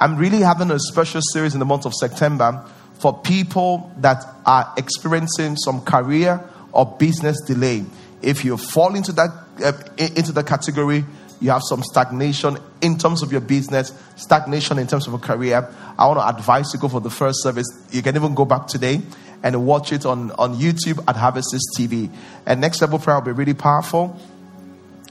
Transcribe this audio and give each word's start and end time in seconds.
I'm 0.00 0.16
really 0.16 0.40
having 0.40 0.70
a 0.70 0.78
special 0.78 1.20
series 1.32 1.54
in 1.54 1.60
the 1.60 1.66
month 1.66 1.84
of 1.84 1.92
September 1.92 2.64
for 3.00 3.18
people 3.20 3.92
that 3.98 4.24
are 4.46 4.72
experiencing 4.76 5.56
some 5.56 5.80
career 5.82 6.42
or 6.72 6.86
business 6.86 7.40
delay. 7.42 7.84
If 8.22 8.44
you 8.44 8.56
fall 8.56 8.94
into 8.94 9.12
that 9.12 9.30
uh, 9.64 9.72
into 9.98 10.30
the 10.32 10.44
category, 10.44 11.04
you 11.40 11.50
have 11.50 11.62
some 11.68 11.82
stagnation 11.82 12.58
in 12.80 12.98
terms 12.98 13.22
of 13.22 13.32
your 13.32 13.40
business, 13.40 13.92
stagnation 14.16 14.78
in 14.78 14.86
terms 14.86 15.06
of 15.06 15.14
a 15.14 15.18
career. 15.18 15.68
I 15.98 16.06
want 16.06 16.20
to 16.20 16.28
advise 16.28 16.72
you 16.72 16.80
go 16.80 16.88
for 16.88 17.00
the 17.00 17.10
first 17.10 17.42
service. 17.42 17.66
You 17.90 18.02
can 18.02 18.14
even 18.16 18.34
go 18.34 18.44
back 18.44 18.66
today 18.66 19.02
and 19.42 19.66
watch 19.66 19.92
it 19.92 20.04
on, 20.04 20.32
on 20.32 20.56
YouTube 20.56 21.02
at 21.06 21.16
Harvest 21.16 21.54
TV. 21.76 22.10
And 22.46 22.60
next 22.60 22.80
level 22.80 22.98
prayer 22.98 23.18
will 23.18 23.26
be 23.26 23.32
really 23.32 23.54
powerful. 23.54 24.18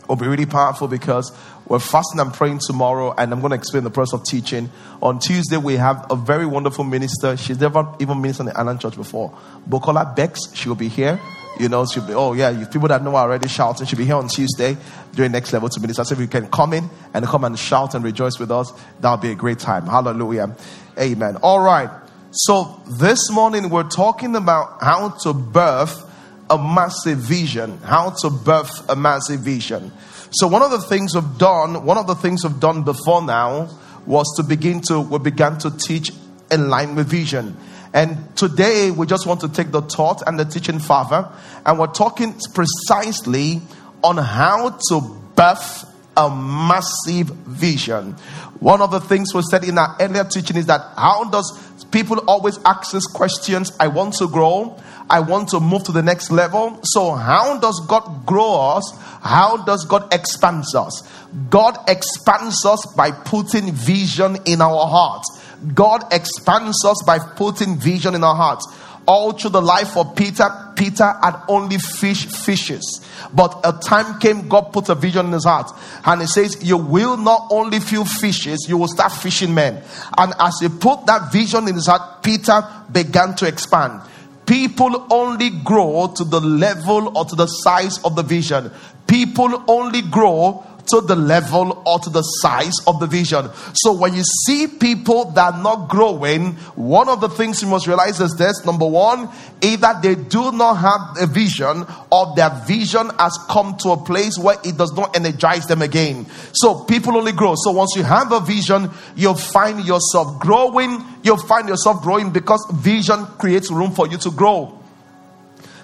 Will 0.08 0.16
be 0.16 0.28
really 0.28 0.46
powerful 0.46 0.88
because 0.88 1.32
we're 1.68 1.80
fasting 1.80 2.22
and 2.22 2.34
praying 2.34 2.60
tomorrow, 2.66 3.14
and 3.18 3.34
I'm 3.34 3.42
going 3.42 3.52
to 3.52 3.58
explain 3.58 3.84
the 3.84 3.90
process 3.90 4.20
of 4.20 4.26
teaching. 4.26 4.70
On 5.02 5.20
Tuesday, 5.20 5.58
we 5.58 5.76
have 5.76 6.06
a 6.10 6.16
very 6.16 6.46
wonderful 6.46 6.86
minister. 6.86 7.36
She's 7.36 7.60
never 7.60 7.94
even 8.00 8.22
ministered 8.22 8.48
in 8.48 8.54
the 8.54 8.60
Island 8.60 8.80
Church 8.80 8.96
before. 8.96 9.38
Bukola 9.70 10.16
Bekes, 10.16 10.40
she 10.54 10.70
will 10.70 10.78
be 10.78 10.88
here. 10.88 11.20
You 11.60 11.68
know, 11.68 11.86
she'll 11.86 12.06
be, 12.06 12.14
oh 12.14 12.34
yeah, 12.34 12.52
you 12.52 12.66
people 12.68 12.88
that 12.88 13.04
know 13.04 13.16
are 13.16 13.28
already 13.28 13.48
shouting. 13.48 13.86
She'll 13.86 13.98
be 13.98 14.06
here 14.06 14.16
on 14.16 14.28
Tuesday 14.28 14.78
during 15.14 15.32
next 15.32 15.52
level 15.52 15.68
to 15.70 15.80
minister. 15.80 16.04
So 16.04 16.14
if 16.14 16.22
you 16.22 16.28
can 16.28 16.48
come 16.48 16.72
in 16.72 16.90
and 17.14 17.26
come 17.26 17.44
and 17.44 17.58
shout 17.58 17.96
and 17.96 18.04
rejoice 18.04 18.40
with 18.40 18.52
us, 18.52 18.72
that'll 19.02 19.18
be 19.18 19.32
a 19.32 19.36
great 19.36 19.60
time. 19.60 19.88
Hallelujah. 19.88 20.56
Amen. 21.00 21.38
All 21.38 21.60
right. 21.60 21.90
So 22.32 22.82
this 23.00 23.32
morning 23.32 23.70
we're 23.70 23.90
talking 23.90 24.36
about 24.36 24.82
how 24.82 25.10
to 25.24 25.34
birth 25.34 26.07
a 26.50 26.58
massive 26.58 27.20
vision. 27.20 27.78
How 27.80 28.12
to 28.22 28.30
birth 28.30 28.90
a 28.90 28.96
massive 28.96 29.42
vision. 29.42 29.92
So 30.32 30.48
one 30.48 30.62
of 30.62 30.72
the 30.72 30.82
things 30.82 31.16
we've 31.16 31.38
done, 31.38 31.86
one 31.86 31.98
of 31.98 32.08
the 32.08 32.16
things 32.16 32.44
we've 32.44 32.60
done 32.60 32.84
before 32.84 33.22
now 33.22 33.70
was 34.06 34.26
to 34.38 34.44
begin 34.44 34.82
to, 34.82 35.00
we 35.00 35.20
began 35.20 35.58
to 35.60 35.72
teach 35.78 36.12
in 36.52 36.70
line 36.70 36.96
with 36.96 37.08
vision. 37.08 37.56
And 37.94 38.36
today 38.36 38.92
we 38.92 39.06
just 39.08 39.26
want 39.26 39.42
to 39.42 39.50
take 39.50 39.72
the 39.72 39.82
thought 39.82 40.22
and 40.28 40.40
the 40.40 40.46
teaching 40.46 40.80
further, 40.80 41.30
and 41.66 41.80
we're 41.80 41.88
talking 41.88 42.40
precisely 42.54 43.62
on 44.04 44.18
how 44.18 44.78
to 44.90 45.02
birth 45.36 45.86
a 46.18 46.30
massive 46.30 47.28
vision. 47.28 48.14
One 48.60 48.82
of 48.82 48.92
the 48.92 49.00
things 49.00 49.34
we 49.34 49.44
said 49.44 49.64
in 49.64 49.78
our 49.78 49.96
earlier 50.00 50.24
teaching 50.24 50.58
is 50.58 50.66
that 50.66 50.82
how 50.98 51.30
does 51.30 51.76
people 51.92 52.18
always 52.28 52.60
ask 52.66 52.94
us 52.96 53.06
questions? 53.06 53.72
I 53.80 53.88
want 53.88 54.16
to 54.16 54.28
grow. 54.28 54.82
I 55.10 55.22
want 55.22 55.50
to 55.50 55.60
move 55.60 55.84
to 55.86 55.92
the 55.92 56.02
next 56.02 56.32
level. 56.32 56.80
So, 56.84 57.14
how 57.14 57.60
does 57.60 57.80
God 57.88 58.26
grow 58.26 58.76
us? 58.76 58.94
How 59.22 59.58
does 59.58 59.86
God 59.86 60.14
expand 60.14 60.66
us? 60.76 61.08
God 61.50 61.78
expands 61.88 62.66
us 62.66 62.86
by 62.98 63.12
putting 63.12 63.72
vision 63.72 64.38
in 64.46 64.62
our 64.62 64.88
hearts. 64.88 65.42
God 65.74 66.04
expands 66.12 66.84
us 66.84 67.02
by 67.06 67.20
putting 67.20 67.78
vision 67.78 68.16
in 68.16 68.24
our 68.24 68.36
hearts. 68.36 68.68
All 69.08 69.32
through 69.32 69.52
the 69.52 69.62
life 69.62 69.96
of 69.96 70.16
Peter, 70.18 70.50
Peter 70.76 71.06
had 71.24 71.42
only 71.48 71.78
fish 71.78 72.26
fishes. 72.26 73.02
But 73.34 73.60
a 73.64 73.72
time 73.72 74.20
came, 74.20 74.50
God 74.50 74.74
put 74.74 74.90
a 74.90 74.96
vision 74.96 75.28
in 75.28 75.32
his 75.32 75.46
heart. 75.46 75.72
And 76.06 76.22
he 76.22 76.28
says, 76.28 76.62
You 76.62 76.78
will 76.78 77.16
not 77.16 77.48
only 77.50 77.80
feel 77.80 78.04
fishes, 78.04 78.66
you 78.68 78.78
will 78.78 78.90
start 78.90 79.14
fishing 79.14 79.54
men. 79.54 79.82
And 80.18 80.34
as 80.40 80.60
he 80.60 80.68
put 80.68 81.06
that 81.06 81.32
vision 81.32 81.70
in 81.70 81.76
his 81.76 81.88
heart, 81.88 82.22
Peter 82.22 82.62
began 82.92 83.34
to 83.36 83.48
expand. 83.48 84.02
People 84.46 85.08
only 85.10 85.52
grow 85.52 86.12
to 86.16 86.24
the 86.26 86.42
level 86.42 87.18
or 87.18 87.26
to 87.26 87.36
the 87.36 87.48
size 87.48 88.04
of 88.04 88.16
the 88.16 88.24
vision. 88.24 88.72
People 89.08 89.64
only 89.70 90.02
grow 90.02 90.67
to 90.88 91.02
the 91.02 91.16
level 91.16 91.82
or 91.86 92.00
to 92.00 92.10
the 92.10 92.22
size 92.22 92.74
of 92.86 93.00
the 93.00 93.08
vision. 93.08 93.50
So 93.74 93.94
when 93.94 94.14
you 94.14 94.24
see 94.46 94.68
people 94.68 95.32
that 95.32 95.54
are 95.54 95.64
not 95.64 95.90
growing, 95.90 96.54
one 96.76 97.10
of 97.10 97.22
the 97.22 97.30
things 97.30 97.62
you 97.62 97.68
must 97.68 97.88
realize 97.88 98.20
is 98.20 98.36
this 98.36 98.66
number 98.66 98.86
one, 98.86 99.30
either 99.62 99.94
they 100.02 100.16
do 100.16 100.52
not 100.52 100.76
have 100.76 101.02
a 101.22 101.28
vision 101.28 101.86
or 102.12 102.34
their 102.36 102.50
vision 102.66 103.10
has 103.20 103.38
come 103.50 103.78
to 103.78 103.90
a 103.90 103.98
place 103.98 104.38
where 104.38 104.58
it 104.64 104.78
does 104.78 104.94
not 104.94 105.16
energize 105.16 105.66
them 105.68 105.82
again. 105.82 106.26
So 106.54 106.84
people 106.84 107.18
only 107.18 107.32
grow. 107.32 107.56
So 107.56 107.72
once 107.72 107.94
you 107.96 108.04
have 108.04 108.32
a 108.32 108.40
vision, 108.40 108.90
you'll 109.16 109.36
find 109.36 109.86
yourself 109.86 110.40
growing. 110.40 111.04
You'll 111.24 111.38
find 111.38 111.68
yourself 111.68 112.02
growing 112.02 112.32
because 112.32 112.66
vision 112.76 113.26
creates 113.38 113.72
room 113.72 113.92
for 113.92 114.08
you 114.08 114.18
to 114.18 114.32
grow. 114.32 114.77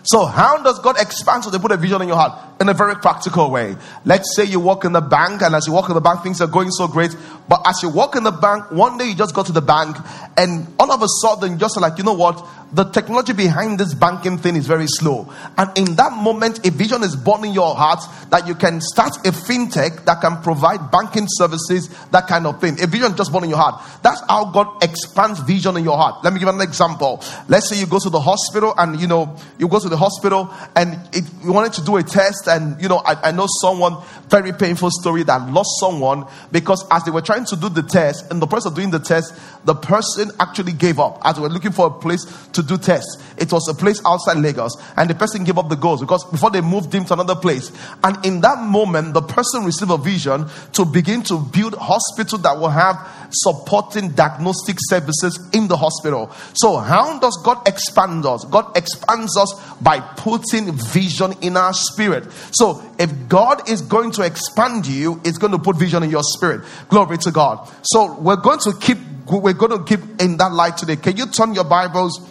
So, 0.06 0.26
how 0.26 0.62
does 0.62 0.80
God 0.80 1.00
expand 1.00 1.46
so 1.46 1.50
they 1.50 1.60
put 1.60 1.72
a 1.72 1.78
vision 1.78 2.02
in 2.02 2.10
your 2.10 2.18
heart? 2.18 2.60
In 2.60 2.68
a 2.68 2.74
very 2.74 2.96
practical 2.96 3.50
way. 3.50 3.76
Let's 4.04 4.36
say 4.36 4.44
you 4.44 4.60
walk 4.60 4.84
in 4.84 4.92
the 4.92 5.02
bank, 5.02 5.42
and 5.42 5.56
as 5.56 5.66
you 5.66 5.72
walk 5.72 5.88
in 5.88 5.96
the 5.96 6.02
bank, 6.02 6.24
things 6.24 6.42
are 6.42 6.48
going 6.48 6.72
so 6.72 6.90
great. 6.90 7.16
But 7.48 7.62
as 7.66 7.82
you 7.82 7.90
walk 7.90 8.18
in 8.18 8.24
the 8.24 8.32
bank, 8.32 8.70
one 8.72 8.98
day 8.98 9.06
you 9.06 9.16
just 9.16 9.34
go 9.34 9.44
to 9.44 9.52
the 9.52 9.62
bank, 9.62 9.96
and 10.38 10.68
all 10.78 10.92
of 10.92 11.02
a 11.02 11.08
sudden, 11.22 11.58
just 11.58 11.80
like, 11.80 11.98
you 11.98 12.04
know 12.04 12.14
what? 12.14 12.46
The 12.74 12.86
technology 12.86 13.34
behind 13.34 13.80
this 13.80 13.94
banking 13.94 14.40
thing 14.40 14.56
is 14.56 14.66
very 14.66 14.88
slow. 14.88 15.32
And 15.58 15.78
in 15.78 15.96
that 15.96 16.14
moment, 16.14 16.66
a 16.66 16.72
vision 16.72 17.04
is 17.04 17.16
born 17.16 17.46
in 17.46 17.54
your 17.54 17.76
heart 17.76 18.00
that 18.32 18.48
you 18.48 18.56
can 18.56 18.82
start 18.82 19.16
a 19.18 19.32
fintech 19.32 20.06
that 20.06 20.22
can 20.22 20.42
provide 20.42 20.90
banking 20.90 21.28
services, 21.28 21.88
that 22.10 22.28
kind 22.28 22.48
of 22.48 22.60
thing. 22.60 22.82
A 22.82 22.88
vision 22.88 23.16
just 23.16 23.32
born 23.32 23.44
in 23.44 23.52
your 23.52 23.60
heart. 23.60 23.80
That's 24.02 24.22
how 24.28 24.46
God 24.46 24.84
expands 24.84 25.40
vision 25.42 25.78
in 25.78 25.84
your 25.84 25.98
heart. 25.98 26.24
Let 26.24 26.34
me 26.34 26.40
give 26.40 26.50
an 26.50 26.62
example. 26.62 27.24
Let's 27.48 27.70
say 27.70 27.80
you 27.80 27.86
go 27.86 28.00
to 28.00 28.10
the 28.10 28.20
hospital, 28.20 28.74
and 28.76 29.00
you 29.00 29.06
know, 29.06 29.38
you 29.60 29.68
go 29.68 29.80
to 29.80 29.88
the 29.88 29.98
hospital, 29.98 30.52
and 30.76 31.00
it, 31.14 31.24
you 31.44 31.54
wanted 31.54 31.74
to 31.74 31.86
do 31.86 31.98
a 31.98 32.04
test, 32.04 32.48
and 32.48 32.82
you 32.82 32.90
know, 32.90 33.04
I, 33.06 33.30
I 33.30 33.32
know 33.32 33.46
someone, 33.62 33.98
very 34.30 34.52
painful 34.52 34.90
story 34.90 35.22
that 35.24 35.48
lost 35.52 35.80
someone 35.80 36.26
because 36.52 36.84
as 36.90 37.04
they 37.04 37.12
were 37.12 37.22
trying 37.22 37.46
to 37.46 37.56
do 37.56 37.70
the 37.70 37.84
test, 37.84 38.32
and 38.32 38.42
the 38.42 38.48
person 38.48 38.74
doing 38.74 38.90
the 38.90 39.00
test, 39.00 39.36
the 39.66 39.76
person 39.76 40.32
actually 40.40 40.74
gave 40.74 41.00
up 41.00 41.22
as 41.24 41.36
they 41.36 41.42
were 41.42 41.50
looking 41.50 41.72
for 41.72 41.88
a 41.88 41.92
place 41.92 42.26
to 42.54 42.63
do 42.64 42.78
tests. 42.78 43.22
It 43.38 43.52
was 43.52 43.68
a 43.68 43.74
place 43.74 44.02
outside 44.06 44.38
Lagos, 44.38 44.76
and 44.96 45.10
the 45.10 45.16
person 45.16 45.44
gave 45.44 45.58
up 45.58 45.70
the 45.70 45.76
ghost 45.76 46.02
because 46.02 46.24
before 46.26 46.52
they 46.52 46.62
moved 46.62 46.94
him 46.94 47.06
to 47.06 47.14
another 47.14 47.36
place. 47.36 47.72
And 48.04 48.24
in 48.26 48.42
that 48.42 48.60
moment, 48.64 49.14
the 49.14 49.22
person 49.22 49.66
received 49.66 49.92
a 49.92 49.98
vision 49.98 50.48
to 50.74 50.86
begin 50.86 51.24
to 51.24 51.40
build 51.40 51.76
hospital 51.76 52.38
that 52.40 52.58
will 52.58 52.70
have 52.70 52.96
supporting 53.32 54.12
diagnostic 54.12 54.78
services 54.80 55.50
in 55.54 55.68
the 55.68 55.78
hospital. 55.78 56.32
So, 56.54 56.78
how 56.78 57.20
does 57.20 57.40
God 57.44 57.68
expand 57.68 58.26
us? 58.26 58.46
God 58.46 58.76
expands 58.78 59.36
us 59.38 59.54
by 59.82 60.00
putting 60.00 60.72
vision 60.72 61.34
in 61.42 61.58
our 61.58 61.74
spirit. 61.74 62.32
So, 62.52 62.84
if 63.00 63.28
God 63.28 63.70
is 63.70 63.82
going 63.82 64.12
to 64.12 64.24
expand 64.24 64.88
you, 64.88 65.20
it's 65.24 65.38
going 65.38 65.52
to 65.52 65.60
put 65.60 65.78
vision 65.78 66.04
in 66.04 66.10
your 66.10 66.24
spirit. 66.24 66.62
Glory 66.90 67.18
to 67.20 67.32
God. 67.32 67.70
So, 67.84 68.14
we're 68.20 68.36
going 68.36 68.60
to 68.60 68.74
keep 68.80 68.98
we're 69.26 69.54
going 69.54 69.72
to 69.72 69.84
keep 69.86 70.22
in 70.22 70.38
that 70.38 70.52
light 70.52 70.78
today. 70.78 70.98
Can 70.98 71.16
you 71.16 71.26
turn 71.28 71.54
your 71.54 71.64
Bibles 71.64 72.30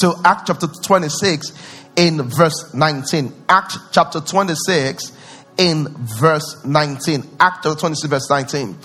to 0.00 0.14
Act 0.24 0.46
chapter 0.46 0.66
26 0.66 1.52
in 1.96 2.22
verse 2.22 2.72
19. 2.74 3.32
Act 3.48 3.76
chapter 3.92 4.20
26 4.20 5.12
in 5.58 5.88
verse 5.98 6.64
19. 6.64 7.22
Act 7.40 7.64
chapter 7.64 7.74
26, 7.74 8.08
verse 8.08 8.30
19. 8.30 8.78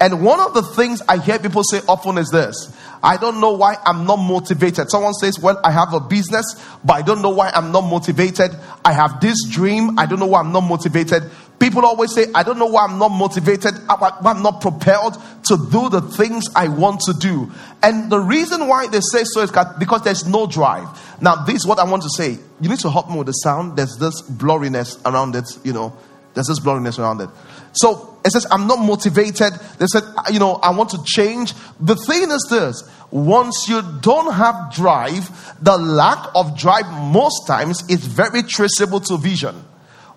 And 0.00 0.24
one 0.24 0.40
of 0.40 0.54
the 0.54 0.62
things 0.62 1.02
I 1.06 1.18
hear 1.18 1.38
people 1.38 1.62
say 1.62 1.80
often 1.86 2.16
is 2.16 2.30
this 2.30 2.74
I 3.02 3.16
don't 3.16 3.40
know 3.40 3.52
why 3.52 3.76
I'm 3.84 4.06
not 4.06 4.16
motivated. 4.16 4.90
Someone 4.90 5.14
says, 5.14 5.38
Well, 5.38 5.60
I 5.64 5.70
have 5.70 5.92
a 5.92 6.00
business, 6.00 6.44
but 6.84 6.94
I 6.94 7.02
don't 7.02 7.20
know 7.22 7.30
why 7.30 7.50
I'm 7.54 7.72
not 7.72 7.82
motivated. 7.82 8.50
I 8.84 8.92
have 8.92 9.20
this 9.20 9.36
dream, 9.48 9.98
I 9.98 10.06
don't 10.06 10.18
know 10.18 10.26
why 10.26 10.40
I'm 10.40 10.52
not 10.52 10.62
motivated. 10.62 11.24
People 11.60 11.84
always 11.84 12.14
say, 12.14 12.26
I 12.34 12.42
don't 12.42 12.58
know 12.58 12.66
why 12.66 12.86
I'm 12.86 12.98
not 12.98 13.10
motivated, 13.10 13.74
uh, 13.86 14.10
I'm 14.24 14.42
not 14.42 14.62
propelled 14.62 15.18
to 15.44 15.58
do 15.70 15.90
the 15.90 16.00
things 16.00 16.46
I 16.56 16.68
want 16.68 17.00
to 17.02 17.12
do. 17.12 17.52
And 17.82 18.10
the 18.10 18.18
reason 18.18 18.66
why 18.66 18.86
they 18.86 19.00
say 19.00 19.24
so 19.24 19.42
is 19.42 19.52
because 19.78 20.02
there's 20.02 20.26
no 20.26 20.46
drive. 20.46 20.88
Now, 21.20 21.44
this 21.44 21.56
is 21.56 21.66
what 21.66 21.78
I 21.78 21.84
want 21.84 22.02
to 22.04 22.10
say. 22.16 22.38
You 22.62 22.70
need 22.70 22.78
to 22.78 22.90
help 22.90 23.10
me 23.10 23.18
with 23.18 23.26
the 23.26 23.32
sound. 23.32 23.76
There's 23.76 23.94
this 23.98 24.22
blurriness 24.22 24.98
around 25.04 25.36
it, 25.36 25.44
you 25.62 25.74
know, 25.74 25.94
there's 26.32 26.46
this 26.46 26.60
blurriness 26.60 26.98
around 26.98 27.20
it. 27.20 27.28
So 27.72 28.18
it 28.24 28.30
says, 28.30 28.46
I'm 28.50 28.66
not 28.66 28.78
motivated. 28.78 29.52
They 29.78 29.86
said, 29.86 30.02
you 30.32 30.38
know, 30.38 30.54
I 30.54 30.70
want 30.70 30.90
to 30.90 31.02
change. 31.04 31.52
The 31.78 31.94
thing 31.94 32.30
is 32.30 32.46
this 32.48 32.88
once 33.10 33.68
you 33.68 33.82
don't 34.00 34.32
have 34.32 34.72
drive, 34.72 35.28
the 35.62 35.76
lack 35.76 36.30
of 36.34 36.56
drive 36.56 36.90
most 37.12 37.46
times 37.46 37.82
is 37.90 38.06
very 38.06 38.42
traceable 38.44 39.00
to 39.00 39.18
vision. 39.18 39.64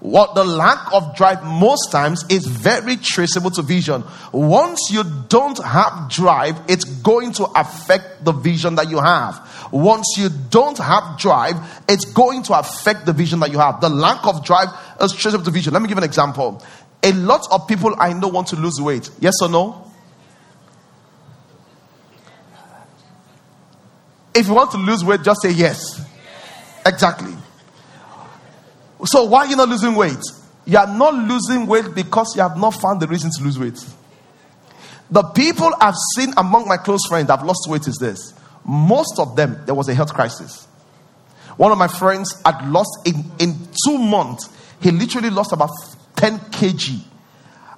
What 0.03 0.35
the 0.35 0.43
lack 0.43 0.91
of 0.91 1.15
drive 1.15 1.45
most 1.45 1.89
times 1.89 2.25
is 2.27 2.45
very 2.45 2.97
traceable 2.97 3.51
to 3.51 3.61
vision. 3.61 4.03
Once 4.33 4.89
you 4.91 5.05
don't 5.29 5.57
have 5.63 6.09
drive, 6.09 6.59
it's 6.67 6.83
going 6.83 7.31
to 7.35 7.45
affect 7.55 8.25
the 8.25 8.33
vision 8.33 8.75
that 8.75 8.89
you 8.89 8.99
have. 8.99 9.69
Once 9.71 10.15
you 10.17 10.27
don't 10.49 10.77
have 10.77 11.17
drive, 11.17 11.55
it's 11.87 12.03
going 12.03 12.43
to 12.43 12.59
affect 12.59 13.05
the 13.05 13.13
vision 13.13 13.39
that 13.39 13.53
you 13.53 13.59
have. 13.59 13.79
The 13.79 13.87
lack 13.87 14.27
of 14.27 14.43
drive 14.43 14.67
is 14.99 15.13
traceable 15.13 15.45
to 15.45 15.51
vision. 15.51 15.71
Let 15.71 15.81
me 15.81 15.87
give 15.87 15.97
an 15.97 16.03
example. 16.03 16.61
A 17.01 17.13
lot 17.13 17.47
of 17.49 17.65
people 17.69 17.95
I 17.97 18.11
know 18.11 18.27
want 18.27 18.49
to 18.49 18.57
lose 18.57 18.81
weight. 18.81 19.09
Yes 19.21 19.35
or 19.41 19.47
no? 19.47 19.89
If 24.35 24.47
you 24.47 24.53
want 24.53 24.71
to 24.71 24.77
lose 24.77 25.01
weight, 25.05 25.21
just 25.23 25.41
say 25.41 25.51
yes. 25.51 25.97
yes. 25.97 26.07
Exactly. 26.85 27.33
So 29.05 29.25
why 29.25 29.45
are 29.45 29.47
you 29.47 29.55
not 29.55 29.69
losing 29.69 29.95
weight? 29.95 30.23
You 30.65 30.77
are 30.77 30.87
not 30.87 31.13
losing 31.13 31.67
weight 31.67 31.93
because 31.93 32.35
you 32.35 32.41
have 32.41 32.57
not 32.57 32.71
found 32.71 33.01
the 33.01 33.07
reason 33.07 33.31
to 33.37 33.43
lose 33.43 33.59
weight. 33.59 33.83
The 35.11 35.23
people 35.23 35.71
I've 35.79 35.95
seen 36.15 36.33
among 36.37 36.67
my 36.67 36.77
close 36.77 37.05
friends 37.07 37.27
that 37.27 37.37
have 37.37 37.45
lost 37.45 37.67
weight 37.67 37.87
is 37.87 37.97
this. 37.97 38.33
Most 38.65 39.19
of 39.19 39.35
them, 39.35 39.61
there 39.65 39.75
was 39.75 39.89
a 39.89 39.93
health 39.93 40.13
crisis. 40.13 40.65
One 41.57 41.71
of 41.71 41.77
my 41.77 41.87
friends 41.87 42.41
had 42.45 42.67
lost 42.69 42.89
in, 43.05 43.23
in 43.39 43.55
two 43.85 43.97
months, 43.97 44.49
he 44.81 44.91
literally 44.91 45.29
lost 45.29 45.51
about 45.51 45.69
10 46.15 46.39
kg. 46.39 47.01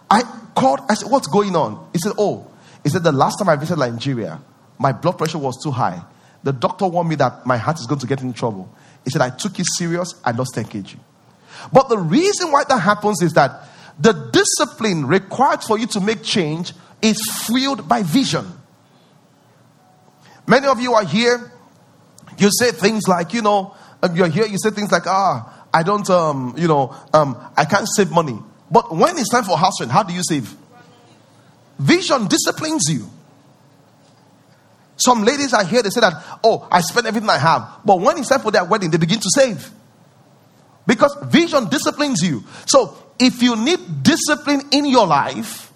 I 0.10 0.22
called, 0.56 0.80
I 0.88 0.94
said, 0.94 1.12
What's 1.12 1.28
going 1.28 1.56
on? 1.56 1.90
He 1.92 2.00
said, 2.00 2.14
Oh, 2.18 2.48
he 2.84 2.90
said, 2.90 3.04
The 3.04 3.12
last 3.12 3.40
time 3.40 3.50
I 3.50 3.56
visited 3.56 3.80
Nigeria, 3.80 4.40
my 4.78 4.92
blood 4.92 5.18
pressure 5.18 5.40
was 5.40 5.62
too 5.62 5.72
high. 5.72 6.04
The 6.44 6.54
doctor 6.54 6.88
warned 6.88 7.10
me 7.10 7.16
that 7.16 7.46
my 7.46 7.58
heart 7.58 7.80
is 7.80 7.88
going 7.88 8.00
to 8.00 8.08
get 8.08 8.22
in 8.22 8.32
trouble. 8.32 8.72
He 9.04 9.10
said, 9.10 9.22
I 9.22 9.32
took 9.32 9.60
it 9.60 9.66
serious, 9.76 10.14
I 10.24 10.32
lost 10.32 10.54
10 10.54 10.66
kg. 10.66 10.96
But 11.72 11.90
the 11.90 11.98
reason 11.98 12.52
why 12.52 12.64
that 12.68 12.80
happens 12.80 13.22
is 13.22 13.34
that 13.34 13.68
the 14.00 14.14
discipline 14.32 15.08
required 15.08 15.64
for 15.64 15.78
you 15.78 15.88
to 15.88 16.02
make 16.02 16.24
change 16.24 16.74
is 17.02 17.18
fueled 17.46 17.88
by 17.88 18.04
vision. 18.04 18.46
Many 20.48 20.68
of 20.68 20.80
you 20.80 20.94
are 20.94 21.04
here, 21.04 21.52
you 22.38 22.50
say 22.52 22.72
things 22.72 23.08
like, 23.08 23.34
you 23.34 23.42
know, 23.42 23.76
um, 24.04 24.16
you're 24.16 24.28
here, 24.28 24.46
you 24.46 24.58
say 24.58 24.70
things 24.70 24.92
like, 24.92 25.08
ah, 25.08 25.66
I 25.74 25.84
don't, 25.84 26.08
um, 26.10 26.54
you 26.58 26.68
know, 26.68 26.96
um, 27.14 27.38
I 27.58 27.66
can't 27.66 27.88
save 27.96 28.12
money. 28.12 28.38
But 28.70 28.96
when 28.96 29.18
it's 29.18 29.30
time 29.30 29.44
for 29.44 29.58
house 29.58 29.80
rent, 29.80 29.92
how 29.92 30.04
do 30.04 30.14
you 30.14 30.22
save? 30.24 30.56
Vision 31.80 32.28
disciplines 32.28 32.84
you. 32.90 33.10
Some 34.98 35.24
ladies 35.24 35.54
are 35.54 35.64
here, 35.64 35.82
they 35.84 35.90
say 35.90 36.02
that, 36.02 36.14
oh, 36.44 36.68
I 36.72 36.82
spend 36.82 37.08
everything 37.08 37.30
I 37.30 37.38
have. 37.38 37.80
But 37.84 38.00
when 38.00 38.18
it's 38.18 38.30
time 38.30 38.40
for 38.40 38.52
their 38.52 38.64
wedding, 38.64 38.92
they 38.92 38.98
begin 38.98 39.20
to 39.20 39.30
save. 39.34 39.70
Because 40.88 41.16
vision 41.26 41.68
disciplines 41.70 42.22
you. 42.22 42.44
So 42.66 42.98
if 43.20 43.42
you 43.42 43.56
need 43.56 44.04
discipline 44.04 44.62
in 44.72 44.86
your 44.86 45.08
life, 45.08 45.72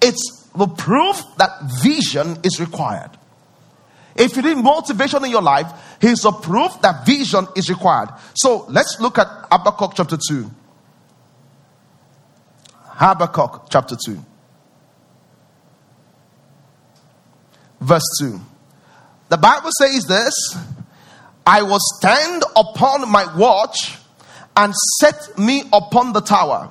it's 0.00 0.48
the 0.54 0.66
proof 0.66 1.22
that 1.38 1.50
vision 1.82 2.38
is 2.42 2.60
required. 2.60 3.10
If 4.14 4.36
you 4.36 4.42
need 4.42 4.56
motivation 4.56 5.24
in 5.24 5.30
your 5.30 5.42
life, 5.42 5.70
here's 6.00 6.24
a 6.24 6.32
proof 6.32 6.80
that 6.82 7.06
vision 7.06 7.46
is 7.56 7.68
required. 7.70 8.10
So 8.34 8.66
let's 8.68 9.00
look 9.00 9.18
at 9.18 9.26
Habakkuk 9.50 9.92
chapter 9.94 10.18
2. 10.28 10.50
Habakkuk 12.78 13.66
chapter 13.70 13.96
2. 13.96 14.18
Verse 17.80 18.02
2. 18.20 18.40
The 19.30 19.38
Bible 19.38 19.70
says 19.78 20.04
this 20.04 20.34
I 21.46 21.62
will 21.62 21.80
stand 21.80 22.44
upon 22.54 23.10
my 23.10 23.34
watch 23.36 23.96
and 24.56 24.74
set 25.00 25.38
me 25.38 25.62
upon 25.72 26.12
the 26.12 26.20
tower 26.20 26.70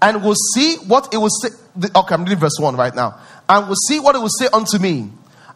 and 0.00 0.22
will 0.22 0.36
see 0.54 0.76
what 0.86 1.12
it 1.14 1.18
will 1.18 1.30
say. 1.30 1.48
Okay, 1.94 2.14
I'm 2.14 2.24
reading 2.24 2.38
verse 2.38 2.58
1 2.58 2.76
right 2.76 2.94
now. 2.94 3.18
And 3.48 3.68
will 3.68 3.76
see 3.88 4.00
what 4.00 4.14
it 4.14 4.18
will 4.18 4.28
say 4.28 4.48
unto 4.52 4.78
me 4.78 5.10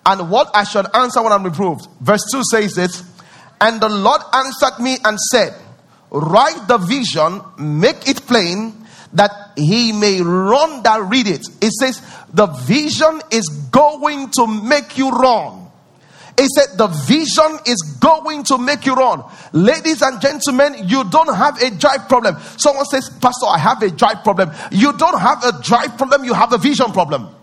and 0.06 0.30
what 0.30 0.50
I 0.54 0.64
should 0.64 0.86
answer 0.94 1.22
when 1.22 1.32
I'm 1.32 1.42
reproved. 1.42 1.88
Verse 2.00 2.22
2 2.32 2.42
says 2.50 2.78
it, 2.78 3.02
and 3.60 3.80
the 3.80 3.88
Lord 3.88 4.20
answered 4.32 4.80
me 4.82 4.96
and 5.04 5.18
said, 5.18 5.54
Write 6.10 6.68
the 6.68 6.78
vision, 6.78 7.42
make 7.58 8.08
it 8.08 8.22
plain, 8.22 8.86
that 9.12 9.32
he 9.56 9.92
may 9.92 10.20
run 10.20 10.82
that 10.84 11.02
read 11.02 11.26
it. 11.26 11.46
It 11.60 11.72
says, 11.72 12.00
The 12.32 12.46
vision 12.46 13.20
is 13.32 13.48
going 13.70 14.30
to 14.32 14.46
make 14.46 14.96
you 14.96 15.10
run. 15.10 15.65
He 16.38 16.46
said, 16.48 16.76
The 16.76 16.88
vision 16.88 17.58
is 17.66 17.96
going 18.00 18.44
to 18.44 18.58
make 18.58 18.84
you 18.86 18.94
run. 18.94 19.24
Ladies 19.52 20.02
and 20.02 20.20
gentlemen, 20.20 20.88
you 20.88 21.04
don't 21.04 21.34
have 21.34 21.60
a 21.62 21.70
drive 21.70 22.08
problem. 22.08 22.36
Someone 22.56 22.84
says, 22.86 23.08
Pastor, 23.20 23.46
I 23.46 23.58
have 23.58 23.82
a 23.82 23.90
drive 23.90 24.22
problem. 24.22 24.50
You 24.70 24.92
don't 24.96 25.18
have 25.18 25.44
a 25.44 25.62
drive 25.62 25.96
problem, 25.96 26.24
you 26.24 26.34
have 26.34 26.52
a 26.52 26.58
vision 26.58 26.92
problem. 26.92 27.35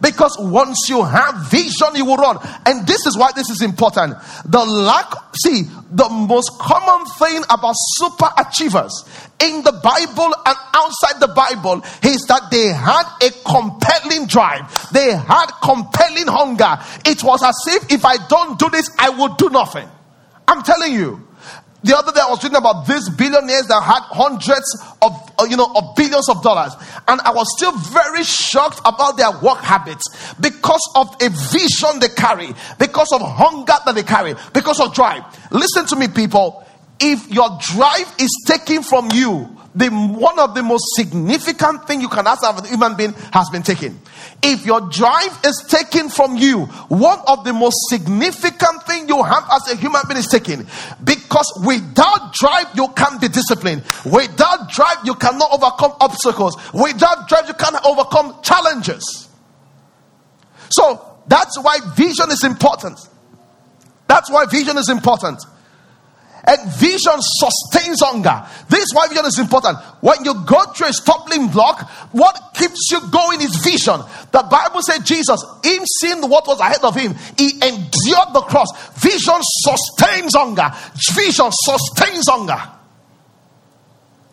Because 0.00 0.36
once 0.38 0.88
you 0.88 1.02
have 1.02 1.50
vision, 1.50 1.88
you 1.94 2.04
will 2.04 2.16
run. 2.16 2.38
And 2.66 2.86
this 2.86 3.06
is 3.06 3.16
why 3.16 3.30
this 3.34 3.50
is 3.50 3.62
important. 3.62 4.14
The 4.44 4.64
lack, 4.64 5.12
see, 5.42 5.62
the 5.90 6.08
most 6.08 6.58
common 6.58 7.06
thing 7.18 7.42
about 7.50 7.74
super 7.96 8.28
achievers 8.38 9.04
in 9.42 9.62
the 9.62 9.72
Bible 9.72 10.34
and 10.46 10.56
outside 10.74 11.20
the 11.20 11.32
Bible 11.34 11.82
is 12.02 12.24
that 12.28 12.50
they 12.50 12.68
had 12.68 13.04
a 13.22 13.30
compelling 13.44 14.26
drive. 14.26 14.90
They 14.92 15.14
had 15.14 15.46
compelling 15.62 16.26
hunger. 16.26 16.78
It 17.04 17.22
was 17.22 17.42
as 17.42 17.56
if 17.68 17.92
if 17.92 18.04
I 18.04 18.16
don't 18.28 18.58
do 18.58 18.68
this, 18.70 18.90
I 18.98 19.10
will 19.10 19.34
do 19.34 19.50
nothing. 19.50 19.88
I'm 20.48 20.62
telling 20.62 20.92
you. 20.92 21.25
The 21.86 21.96
other 21.96 22.10
day 22.10 22.18
I 22.20 22.28
was 22.28 22.42
reading 22.42 22.56
about 22.56 22.84
these 22.88 23.08
billionaires 23.10 23.68
that 23.68 23.80
had 23.80 24.02
hundreds 24.10 24.66
of 25.00 25.12
uh, 25.38 25.44
you 25.44 25.56
know 25.56 25.70
of 25.72 25.94
billions 25.94 26.28
of 26.28 26.42
dollars, 26.42 26.74
and 27.06 27.20
I 27.20 27.30
was 27.30 27.46
still 27.56 27.70
very 27.78 28.24
shocked 28.24 28.80
about 28.84 29.16
their 29.16 29.30
work 29.38 29.58
habits 29.58 30.02
because 30.40 30.82
of 30.96 31.14
a 31.22 31.28
vision 31.30 32.00
they 32.00 32.08
carry, 32.08 32.48
because 32.80 33.12
of 33.12 33.20
hunger 33.22 33.74
that 33.84 33.94
they 33.94 34.02
carry, 34.02 34.34
because 34.52 34.80
of 34.80 34.94
drive. 34.94 35.22
Listen 35.52 35.86
to 35.86 35.94
me, 35.94 36.08
people. 36.08 36.66
If 36.98 37.30
your 37.30 37.56
drive 37.60 38.12
is 38.18 38.34
taken 38.48 38.82
from 38.82 39.08
you, 39.12 39.55
the 39.76 39.90
one 39.90 40.38
of 40.38 40.54
the 40.54 40.62
most 40.62 40.84
significant 40.96 41.86
thing 41.86 42.00
you 42.00 42.08
can 42.08 42.26
ask 42.26 42.42
of 42.42 42.64
a 42.64 42.66
human 42.66 42.96
being 42.96 43.12
has 43.32 43.50
been 43.50 43.62
taken. 43.62 44.00
If 44.42 44.64
your 44.64 44.80
drive 44.80 45.38
is 45.44 45.64
taken 45.68 46.08
from 46.08 46.36
you, 46.36 46.64
one 46.88 47.18
of 47.26 47.44
the 47.44 47.52
most 47.52 47.76
significant 47.90 48.82
thing 48.84 49.06
you 49.06 49.22
have 49.22 49.44
as 49.52 49.70
a 49.70 49.76
human 49.76 50.00
being 50.08 50.18
is 50.18 50.28
taken. 50.28 50.66
Because 51.04 51.52
without 51.64 52.32
drive, 52.32 52.66
you 52.74 52.88
can't 52.96 53.20
be 53.20 53.28
disciplined. 53.28 53.84
Without 54.04 54.70
drive, 54.70 54.98
you 55.04 55.14
cannot 55.14 55.52
overcome 55.52 55.92
obstacles. 56.00 56.56
Without 56.72 57.28
drive, 57.28 57.46
you 57.46 57.54
can't 57.54 57.76
overcome 57.84 58.40
challenges. 58.42 59.28
So 60.70 61.18
that's 61.26 61.58
why 61.60 61.78
vision 61.96 62.30
is 62.30 62.44
important. 62.44 62.98
That's 64.08 64.30
why 64.30 64.46
vision 64.46 64.78
is 64.78 64.88
important. 64.88 65.42
And 66.48 66.72
vision 66.74 67.18
sustains 67.18 68.00
hunger. 68.02 68.46
This 68.68 68.84
is 68.84 68.94
why 68.94 69.08
vision 69.08 69.26
is 69.26 69.38
important. 69.38 69.78
When 70.00 70.24
you 70.24 70.32
go 70.46 70.62
through 70.72 70.88
a 70.88 70.92
stumbling 70.92 71.48
block, 71.48 71.90
what 72.12 72.54
keeps 72.54 72.88
you 72.92 73.00
going 73.10 73.40
is 73.40 73.56
vision. 73.56 74.00
The 74.30 74.46
Bible 74.48 74.80
said 74.82 75.04
Jesus, 75.04 75.44
in 75.64 75.84
seeing 75.98 76.22
what 76.30 76.46
was 76.46 76.60
ahead 76.60 76.84
of 76.84 76.94
him, 76.94 77.16
he 77.36 77.54
endured 77.54 78.32
the 78.32 78.44
cross. 78.46 78.68
Vision 79.00 79.40
sustains 79.40 80.34
hunger. 80.36 80.70
Vision 81.14 81.50
sustains 81.50 82.28
hunger. 82.28 82.60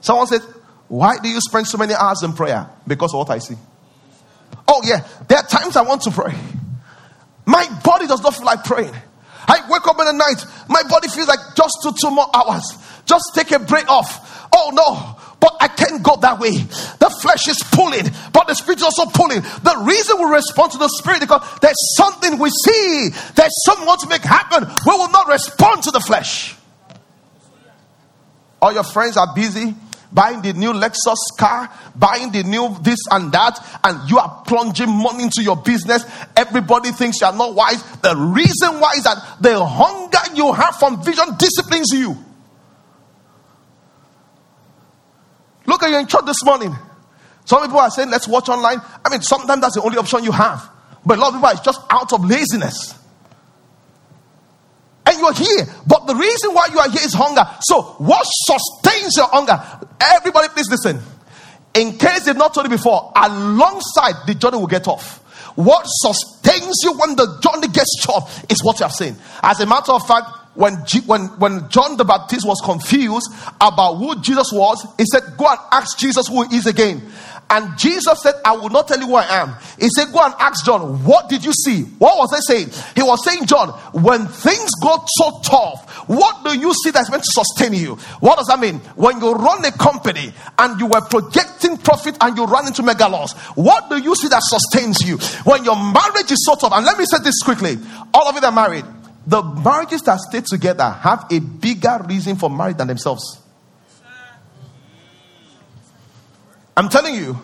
Someone 0.01 0.27
said, 0.27 0.41
Why 0.89 1.17
do 1.17 1.29
you 1.29 1.41
spend 1.41 1.65
so 1.65 1.79
many 1.79 1.95
hours 1.95 2.21
in 2.21 2.33
prayer? 2.33 2.69
Because 2.85 3.13
of 3.13 3.19
what 3.19 3.29
I 3.31 3.39
see. 3.39 3.55
Oh, 4.67 4.81
yeah, 4.85 5.07
there 5.27 5.39
are 5.39 5.47
times 5.47 5.75
I 5.75 5.81
want 5.81 6.03
to 6.03 6.11
pray. 6.11 6.33
My 7.45 7.67
body 7.83 8.05
does 8.05 8.21
not 8.21 8.35
feel 8.35 8.45
like 8.45 8.63
praying. 8.63 8.93
I 9.47 9.61
wake 9.69 9.87
up 9.87 9.99
in 9.99 10.05
the 10.05 10.13
night, 10.13 10.45
my 10.69 10.83
body 10.83 11.07
feels 11.07 11.27
like 11.27 11.39
just 11.55 11.77
two, 11.83 11.91
two 11.99 12.11
more 12.11 12.27
hours. 12.33 12.77
Just 13.05 13.23
take 13.35 13.51
a 13.51 13.59
break 13.59 13.89
off. 13.89 14.47
Oh 14.53 14.71
no, 14.73 15.19
but 15.39 15.57
I 15.59 15.67
can't 15.67 16.01
go 16.01 16.15
that 16.17 16.39
way. 16.39 16.51
The 16.51 17.09
flesh 17.21 17.47
is 17.47 17.61
pulling, 17.71 18.05
but 18.31 18.47
the 18.47 18.55
spirit 18.55 18.79
is 18.79 18.83
also 18.83 19.05
pulling. 19.07 19.41
The 19.41 19.83
reason 19.85 20.17
we 20.19 20.25
respond 20.31 20.71
to 20.73 20.77
the 20.77 20.87
spirit 20.87 21.21
because 21.21 21.41
there's 21.59 21.95
something 21.95 22.39
we 22.39 22.49
see, 22.49 23.09
there's 23.35 23.53
someone 23.65 23.97
to 23.99 24.07
make 24.07 24.21
happen. 24.21 24.63
We 24.85 24.93
will 24.93 25.09
not 25.09 25.27
respond 25.27 25.83
to 25.83 25.91
the 25.91 25.99
flesh. 25.99 26.55
All 28.61 28.71
your 28.71 28.83
friends 28.83 29.17
are 29.17 29.33
busy 29.35 29.75
buying 30.13 30.41
the 30.41 30.53
new 30.53 30.71
Lexus 30.71 31.17
car, 31.37 31.69
buying 31.95 32.31
the 32.31 32.43
new 32.43 32.75
this 32.81 32.99
and 33.11 33.31
that, 33.31 33.59
and 33.83 34.09
you 34.09 34.19
are 34.19 34.43
plunging 34.45 34.89
money 34.89 35.23
into 35.23 35.41
your 35.41 35.57
business. 35.57 36.05
Everybody 36.35 36.91
thinks 36.91 37.21
you 37.21 37.27
are 37.27 37.35
not 37.35 37.55
wise. 37.55 37.83
The 38.01 38.15
reason 38.15 38.79
why 38.79 38.93
is 38.97 39.03
that 39.03 39.37
the 39.41 39.63
hunger 39.63 40.35
you 40.35 40.53
have 40.53 40.75
from 40.75 41.03
vision 41.03 41.35
disciplines 41.37 41.89
you. 41.91 42.15
Look 45.65 45.81
at 45.81 45.89
you 45.89 45.97
in 45.97 46.07
church 46.07 46.25
this 46.25 46.43
morning. 46.43 46.75
Some 47.45 47.61
people 47.63 47.79
are 47.79 47.89
saying, 47.89 48.09
let's 48.09 48.27
watch 48.27 48.49
online. 48.49 48.79
I 49.03 49.09
mean, 49.09 49.21
sometimes 49.21 49.61
that's 49.61 49.75
the 49.75 49.81
only 49.81 49.97
option 49.97 50.23
you 50.23 50.31
have. 50.31 50.69
But 51.05 51.17
a 51.17 51.21
lot 51.21 51.29
of 51.29 51.33
people 51.35 51.47
are 51.47 51.63
just 51.63 51.81
out 51.89 52.13
of 52.13 52.23
laziness 52.23 52.97
and 55.05 55.19
you're 55.19 55.33
here. 55.33 55.65
But 55.85 56.07
the 56.07 56.15
reason 56.15 56.53
why 56.53 56.67
you 56.71 56.79
are 56.79 56.89
here 56.89 57.01
is 57.03 57.13
hunger. 57.13 57.43
So, 57.61 57.81
what 57.99 58.23
sustains 58.23 59.15
your 59.17 59.27
hunger? 59.27 59.61
Everybody, 60.03 60.49
please 60.49 60.69
listen. 60.69 60.99
In 61.73 61.97
case 61.97 62.25
they've 62.25 62.35
not 62.35 62.53
told 62.53 62.67
you 62.67 62.75
before, 62.75 63.11
alongside 63.15 64.27
the 64.27 64.35
journey 64.35 64.57
will 64.57 64.67
get 64.67 64.87
off. 64.87 65.19
What 65.55 65.83
sustains 65.85 66.77
you 66.83 66.93
when 66.97 67.15
the 67.15 67.39
journey 67.41 67.67
gets 67.67 68.03
tough 68.03 68.43
is 68.49 68.63
what 68.63 68.79
you 68.79 68.85
have 68.85 68.93
seen. 68.93 69.15
As 69.41 69.59
a 69.59 69.65
matter 69.65 69.91
of 69.91 70.05
fact, 70.05 70.27
when, 70.55 70.85
G- 70.85 71.01
when, 71.01 71.27
when 71.39 71.67
John 71.69 71.97
the 71.97 72.05
Baptist 72.05 72.45
was 72.45 72.61
confused 72.63 73.31
about 73.59 73.95
who 73.95 74.19
Jesus 74.21 74.51
was, 74.51 74.85
he 74.97 75.05
said, 75.05 75.21
Go 75.37 75.47
and 75.47 75.59
ask 75.71 75.97
Jesus 75.97 76.27
who 76.27 76.47
he 76.47 76.57
is 76.57 76.67
again. 76.67 77.01
And 77.49 77.77
Jesus 77.77 78.21
said, 78.23 78.35
I 78.43 78.53
will 78.53 78.69
not 78.69 78.87
tell 78.87 78.99
you 78.99 79.07
who 79.07 79.15
I 79.15 79.25
am. 79.41 79.55
He 79.79 79.87
said, 79.89 80.11
Go 80.11 80.23
and 80.23 80.33
ask 80.39 80.65
John, 80.65 81.03
what 81.03 81.29
did 81.29 81.45
you 81.45 81.53
see? 81.53 81.83
What 81.99 82.17
was 82.17 82.33
I 82.33 82.39
saying? 82.39 82.69
He 82.95 83.03
was 83.03 83.23
saying, 83.23 83.45
John, 83.45 83.69
when 83.91 84.25
things 84.27 84.71
go 84.81 85.03
so 85.19 85.39
tough, 85.43 85.89
what 86.07 86.43
do 86.43 86.57
you 86.57 86.73
see 86.73 86.91
that's 86.91 87.11
meant 87.11 87.23
to 87.23 87.31
sustain 87.31 87.73
you? 87.73 87.95
What 88.19 88.37
does 88.37 88.47
that 88.47 88.59
mean? 88.59 88.79
When 88.95 89.19
you 89.21 89.33
run 89.33 89.63
a 89.65 89.71
company 89.71 90.33
and 90.57 90.79
you 90.79 90.87
were 90.87 91.01
projecting 91.01 91.77
profit 91.77 92.17
and 92.21 92.35
you 92.37 92.45
run 92.45 92.67
into 92.67 92.81
mega 92.81 93.07
loss, 93.07 93.33
what 93.55 93.89
do 93.89 93.97
you 94.01 94.15
see 94.15 94.29
that 94.29 94.41
sustains 94.43 95.01
you? 95.01 95.17
When 95.43 95.63
your 95.63 95.75
marriage 95.75 96.31
is 96.31 96.45
so 96.45 96.55
tough, 96.55 96.73
and 96.73 96.85
let 96.85 96.97
me 96.97 97.05
say 97.05 97.17
this 97.23 97.39
quickly 97.43 97.77
all 98.13 98.27
of 98.27 98.35
you 98.35 98.41
that 98.41 98.47
are 98.47 98.51
married, 98.51 98.85
the 99.27 99.43
marriages 99.43 100.01
that 100.01 100.19
stay 100.19 100.41
together 100.41 100.89
have 100.89 101.25
a 101.31 101.39
bigger 101.39 102.03
reason 102.07 102.35
for 102.35 102.49
marriage 102.49 102.77
than 102.77 102.87
themselves. 102.87 103.42
I'm 106.75 106.89
telling 106.89 107.15
you, 107.15 107.37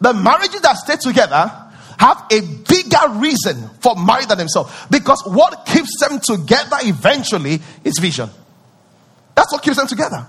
the 0.00 0.12
marriages 0.14 0.60
that 0.62 0.76
stay 0.76 0.96
together 0.96 1.50
have 1.98 2.24
a 2.32 2.40
bigger 2.40 3.20
reason 3.20 3.68
for 3.80 3.94
marriage 3.94 4.26
than 4.26 4.38
themselves. 4.38 4.72
Because 4.90 5.22
what 5.26 5.66
keeps 5.66 5.98
them 6.00 6.18
together 6.18 6.76
eventually 6.80 7.60
is 7.84 7.98
vision. 8.00 8.30
That's 9.34 9.52
what 9.52 9.62
keeps 9.62 9.76
them 9.76 9.86
together. 9.86 10.26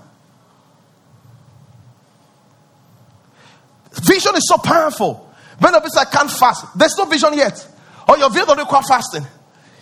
Vision 4.02 4.36
is 4.36 4.48
so 4.48 4.58
powerful. 4.58 5.32
Many 5.60 5.76
of 5.76 5.84
us 5.84 5.96
I 5.96 6.04
can't 6.04 6.30
fast. 6.30 6.66
There's 6.76 6.94
no 6.98 7.06
vision 7.06 7.34
yet. 7.34 7.66
Or 8.08 8.18
your 8.18 8.30
vision 8.30 8.48
don't 8.48 8.58
require 8.58 8.82
fasting. 8.82 9.26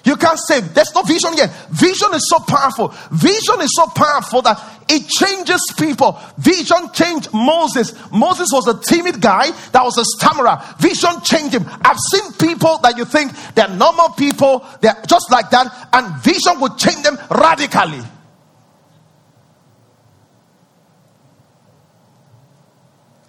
You 0.05 0.17
can't 0.17 0.39
say 0.39 0.61
there's 0.61 0.95
no 0.95 1.03
vision 1.03 1.31
yet. 1.37 1.51
Vision 1.71 2.09
is 2.15 2.27
so 2.29 2.39
powerful. 2.41 2.89
Vision 3.13 3.61
is 3.61 3.71
so 3.75 3.87
powerful 3.89 4.43
that 4.43 4.59
it 4.89 5.07
changes 5.09 5.61
people. 5.79 6.19
Vision 6.39 6.91
changed 6.93 7.33
Moses. 7.33 7.93
Moses 8.11 8.49
was 8.53 8.67
a 8.67 8.81
timid 8.81 9.21
guy 9.21 9.51
that 9.73 9.85
was 9.85 9.99
a 9.99 10.05
stammerer. 10.17 10.61
Vision 10.79 11.21
changed 11.23 11.55
him. 11.55 11.65
I've 11.83 11.99
seen 12.11 12.33
people 12.35 12.79
that 12.79 12.97
you 12.97 13.05
think 13.05 13.33
they're 13.55 13.69
normal 13.69 14.09
people, 14.11 14.65
they're 14.81 15.01
just 15.07 15.31
like 15.31 15.51
that, 15.51 15.89
and 15.93 16.23
vision 16.23 16.59
would 16.61 16.79
change 16.79 17.03
them 17.03 17.19
radically. 17.31 18.03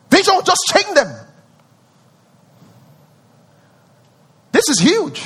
Vision 0.10 0.36
will 0.36 0.44
just 0.44 0.62
change 0.74 0.94
them. 0.96 1.28
This 4.51 4.70
is 4.70 4.80
huge. 4.80 5.24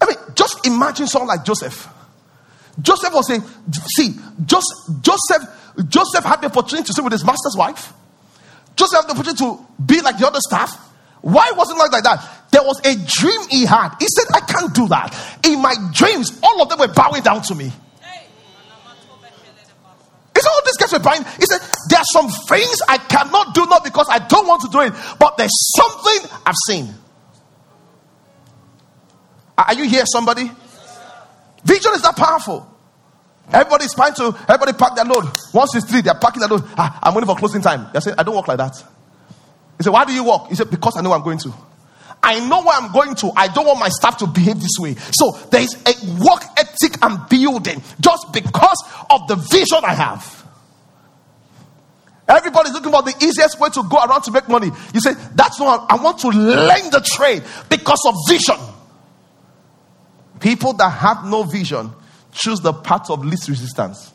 I 0.00 0.06
mean, 0.06 0.16
just 0.34 0.66
imagine 0.66 1.06
someone 1.06 1.28
like 1.28 1.44
Joseph. 1.44 1.88
Joseph 2.80 3.12
was 3.12 3.26
saying, 3.28 3.42
see, 3.96 4.14
Joseph, 4.44 5.00
Joseph, 5.00 5.42
Joseph 5.88 6.24
had 6.24 6.42
the 6.42 6.46
opportunity 6.46 6.86
to 6.86 6.92
stay 6.92 7.02
with 7.02 7.12
his 7.12 7.24
master's 7.24 7.56
wife. 7.56 7.92
Joseph 8.76 9.00
had 9.00 9.08
the 9.08 9.14
opportunity 9.14 9.44
to 9.44 9.66
be 9.84 10.00
like 10.02 10.18
the 10.18 10.26
other 10.26 10.40
staff. 10.40 10.76
Why 11.22 11.50
wasn't 11.56 11.78
like, 11.78 11.92
like 11.92 12.04
that? 12.04 12.50
There 12.52 12.62
was 12.62 12.78
a 12.84 12.94
dream 12.94 13.40
he 13.48 13.64
had. 13.64 13.96
He 13.98 14.06
said, 14.08 14.26
I 14.34 14.40
can't 14.40 14.74
do 14.74 14.86
that. 14.88 15.16
In 15.44 15.62
my 15.62 15.74
dreams, 15.92 16.38
all 16.42 16.62
of 16.62 16.68
them 16.68 16.78
were 16.78 16.88
bowing 16.88 17.22
down 17.22 17.42
to 17.42 17.54
me. 17.54 17.72
Said, 20.38 20.50
all 20.50 20.62
these 20.64 20.76
guys 20.76 20.92
were 20.92 20.98
bowing. 20.98 21.24
He 21.38 21.46
said, 21.46 21.60
there 21.88 21.98
are 21.98 22.10
some 22.12 22.28
things 22.28 22.76
I 22.88 22.98
cannot 22.98 23.54
do, 23.54 23.66
not 23.66 23.82
because 23.84 24.06
I 24.10 24.18
don't 24.18 24.46
want 24.46 24.62
to 24.62 24.68
do 24.68 24.80
it, 24.80 24.92
but 25.18 25.36
there's 25.36 25.50
something 25.76 26.30
I've 26.44 26.54
seen. 26.66 26.94
Are 29.58 29.74
you 29.74 29.88
here, 29.88 30.04
somebody? 30.06 30.50
Vision 31.64 31.92
is 31.94 32.02
that 32.02 32.16
powerful. 32.16 32.72
Everybody's 33.52 33.94
trying 33.94 34.14
to, 34.14 34.36
everybody 34.48 34.72
pack 34.72 34.96
their 34.96 35.04
load. 35.04 35.24
Once 35.54 35.74
it's 35.74 35.88
three, 35.88 36.00
they're 36.00 36.14
packing 36.14 36.40
their 36.40 36.48
load. 36.48 36.64
Ah, 36.76 36.98
I'm 37.02 37.14
waiting 37.14 37.28
for 37.28 37.36
closing 37.36 37.62
time. 37.62 37.88
They 37.92 38.00
say, 38.00 38.12
I 38.16 38.22
don't 38.22 38.34
walk 38.34 38.48
like 38.48 38.58
that. 38.58 38.74
He 39.78 39.84
said, 39.84 39.92
Why 39.92 40.04
do 40.04 40.12
you 40.12 40.24
walk? 40.24 40.48
He 40.48 40.54
said, 40.54 40.70
Because 40.70 40.96
I 40.96 41.00
know 41.02 41.12
I'm 41.12 41.22
going 41.22 41.38
to. 41.38 41.52
I 42.22 42.40
know 42.40 42.62
where 42.62 42.76
I'm 42.76 42.92
going 42.92 43.14
to. 43.16 43.30
I 43.36 43.48
don't 43.48 43.66
want 43.66 43.78
my 43.78 43.88
staff 43.88 44.18
to 44.18 44.26
behave 44.26 44.60
this 44.60 44.76
way. 44.80 44.94
So 45.12 45.30
there 45.50 45.62
is 45.62 45.74
a 45.74 46.24
work 46.24 46.42
ethic 46.56 46.98
I'm 47.02 47.26
building 47.28 47.82
just 48.00 48.32
because 48.32 48.82
of 49.10 49.28
the 49.28 49.36
vision 49.36 49.78
I 49.84 49.94
have. 49.94 50.44
Everybody's 52.28 52.72
looking 52.72 52.90
for 52.90 53.02
the 53.02 53.14
easiest 53.22 53.60
way 53.60 53.68
to 53.68 53.82
go 53.84 53.98
around 53.98 54.22
to 54.22 54.32
make 54.32 54.48
money. 54.48 54.70
You 54.92 55.00
say, 55.00 55.14
That's 55.34 55.60
not, 55.60 55.86
I 55.88 56.02
want 56.02 56.18
to 56.20 56.28
learn 56.28 56.90
the 56.90 57.00
trade 57.04 57.44
because 57.68 58.02
of 58.06 58.14
vision. 58.28 58.56
People 60.46 60.74
that 60.74 60.90
have 60.90 61.24
no 61.24 61.42
vision 61.42 61.90
choose 62.30 62.60
the 62.60 62.72
path 62.72 63.10
of 63.10 63.24
least 63.24 63.48
resistance. 63.48 64.12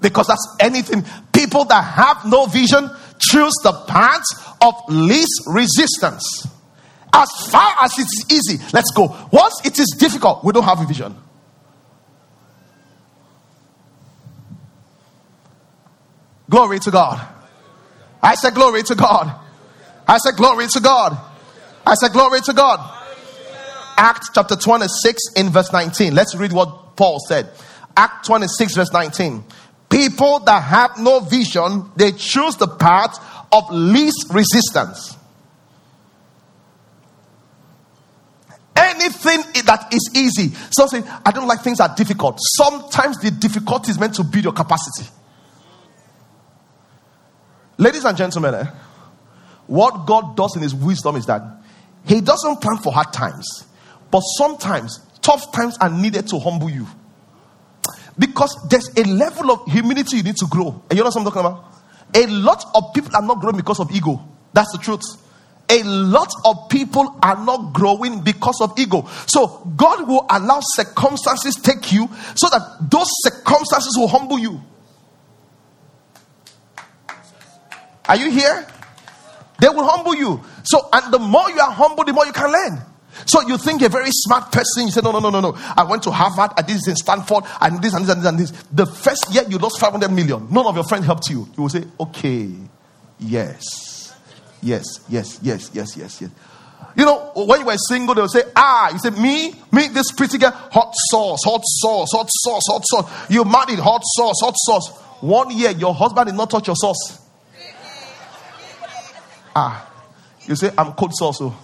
Because 0.00 0.26
that's 0.26 0.56
anything. 0.58 1.04
People 1.32 1.64
that 1.66 1.82
have 1.82 2.24
no 2.26 2.46
vision 2.46 2.90
choose 3.20 3.52
the 3.62 3.70
path 3.86 4.24
of 4.60 4.74
least 4.88 5.42
resistance. 5.46 6.48
As 7.12 7.30
far 7.48 7.76
as 7.80 7.96
it 7.96 8.02
is 8.02 8.26
easy, 8.28 8.64
let's 8.72 8.90
go. 8.90 9.16
Once 9.30 9.64
it 9.64 9.78
is 9.78 9.94
difficult, 9.96 10.42
we 10.42 10.52
don't 10.52 10.64
have 10.64 10.80
a 10.80 10.84
vision. 10.84 11.14
Glory 16.50 16.80
to 16.80 16.90
God. 16.90 17.24
I 18.20 18.34
said, 18.34 18.54
Glory 18.54 18.82
to 18.82 18.96
God. 18.96 19.32
I 20.08 20.18
said, 20.18 20.34
Glory 20.34 20.66
to 20.66 20.80
God. 20.80 21.16
I 21.86 21.94
said, 21.94 22.10
Glory 22.10 22.40
to 22.40 22.52
God. 22.52 22.98
Acts 23.96 24.30
chapter 24.34 24.56
26 24.56 25.34
in 25.36 25.50
verse 25.50 25.72
19. 25.72 26.14
Let's 26.14 26.34
read 26.34 26.52
what 26.52 26.96
Paul 26.96 27.18
said. 27.26 27.48
Act 27.96 28.26
26 28.26 28.74
verse 28.74 28.92
19. 28.92 29.44
People 29.88 30.40
that 30.40 30.62
have 30.62 30.98
no 30.98 31.20
vision, 31.20 31.90
they 31.96 32.12
choose 32.12 32.56
the 32.56 32.68
path 32.68 33.18
of 33.52 33.64
least 33.70 34.26
resistance. 34.32 35.16
Anything 38.74 39.64
that 39.66 39.92
is 39.92 40.10
easy. 40.14 40.54
Some 40.70 40.88
say, 40.88 41.02
I 41.26 41.30
don't 41.30 41.46
like 41.46 41.60
things 41.60 41.78
that 41.78 41.90
are 41.90 41.96
difficult. 41.96 42.38
Sometimes 42.40 43.18
the 43.18 43.30
difficulty 43.30 43.90
is 43.90 43.98
meant 43.98 44.14
to 44.14 44.24
build 44.24 44.44
your 44.44 44.54
capacity. 44.54 45.08
Ladies 47.76 48.04
and 48.04 48.16
gentlemen, 48.16 48.54
eh, 48.54 48.66
what 49.66 50.06
God 50.06 50.36
does 50.36 50.56
in 50.56 50.62
His 50.62 50.74
wisdom 50.74 51.16
is 51.16 51.26
that 51.26 51.42
He 52.06 52.20
doesn't 52.20 52.60
plan 52.60 52.78
for 52.78 52.92
hard 52.92 53.12
times. 53.12 53.66
But 54.12 54.20
sometimes 54.20 55.00
tough 55.22 55.50
times 55.52 55.76
are 55.80 55.88
needed 55.88 56.28
to 56.28 56.38
humble 56.38 56.70
you. 56.70 56.86
Because 58.18 58.54
there's 58.68 58.90
a 58.96 59.04
level 59.08 59.50
of 59.50 59.72
humility 59.72 60.18
you 60.18 60.22
need 60.22 60.36
to 60.36 60.46
grow. 60.46 60.82
And 60.90 60.98
you 60.98 61.02
know 61.02 61.04
what 61.04 61.16
I'm 61.16 61.24
talking 61.24 61.40
about? 61.40 61.64
A 62.14 62.26
lot 62.26 62.62
of 62.74 62.92
people 62.94 63.16
are 63.16 63.22
not 63.22 63.40
growing 63.40 63.56
because 63.56 63.80
of 63.80 63.90
ego. 63.90 64.22
That's 64.52 64.70
the 64.72 64.78
truth. 64.78 65.02
A 65.70 65.82
lot 65.82 66.30
of 66.44 66.68
people 66.68 67.18
are 67.22 67.42
not 67.42 67.72
growing 67.72 68.20
because 68.20 68.60
of 68.60 68.78
ego. 68.78 69.08
So 69.26 69.72
God 69.76 70.06
will 70.06 70.26
allow 70.28 70.60
circumstances 70.60 71.54
take 71.54 71.90
you 71.90 72.10
so 72.34 72.50
that 72.50 72.90
those 72.90 73.08
circumstances 73.22 73.96
will 73.96 74.08
humble 74.08 74.38
you. 74.38 74.60
Are 78.06 78.16
you 78.16 78.30
here? 78.30 78.66
They 79.58 79.68
will 79.70 79.88
humble 79.88 80.14
you. 80.14 80.42
So, 80.64 80.86
and 80.92 81.14
the 81.14 81.18
more 81.18 81.48
you 81.50 81.60
are 81.60 81.70
humble, 81.70 82.04
the 82.04 82.12
more 82.12 82.26
you 82.26 82.32
can 82.32 82.52
learn. 82.52 82.91
So 83.26 83.40
you 83.42 83.58
think 83.58 83.82
a 83.82 83.88
very 83.88 84.10
smart 84.10 84.50
person. 84.52 84.86
You 84.86 84.90
say, 84.90 85.00
no, 85.02 85.12
no, 85.12 85.18
no, 85.18 85.30
no, 85.30 85.40
no. 85.40 85.54
I 85.76 85.84
went 85.84 86.02
to 86.04 86.10
Harvard. 86.10 86.52
I 86.56 86.62
did 86.62 86.76
this 86.76 86.88
in 86.88 86.96
Stanford. 86.96 87.44
And 87.60 87.82
this 87.82 87.94
and 87.94 88.04
this 88.04 88.14
and 88.14 88.22
this 88.22 88.28
and 88.28 88.38
this. 88.38 88.50
The 88.72 88.86
first 88.86 89.32
year 89.32 89.44
you 89.48 89.58
lost 89.58 89.78
500 89.78 90.10
million. 90.10 90.48
None 90.50 90.66
of 90.66 90.74
your 90.74 90.84
friends 90.84 91.06
helped 91.06 91.28
you. 91.30 91.48
You 91.56 91.62
will 91.62 91.68
say, 91.68 91.84
okay, 92.00 92.50
yes, 93.18 94.14
yes, 94.62 95.00
yes, 95.08 95.38
yes, 95.42 95.70
yes, 95.72 95.96
yes, 95.96 96.20
yes. 96.20 96.30
You 96.94 97.06
know, 97.06 97.32
when 97.34 97.60
you 97.60 97.66
were 97.66 97.76
single, 97.76 98.14
they 98.14 98.20
will 98.20 98.28
say, 98.28 98.42
ah, 98.54 98.92
you 98.92 98.98
say, 98.98 99.10
me, 99.10 99.54
me, 99.70 99.88
this 99.88 100.12
pretty 100.12 100.36
girl, 100.36 100.50
hot 100.50 100.92
sauce, 101.10 101.40
hot 101.44 101.62
sauce, 101.64 102.08
hot 102.12 102.28
sauce, 102.30 102.64
hot 102.66 102.82
sauce. 102.84 103.30
You 103.30 103.44
married 103.44 103.78
hot 103.78 104.02
sauce, 104.04 104.36
hot 104.42 104.54
sauce. 104.56 104.90
One 105.22 105.56
year, 105.56 105.70
your 105.70 105.94
husband 105.94 106.26
did 106.26 106.34
not 106.34 106.50
touch 106.50 106.66
your 106.66 106.76
sauce. 106.76 107.20
Ah, 109.54 109.90
you 110.46 110.56
say, 110.56 110.70
I'm 110.76 110.92
cold 110.92 111.14
sauce. 111.14 111.38
Oh 111.40 111.54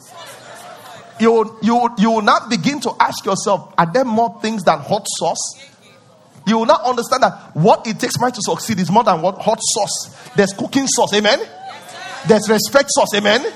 you, 1.21 1.59
you, 1.63 1.89
you 1.99 2.11
will 2.11 2.23
not 2.23 2.49
begin 2.51 2.81
to 2.81 2.93
ask 3.01 3.25
yourself, 3.25 3.75
are 3.77 3.91
there 3.91 4.05
more 4.05 4.39
things 4.41 4.63
than 4.65 4.79
hot 4.79 5.07
sauce? 5.07 5.65
You 6.47 6.59
will 6.59 6.67
not 6.67 6.83
understand 6.83 7.23
that 7.23 7.55
what 7.55 7.87
it 7.87 8.01
takes 8.01 8.19
man 8.19 8.33
to 8.33 8.41
succeed 8.41 8.79
is 8.79 8.91
more 8.91 9.05
than 9.05 9.21
what 9.21 9.39
hot 9.39 9.59
sauce. 9.61 10.17
There's 10.35 10.53
cooking 10.53 10.87
sauce, 10.87 11.13
amen? 11.15 11.41
There's 12.27 12.49
respect 12.49 12.91
sauce, 12.91 13.15
amen? 13.15 13.53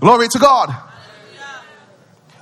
Glory 0.00 0.28
to 0.28 0.38
God. 0.38 0.74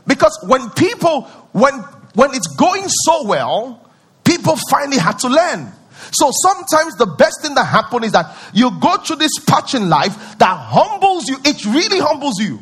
Because 0.07 0.39
when 0.47 0.71
people, 0.71 1.23
when 1.53 1.75
when 2.15 2.35
it's 2.35 2.47
going 2.57 2.85
so 2.89 3.25
well, 3.27 3.91
people 4.25 4.57
finally 4.71 4.99
had 4.99 5.19
to 5.21 5.29
learn. 5.29 5.73
So 6.13 6.31
sometimes 6.33 6.95
the 6.97 7.07
best 7.07 7.43
thing 7.43 7.55
that 7.55 7.65
happens 7.65 8.07
is 8.07 8.13
that 8.13 8.37
you 8.53 8.71
go 8.81 8.97
through 8.99 9.17
this 9.17 9.33
patch 9.47 9.75
in 9.75 9.89
life 9.89 10.39
that 10.39 10.57
humbles 10.57 11.29
you. 11.29 11.37
It 11.45 11.65
really 11.65 11.99
humbles 11.99 12.39
you. 12.39 12.61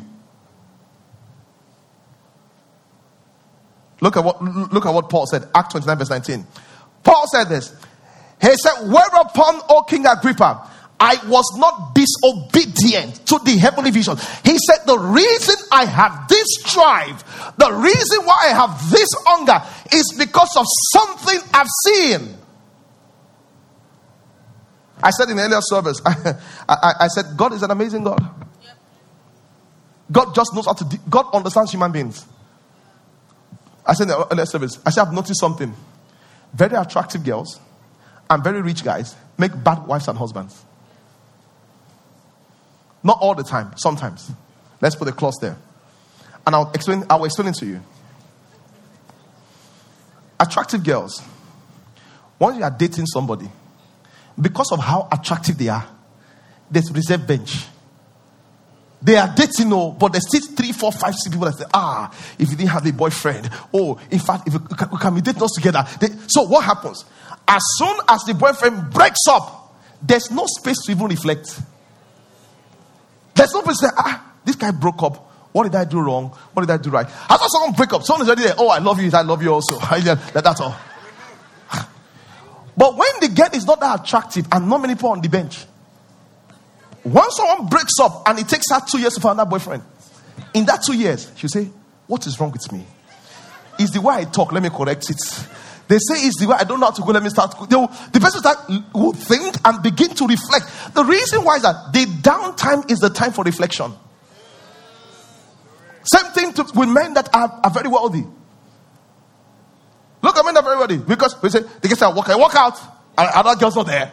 Look 4.01 4.17
at 4.17 4.23
what 4.23 4.41
look 4.43 4.85
at 4.85 4.93
what 4.93 5.09
Paul 5.09 5.25
said, 5.25 5.47
Act 5.55 5.71
29, 5.71 5.97
verse 5.97 6.09
19. 6.09 6.45
Paul 7.03 7.25
said 7.31 7.45
this. 7.45 7.73
He 8.41 8.53
said, 8.57 8.87
Whereupon, 8.87 9.61
O 9.69 9.83
King 9.87 10.05
Agrippa, 10.05 10.69
I 10.99 11.17
was 11.27 11.45
not 11.57 11.95
disobedient 11.95 13.25
to 13.27 13.39
the 13.43 13.57
heavenly 13.57 13.91
vision. 13.91 14.17
He 14.43 14.57
said, 14.57 14.85
The 14.85 14.97
reason 14.97 15.55
I 15.71 15.85
have 15.85 16.27
this 16.27 16.63
drive, 16.63 17.23
the 17.57 17.71
reason 17.71 18.25
why 18.25 18.49
I 18.51 18.53
have 18.53 18.91
this 18.91 19.09
hunger 19.25 19.61
is 19.91 20.13
because 20.17 20.55
of 20.57 20.65
something 20.93 21.39
I've 21.53 21.67
seen. 21.85 22.37
I 25.03 25.11
said 25.11 25.29
in 25.29 25.37
the 25.37 25.43
earlier 25.43 25.61
service, 25.61 26.01
I, 26.05 26.35
I, 26.67 26.93
I, 27.01 27.07
said, 27.07 27.25
God 27.35 27.53
is 27.53 27.63
an 27.63 27.71
amazing 27.71 28.03
God. 28.03 28.23
God 30.11 30.33
just 30.33 30.53
knows 30.53 30.65
how 30.65 30.73
to, 30.73 30.83
de- 30.85 30.99
God 31.09 31.33
understands 31.33 31.71
human 31.71 31.91
beings. 31.91 32.25
I 33.85 33.93
said 33.93 34.03
in 34.03 34.09
the 34.09 34.27
earlier 34.31 34.45
service, 34.45 34.79
I 34.85 34.89
said, 34.89 35.07
I've 35.07 35.13
noticed 35.13 35.39
something. 35.39 35.73
Very 36.53 36.75
attractive 36.75 37.23
girls 37.23 37.59
and 38.29 38.43
very 38.43 38.61
rich 38.61 38.83
guys 38.83 39.15
make 39.37 39.51
bad 39.63 39.85
wives 39.85 40.07
and 40.07 40.17
husbands. 40.17 40.63
Not 43.03 43.19
all 43.21 43.35
the 43.35 43.43
time, 43.43 43.73
sometimes. 43.77 44.31
Let's 44.81 44.95
put 44.95 45.07
a 45.07 45.11
clause 45.11 45.37
there. 45.41 45.57
And 46.47 46.55
I'll 46.55 46.71
explain, 46.73 47.03
I'll 47.09 47.25
explain 47.25 47.49
it 47.49 47.55
to 47.55 47.65
you. 47.65 47.81
Attractive 50.39 50.83
girls, 50.83 51.21
once 52.39 52.57
you 52.57 52.63
are 52.63 52.71
dating 52.71 53.05
somebody, 53.07 53.49
because 54.39 54.71
of 54.71 54.79
how 54.79 55.07
attractive 55.11 55.57
they 55.57 55.69
are, 55.69 55.87
there's 56.69 56.91
reserve 56.91 57.27
bench. 57.27 57.65
They 59.01 59.17
are 59.17 59.31
dating, 59.35 59.69
no, 59.69 59.91
but 59.91 60.13
there's 60.13 60.27
still 60.27 60.55
three, 60.55 60.71
four, 60.71 60.91
five, 60.91 61.13
six 61.13 61.27
people 61.33 61.45
that 61.45 61.57
say, 61.57 61.65
ah, 61.73 62.11
if 62.39 62.49
you 62.49 62.57
didn't 62.57 62.71
have 62.71 62.85
a 62.85 62.91
boyfriend, 62.91 63.49
oh, 63.73 63.99
in 64.09 64.19
fact, 64.19 64.47
if 64.47 64.53
you 64.53 64.59
can, 64.59 64.89
we 64.89 64.97
can 64.97 65.15
dating 65.19 65.43
us 65.43 65.51
together. 65.51 65.85
They, 65.99 66.07
so 66.27 66.43
what 66.43 66.63
happens? 66.63 67.05
As 67.47 67.61
soon 67.77 67.95
as 68.09 68.23
the 68.23 68.33
boyfriend 68.33 68.91
breaks 68.91 69.27
up, 69.29 69.75
there's 70.01 70.31
no 70.31 70.45
space 70.47 70.77
to 70.85 70.91
even 70.91 71.07
reflect. 71.07 71.59
There's 73.35 73.53
no 73.53 73.61
place 73.61 73.77
to 73.79 73.87
say, 73.87 73.93
ah, 73.95 74.33
this 74.43 74.55
guy 74.55 74.71
broke 74.71 75.03
up. 75.03 75.17
What 75.51 75.63
did 75.63 75.75
I 75.75 75.85
do 75.85 76.01
wrong? 76.01 76.29
What 76.53 76.65
did 76.65 76.73
I 76.73 76.77
do 76.77 76.89
right? 76.89 77.05
I 77.29 77.37
saw 77.37 77.47
someone 77.47 77.73
break 77.73 77.93
up. 77.93 78.03
Someone 78.03 78.23
is 78.23 78.27
already 78.27 78.43
there. 78.43 78.55
Oh, 78.57 78.69
I 78.69 78.79
love 78.79 78.99
you. 78.99 79.09
I 79.13 79.21
love 79.21 79.41
you 79.41 79.53
also. 79.53 79.77
That's 79.79 80.59
all. 80.59 80.75
But 82.77 82.97
when 82.97 83.07
the 83.21 83.29
girl 83.29 83.49
is 83.53 83.65
not 83.65 83.79
that 83.79 84.01
attractive 84.01 84.47
and 84.51 84.69
not 84.69 84.81
many 84.81 84.95
people 84.95 85.09
on 85.09 85.21
the 85.21 85.29
bench, 85.29 85.65
once 87.03 87.37
someone 87.37 87.67
breaks 87.67 87.99
up 88.01 88.23
and 88.27 88.39
it 88.39 88.47
takes 88.47 88.69
her 88.71 88.81
two 88.89 88.99
years 88.99 89.13
to 89.13 89.21
find 89.21 89.39
that 89.39 89.49
boyfriend, 89.49 89.83
in 90.53 90.65
that 90.65 90.83
two 90.83 90.93
years, 90.93 91.31
she'll 91.35 91.49
say, 91.49 91.69
What 92.07 92.25
is 92.27 92.39
wrong 92.39 92.51
with 92.51 92.71
me? 92.71 92.85
Is 93.79 93.91
the 93.91 94.01
way 94.01 94.15
I 94.15 94.23
talk, 94.25 94.51
let 94.51 94.63
me 94.63 94.69
correct 94.69 95.09
it. 95.09 95.17
They 95.87 95.97
say 95.97 96.25
it's 96.25 96.39
the 96.39 96.47
way 96.47 96.55
I 96.59 96.63
don't 96.63 96.79
know 96.79 96.87
how 96.87 96.91
to 96.93 97.01
go, 97.01 97.11
let 97.11 97.21
me 97.21 97.29
start. 97.29 97.53
Will, 97.59 97.87
the 98.11 98.19
person 98.19 98.39
start, 98.39 98.57
will 98.93 99.13
think 99.13 99.55
and 99.63 99.83
begin 99.83 100.09
to 100.15 100.25
reflect. 100.25 100.65
The 100.95 101.03
reason 101.03 101.43
why 101.43 101.57
is 101.57 101.61
that 101.61 101.93
the 101.93 102.05
downtime 102.05 102.89
is 102.89 102.99
the 102.99 103.09
time 103.09 103.31
for 103.31 103.43
reflection. 103.43 103.93
Same 106.03 106.31
thing 106.31 106.53
to, 106.53 106.63
with 106.75 106.89
men 106.89 107.13
that 107.13 107.29
are, 107.33 107.59
are 107.63 107.69
very 107.69 107.87
wealthy. 107.87 108.25
Look 110.25 110.37
at 110.37 110.43
me, 110.43 110.59
wealthy 110.59 110.97
because 110.97 111.39
we 111.39 111.51
say 111.51 111.59
they 111.81 111.87
get 111.87 112.01
out, 112.01 112.15
walk, 112.15 112.27
walk 112.29 112.55
out, 112.55 112.79
and 113.15 113.29
other 113.29 113.55
girls 113.59 113.75
not 113.75 113.85
there. 113.85 114.11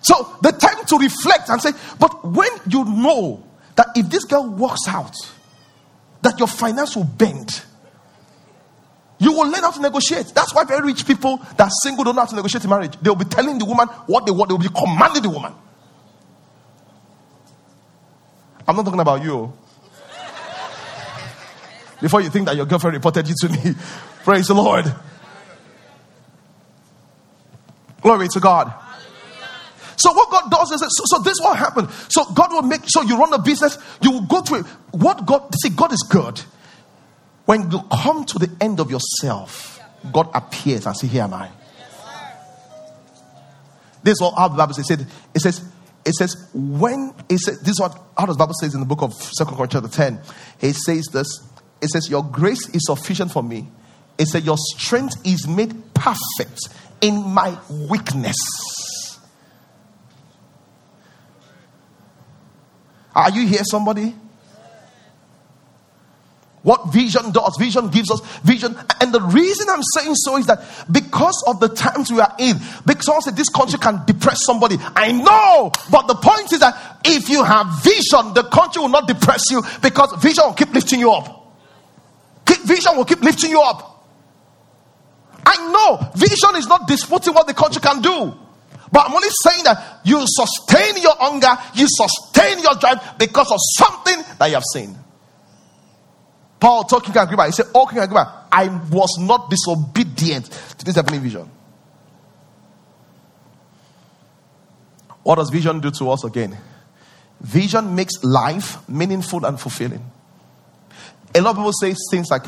So 0.00 0.36
the 0.40 0.52
time 0.52 0.84
to 0.86 0.96
reflect 0.96 1.48
and 1.48 1.60
say, 1.60 1.72
but 1.98 2.24
when 2.24 2.48
you 2.68 2.84
know 2.84 3.42
that 3.74 3.88
if 3.96 4.08
this 4.08 4.24
girl 4.24 4.48
walks 4.48 4.86
out, 4.86 5.12
that 6.22 6.38
your 6.38 6.46
finance 6.46 6.94
will 6.94 7.02
bend, 7.02 7.64
you 9.18 9.32
will 9.32 9.50
learn 9.50 9.62
how 9.62 9.72
to 9.72 9.82
negotiate. 9.82 10.26
That's 10.32 10.54
why 10.54 10.62
very 10.62 10.86
rich 10.86 11.04
people 11.04 11.38
that 11.56 11.62
are 11.62 11.70
single 11.82 12.04
don't 12.04 12.14
know 12.14 12.20
how 12.22 12.28
to 12.28 12.36
negotiate 12.36 12.62
in 12.62 12.70
marriage. 12.70 12.96
They'll 13.02 13.16
be 13.16 13.24
telling 13.24 13.58
the 13.58 13.64
woman 13.64 13.88
what 14.06 14.24
they 14.24 14.30
want, 14.30 14.50
they'll 14.50 14.58
be 14.58 14.68
commanding 14.68 15.24
the 15.24 15.30
woman. 15.30 15.52
I'm 18.68 18.76
not 18.76 18.84
talking 18.84 19.00
about 19.00 19.24
you. 19.24 19.34
Oh. 19.34 19.65
Before 22.00 22.20
you 22.20 22.30
think 22.30 22.46
that 22.46 22.56
your 22.56 22.66
girlfriend 22.66 22.94
reported 22.94 23.28
you 23.28 23.34
to 23.40 23.48
me, 23.48 23.74
praise 24.24 24.48
the 24.48 24.54
Lord. 24.54 24.84
Glory 28.00 28.28
to 28.28 28.40
God. 28.40 28.72
So 29.96 30.12
what 30.12 30.30
God 30.30 30.50
does 30.50 30.70
is, 30.72 30.80
so, 30.80 31.04
so 31.06 31.22
this 31.22 31.38
will 31.40 31.54
happen. 31.54 31.88
So 32.08 32.24
God 32.32 32.52
will 32.52 32.62
make, 32.62 32.82
so 32.86 33.02
you 33.02 33.18
run 33.18 33.32
a 33.32 33.38
business, 33.38 33.78
you 34.02 34.12
will 34.12 34.26
go 34.26 34.42
through 34.42 34.60
it. 34.60 34.66
What 34.92 35.24
God, 35.24 35.52
see, 35.62 35.70
God 35.70 35.92
is 35.92 36.06
good. 36.10 36.40
When 37.46 37.70
you 37.70 37.80
come 38.02 38.24
to 38.26 38.38
the 38.38 38.54
end 38.60 38.80
of 38.80 38.90
yourself, 38.90 39.80
God 40.12 40.28
appears 40.34 40.86
and 40.86 40.96
says, 40.96 41.10
Here 41.10 41.22
am 41.22 41.34
I. 41.34 41.48
This 44.02 44.12
is 44.12 44.20
what 44.20 44.34
how 44.34 44.48
the 44.48 44.56
Bible 44.56 44.74
says. 44.74 44.90
It 45.34 45.40
says, 45.40 45.64
it 46.04 46.14
says, 46.14 46.48
when 46.54 47.12
it 47.28 47.38
says, 47.38 47.58
this 47.60 47.70
is 47.70 47.80
what 47.80 48.00
how 48.16 48.26
does 48.26 48.36
the 48.36 48.40
Bible 48.40 48.54
says 48.60 48.74
in 48.74 48.80
the 48.80 48.86
book 48.86 49.02
of 49.02 49.12
Second 49.14 49.56
Corinthians 49.56 49.96
chapter 49.96 50.12
10. 50.12 50.20
It 50.60 50.74
says 50.74 51.06
this. 51.12 51.26
It 51.80 51.88
says, 51.90 52.08
Your 52.08 52.24
grace 52.24 52.68
is 52.70 52.86
sufficient 52.86 53.32
for 53.32 53.42
me. 53.42 53.68
It 54.18 54.26
says, 54.26 54.44
Your 54.44 54.56
strength 54.58 55.16
is 55.24 55.46
made 55.46 55.94
perfect 55.94 56.60
in 57.00 57.22
my 57.22 57.58
weakness. 57.90 58.36
Are 63.14 63.30
you 63.30 63.46
here, 63.46 63.62
somebody? 63.64 64.14
What 66.66 66.92
vision 66.92 67.30
does, 67.30 67.56
vision 67.60 67.90
gives 67.90 68.10
us 68.10 68.20
vision. 68.42 68.76
And 69.00 69.14
the 69.14 69.20
reason 69.20 69.68
I'm 69.70 69.84
saying 69.94 70.16
so 70.16 70.36
is 70.36 70.46
that 70.46 70.64
because 70.90 71.40
of 71.46 71.60
the 71.60 71.68
times 71.68 72.10
we 72.10 72.18
are 72.18 72.34
in, 72.40 72.56
because 72.84 73.24
this 73.36 73.48
country 73.48 73.78
can 73.78 74.02
depress 74.04 74.44
somebody. 74.44 74.76
I 74.80 75.12
know, 75.12 75.70
but 75.92 76.08
the 76.08 76.16
point 76.16 76.52
is 76.52 76.58
that 76.58 76.98
if 77.04 77.28
you 77.28 77.44
have 77.44 77.68
vision, 77.84 78.34
the 78.34 78.42
country 78.52 78.82
will 78.82 78.88
not 78.88 79.06
depress 79.06 79.44
you 79.48 79.62
because 79.80 80.12
vision 80.20 80.42
will 80.44 80.54
keep 80.54 80.74
lifting 80.74 80.98
you 80.98 81.12
up. 81.12 81.35
Vision 82.66 82.96
will 82.96 83.04
keep 83.04 83.20
lifting 83.22 83.50
you 83.50 83.60
up. 83.60 84.04
I 85.46 85.70
know 85.70 86.10
vision 86.16 86.56
is 86.56 86.66
not 86.66 86.88
disputing 86.88 87.32
what 87.32 87.46
the 87.46 87.54
country 87.54 87.80
can 87.80 88.02
do. 88.02 88.34
But 88.90 89.06
I'm 89.06 89.14
only 89.14 89.28
saying 89.42 89.64
that 89.64 90.00
you 90.04 90.20
sustain 90.26 91.00
your 91.00 91.14
hunger, 91.16 91.56
you 91.74 91.86
sustain 91.88 92.58
your 92.62 92.74
drive 92.74 93.18
because 93.18 93.50
of 93.52 93.58
something 93.76 94.22
that 94.38 94.46
you 94.48 94.54
have 94.54 94.64
seen. 94.72 94.96
Paul 96.58 96.84
talking 96.84 97.12
to 97.12 97.22
Agrippa, 97.22 97.46
he 97.46 97.52
said, 97.52 97.66
Oh, 97.74 97.86
King 97.86 98.00
Agrippa, 98.00 98.46
I 98.50 98.68
was 98.90 99.16
not 99.20 99.50
disobedient 99.50 100.46
to 100.78 100.84
this 100.84 100.96
heavenly 100.96 101.18
vision. 101.18 101.48
What 105.22 105.36
does 105.36 105.50
vision 105.50 105.80
do 105.80 105.90
to 105.92 106.10
us 106.10 106.24
again? 106.24 106.56
Vision 107.40 107.94
makes 107.94 108.24
life 108.24 108.88
meaningful 108.88 109.44
and 109.44 109.60
fulfilling. 109.60 110.04
A 111.36 111.40
lot 111.40 111.50
of 111.50 111.56
people 111.56 111.72
say 111.72 111.94
things 112.10 112.30
like, 112.30 112.46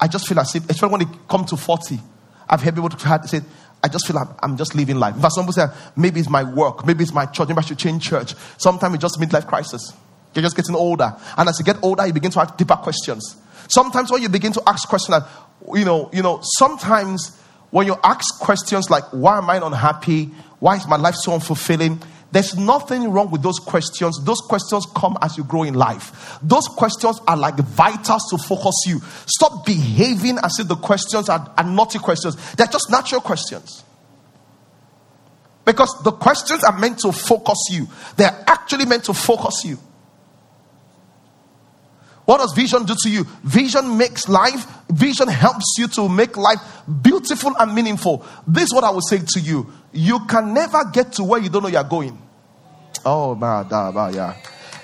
I 0.00 0.08
just 0.08 0.26
feel 0.26 0.38
as 0.40 0.54
if, 0.54 0.68
especially 0.70 0.92
when 0.92 1.00
they 1.00 1.18
come 1.28 1.44
to 1.46 1.56
40, 1.56 2.00
I've 2.48 2.62
heard 2.62 2.74
people 2.74 2.90
say, 3.26 3.40
I 3.82 3.88
just 3.88 4.06
feel 4.06 4.16
like 4.16 4.28
I'm 4.42 4.56
just 4.56 4.74
living 4.74 4.96
life. 4.96 5.14
Fact, 5.20 5.34
some 5.34 5.44
people 5.44 5.52
say, 5.52 5.66
maybe 5.96 6.20
it's 6.20 6.28
my 6.28 6.42
work, 6.42 6.86
maybe 6.86 7.04
it's 7.04 7.12
my 7.12 7.26
church, 7.26 7.48
maybe 7.48 7.58
I 7.58 7.62
should 7.62 7.78
change 7.78 8.02
church. 8.08 8.34
Sometimes 8.56 8.94
it's 8.94 9.02
just 9.02 9.20
midlife 9.20 9.46
crisis. 9.46 9.92
You're 10.34 10.42
just 10.42 10.56
getting 10.56 10.74
older. 10.74 11.14
And 11.36 11.48
as 11.48 11.58
you 11.58 11.64
get 11.64 11.76
older, 11.82 12.06
you 12.06 12.12
begin 12.12 12.30
to 12.32 12.40
ask 12.40 12.56
deeper 12.56 12.76
questions. 12.76 13.36
Sometimes 13.68 14.10
when 14.10 14.22
you 14.22 14.28
begin 14.28 14.52
to 14.52 14.62
ask 14.66 14.88
questions, 14.88 15.22
you 15.74 15.84
know, 15.84 16.10
you 16.12 16.22
know, 16.22 16.40
sometimes 16.42 17.36
when 17.70 17.86
you 17.86 17.96
ask 18.02 18.40
questions 18.40 18.88
like, 18.88 19.04
why 19.10 19.38
am 19.38 19.50
I 19.50 19.64
unhappy? 19.64 20.30
Why 20.58 20.76
is 20.76 20.86
my 20.88 20.96
life 20.96 21.14
so 21.16 21.32
unfulfilling? 21.32 22.02
There's 22.30 22.56
nothing 22.56 23.10
wrong 23.10 23.30
with 23.30 23.42
those 23.42 23.58
questions. 23.58 24.22
Those 24.24 24.40
questions 24.42 24.86
come 24.94 25.16
as 25.22 25.38
you 25.38 25.44
grow 25.44 25.62
in 25.62 25.74
life. 25.74 26.38
Those 26.42 26.68
questions 26.68 27.20
are 27.26 27.36
like 27.36 27.56
vitals 27.56 28.28
to 28.30 28.38
focus 28.38 28.74
you. 28.86 29.00
Stop 29.26 29.64
behaving 29.64 30.38
as 30.42 30.58
if 30.58 30.68
the 30.68 30.76
questions 30.76 31.28
are, 31.30 31.52
are 31.56 31.64
naughty 31.64 31.98
questions. 31.98 32.36
They're 32.54 32.66
just 32.66 32.90
natural 32.90 33.22
questions. 33.22 33.82
Because 35.64 36.02
the 36.02 36.12
questions 36.12 36.64
are 36.64 36.78
meant 36.78 36.98
to 37.00 37.12
focus 37.12 37.58
you. 37.70 37.88
They're 38.16 38.44
actually 38.46 38.84
meant 38.84 39.04
to 39.04 39.14
focus 39.14 39.64
you. 39.64 39.78
What 42.28 42.40
does 42.40 42.52
vision 42.52 42.84
do 42.84 42.94
to 42.94 43.08
you? 43.08 43.24
Vision 43.42 43.96
makes 43.96 44.28
life, 44.28 44.66
vision 44.90 45.28
helps 45.28 45.76
you 45.78 45.88
to 45.88 46.10
make 46.10 46.36
life 46.36 46.58
beautiful 47.00 47.54
and 47.58 47.74
meaningful. 47.74 48.22
This 48.46 48.64
is 48.64 48.74
what 48.74 48.84
I 48.84 48.90
would 48.90 49.04
say 49.08 49.20
to 49.26 49.40
you. 49.40 49.72
You 49.94 50.20
can 50.26 50.52
never 50.52 50.84
get 50.92 51.12
to 51.12 51.24
where 51.24 51.40
you 51.40 51.48
don't 51.48 51.62
know 51.62 51.70
you're 51.70 51.82
going. 51.84 52.20
Oh, 53.06 53.34
my 53.34 53.62
bad, 53.62 54.14
yeah. 54.14 54.36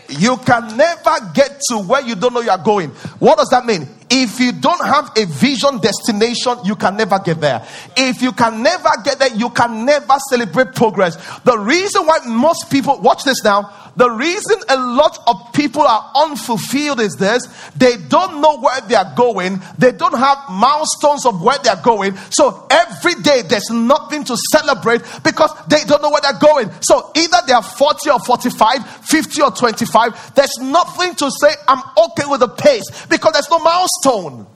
You 0.09 0.39
can 0.39 0.75
never 0.75 1.17
get 1.35 1.61
to 1.69 1.81
where 1.81 2.01
you 2.01 2.15
don't 2.15 2.33
know 2.33 2.41
you're 2.41 2.57
going. 2.57 2.89
What 3.19 3.37
does 3.37 3.51
that 3.51 3.67
mean? 3.67 3.89
If 4.09 4.41
you 4.41 4.53
don't 4.53 4.83
have 4.83 5.11
a 5.15 5.27
vision 5.27 5.81
destination, 5.81 6.57
you 6.65 6.77
can 6.77 6.97
never 6.97 7.19
get 7.19 7.43
there. 7.43 7.67
If 7.95 8.23
you 8.23 8.33
can 8.33 8.63
never 8.63 8.89
get 9.05 9.19
there, 9.19 9.35
you 9.35 9.51
can 9.51 9.85
never 9.85 10.15
celebrate 10.31 10.75
progress. 10.75 11.17
The 11.41 11.59
reason 11.59 12.07
why 12.07 12.21
most 12.27 12.71
people, 12.71 13.01
watch 13.01 13.25
this 13.25 13.43
now, 13.45 13.84
The 13.97 14.11
reason 14.11 14.57
a 14.69 14.77
lot 14.77 15.19
of 15.27 15.53
people 15.53 15.83
are 15.83 16.11
unfulfilled 16.17 17.01
is 17.01 17.15
this 17.15 17.47
they 17.77 17.97
don't 17.97 18.41
know 18.41 18.59
where 18.59 18.81
they 18.83 18.95
are 18.95 19.13
going, 19.17 19.63
they 19.79 19.93
don't 19.93 20.17
have 20.17 20.39
milestones 20.51 21.27
of 21.27 21.43
where 21.43 21.59
they 21.63 21.71
are 21.71 21.83
going. 21.83 22.17
So 22.31 22.67
every 22.71 23.15
day 23.23 23.43
there's 23.43 23.71
nothing 23.71 24.25
to 24.25 24.37
celebrate 24.53 25.03
because 25.23 25.51
they 25.69 25.85
don't 25.85 26.03
know 26.03 26.11
where 26.11 26.23
they're 26.23 26.39
going. 26.39 26.71
So 26.81 27.11
either 27.17 27.39
they 27.47 27.53
are 27.53 27.63
40 27.63 28.11
or 28.11 28.19
45, 28.21 28.87
50 29.07 29.43
or 29.43 29.51
25, 29.51 30.35
there's 30.35 30.57
nothing 30.61 31.15
to 31.17 31.31
say, 31.41 31.55
I'm 31.69 31.83
okay 31.97 32.25
with 32.29 32.41
the 32.41 32.49
pace 32.49 33.07
because 33.07 33.33
there's 33.33 33.51
no 33.51 33.59
milestone. 33.61 34.47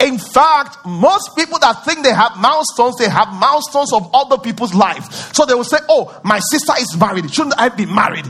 In 0.00 0.18
fact, 0.18 0.84
most 0.84 1.30
people 1.36 1.58
that 1.60 1.84
think 1.84 2.02
they 2.04 2.12
have 2.12 2.36
milestones, 2.36 2.96
they 2.96 3.08
have 3.08 3.32
milestones 3.32 3.92
of 3.92 4.10
other 4.12 4.36
people's 4.38 4.74
lives. 4.74 5.14
So 5.34 5.46
they 5.46 5.54
will 5.54 5.64
say, 5.64 5.78
Oh, 5.88 6.20
my 6.24 6.40
sister 6.40 6.72
is 6.78 6.96
married. 6.98 7.32
Shouldn't 7.32 7.54
I 7.58 7.68
be 7.68 7.86
married? 7.86 8.26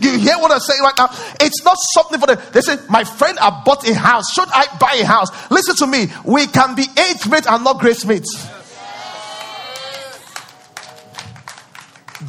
You 0.00 0.18
hear 0.18 0.36
what 0.38 0.50
I'm 0.50 0.60
saying 0.60 0.80
right 0.80 0.94
now? 0.96 1.08
It's 1.40 1.62
not 1.64 1.76
something 1.94 2.18
for 2.18 2.26
them. 2.26 2.38
They 2.52 2.60
say, 2.60 2.76
My 2.88 3.04
friend, 3.04 3.38
I 3.38 3.62
bought 3.64 3.86
a 3.88 3.94
house. 3.94 4.32
Should 4.32 4.48
I 4.48 4.66
buy 4.80 4.98
a 5.00 5.04
house? 5.04 5.28
Listen 5.50 5.76
to 5.76 5.86
me. 5.86 6.06
We 6.24 6.46
can 6.46 6.74
be 6.74 6.82
eighth 6.82 7.28
mates 7.30 7.46
and 7.46 7.62
not 7.62 7.78
grace 7.78 8.04
mates. 8.04 8.48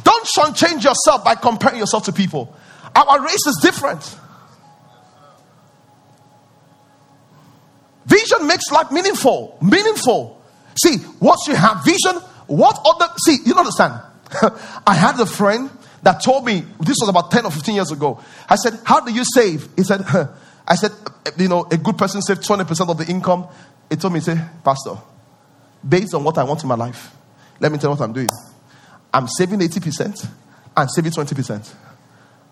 Don't 0.02 0.54
change 0.54 0.84
yourself 0.84 1.24
by 1.24 1.34
comparing 1.34 1.78
yourself 1.78 2.04
to 2.04 2.12
people. 2.12 2.54
Our 2.94 3.22
race 3.22 3.46
is 3.46 3.58
different. 3.62 4.16
Vision 8.34 8.48
makes 8.48 8.70
life 8.70 8.90
meaningful. 8.90 9.58
Meaningful. 9.62 10.42
See, 10.82 10.96
once 11.20 11.46
you 11.46 11.54
have 11.54 11.84
vision, 11.84 12.16
what 12.46 12.78
other 12.84 13.12
see, 13.24 13.38
you 13.44 13.54
understand? 13.54 13.94
I 14.86 14.94
had 14.94 15.18
a 15.20 15.26
friend 15.26 15.70
that 16.02 16.22
told 16.22 16.44
me 16.44 16.64
this 16.80 16.96
was 17.00 17.08
about 17.08 17.30
10 17.30 17.44
or 17.46 17.50
15 17.50 17.74
years 17.74 17.90
ago. 17.90 18.20
I 18.48 18.56
said, 18.56 18.78
How 18.84 19.00
do 19.00 19.12
you 19.12 19.24
save? 19.34 19.68
He 19.76 19.82
said, 19.82 20.02
I 20.66 20.76
said, 20.76 20.92
you 21.38 21.48
know, 21.48 21.66
a 21.70 21.76
good 21.76 21.98
person 21.98 22.22
saves 22.22 22.46
20% 22.46 22.88
of 22.88 22.98
the 22.98 23.06
income. 23.06 23.46
He 23.90 23.96
told 23.96 24.14
me, 24.14 24.20
say, 24.20 24.38
Pastor, 24.64 24.96
based 25.86 26.14
on 26.14 26.24
what 26.24 26.38
I 26.38 26.44
want 26.44 26.62
in 26.62 26.68
my 26.68 26.74
life, 26.74 27.14
let 27.60 27.70
me 27.70 27.78
tell 27.78 27.90
you 27.90 27.96
what 27.96 28.04
I'm 28.04 28.12
doing. 28.12 28.30
I'm 29.12 29.28
saving 29.28 29.60
80% 29.60 30.28
and 30.76 30.90
saving 30.90 31.12
20%. 31.12 31.74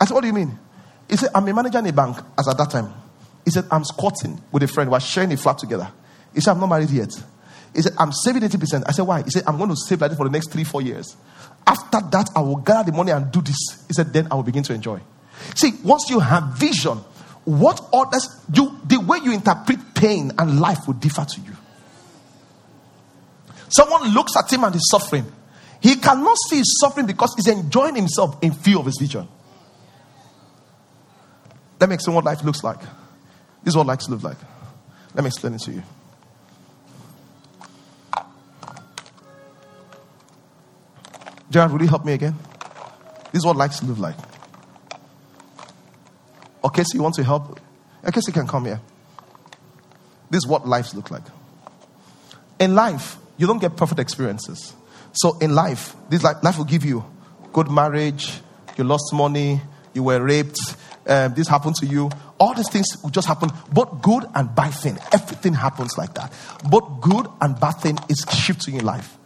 I 0.01 0.05
said, 0.05 0.15
What 0.15 0.21
do 0.21 0.27
you 0.27 0.35
mean? 0.35 0.59
He 1.09 1.17
said, 1.17 1.31
I'm 1.35 1.47
a 1.49 1.53
manager 1.53 1.79
in 1.79 1.87
a 1.87 1.93
bank 1.93 2.19
as 2.39 2.49
at 2.49 2.57
that 2.57 2.71
time. 2.71 3.02
He 3.45 3.51
said, 3.51 3.65
I'm 3.71 3.85
squatting 3.85 4.41
with 4.53 4.63
a 4.63 4.69
friend. 4.69 4.91
We're 4.91 5.01
sharing 5.01 5.33
a 5.33 5.37
flat 5.37 5.59
together. 5.59 5.91
He 6.35 6.41
said, 6.41 6.53
I'm 6.53 6.61
not 6.61 6.69
married 6.69 6.91
yet. 6.91 7.11
He 7.75 7.83
said, 7.83 7.93
I'm 7.99 8.13
saving 8.13 8.43
80%. 8.43 8.85
I 8.87 8.93
said, 8.93 9.03
why? 9.03 9.23
He 9.23 9.31
said, 9.31 9.45
I'm 9.47 9.57
going 9.57 9.71
to 9.71 9.77
save 9.77 10.01
like 10.01 10.11
this 10.11 10.19
for 10.19 10.25
the 10.25 10.33
next 10.33 10.51
three, 10.51 10.65
four 10.65 10.83
years. 10.83 11.17
After 11.67 12.01
that, 12.11 12.31
I 12.37 12.41
will 12.41 12.57
gather 12.57 12.91
the 12.91 12.97
money 12.97 13.13
and 13.13 13.31
do 13.33 13.41
this. 13.41 13.57
He 13.89 13.95
said, 13.95 14.13
then 14.13 14.29
I 14.31 14.35
will 14.35 14.43
begin 14.43 14.63
to 14.65 14.75
enjoy. 14.75 15.01
See, 15.55 15.73
once 15.83 16.09
you 16.11 16.21
have 16.21 16.59
vision, 16.59 16.99
what 17.45 17.81
others 17.93 18.29
you 18.55 18.79
the 18.85 19.01
way 19.01 19.19
you 19.23 19.33
interpret 19.33 19.95
pain 19.95 20.31
and 20.39 20.61
life 20.61 20.79
will 20.87 20.95
differ 20.95 21.25
to 21.25 21.41
you. 21.41 21.53
Someone 23.69 24.15
looks 24.15 24.37
at 24.37 24.53
him 24.53 24.65
and 24.65 24.75
is 24.75 24.89
suffering. 24.91 25.25
He 25.81 25.97
cannot 25.97 26.37
see 26.49 26.59
his 26.59 26.79
suffering 26.79 27.07
because 27.07 27.35
he's 27.35 27.49
enjoying 27.49 27.97
himself 27.97 28.37
in 28.43 28.53
view 28.53 28.79
of 28.79 28.87
his 28.87 28.99
vision. 29.01 29.27
Let 31.81 31.89
me 31.89 31.95
explain 31.95 32.15
what 32.15 32.25
life 32.25 32.45
looks 32.45 32.63
like. 32.63 32.79
This 33.63 33.73
is 33.73 33.77
what 33.77 33.87
likes 33.87 34.09
look 34.09 34.23
like. 34.23 34.39
Let 35.15 35.25
me 35.25 35.29
explain 35.29 35.55
it 35.55 35.61
to 35.63 35.73
you. 35.73 35.83
Gerard, 41.51 41.73
will 41.73 41.83
you 41.83 41.89
help 41.89 42.05
me 42.05 42.15
again? 42.15 42.35
This 43.31 43.41
is 43.41 43.47
what 43.47 43.57
likes 43.57 43.83
look 43.83 43.99
like. 43.99 44.17
Okay, 46.65 46.83
so 46.83 46.95
you 46.95 47.03
want 47.03 47.15
to 47.17 47.25
help? 47.25 47.61
I 48.03 48.11
guess 48.11 48.27
you 48.27 48.33
can 48.33 48.47
come 48.47 48.65
here. 48.65 48.81
This 50.31 50.45
is 50.45 50.47
what 50.47 50.67
lives 50.67 50.95
look 50.95 51.11
like. 51.11 51.25
In 52.59 52.75
life, 52.75 53.19
you 53.37 53.47
don't 53.47 53.61
get 53.61 53.77
perfect 53.77 54.01
experiences. 54.01 54.73
So 55.13 55.39
in 55.39 55.55
life, 55.55 55.95
this 56.09 56.23
life, 56.23 56.43
life 56.43 56.57
will 56.57 56.65
give 56.65 56.85
you 56.85 57.05
good 57.53 57.71
marriage, 57.71 58.41
you 58.79 58.85
lost 58.85 59.13
money, 59.13 59.61
you 59.93 60.03
were 60.03 60.23
raped, 60.23 60.59
um, 61.07 61.35
this 61.35 61.49
happened 61.49 61.77
to 61.77 61.87
you. 61.87 62.09
All 62.43 62.55
these 62.55 62.69
things 62.71 63.01
will 63.05 63.11
just 63.11 63.29
happen, 63.29 63.51
both 63.71 64.03
good 64.03 64.25
and 64.35 64.53
bad 64.53 64.71
thing. 64.71 64.99
Everything 65.13 65.55
happens 65.55 65.97
like 65.97 66.15
that. 66.15 66.33
Both 66.69 67.01
good 67.01 67.29
and 67.41 67.59
bad 67.61 67.75
thing 67.75 67.97
is 68.09 68.27
shifting 68.33 68.75
in 68.75 68.85
life. 68.85 69.17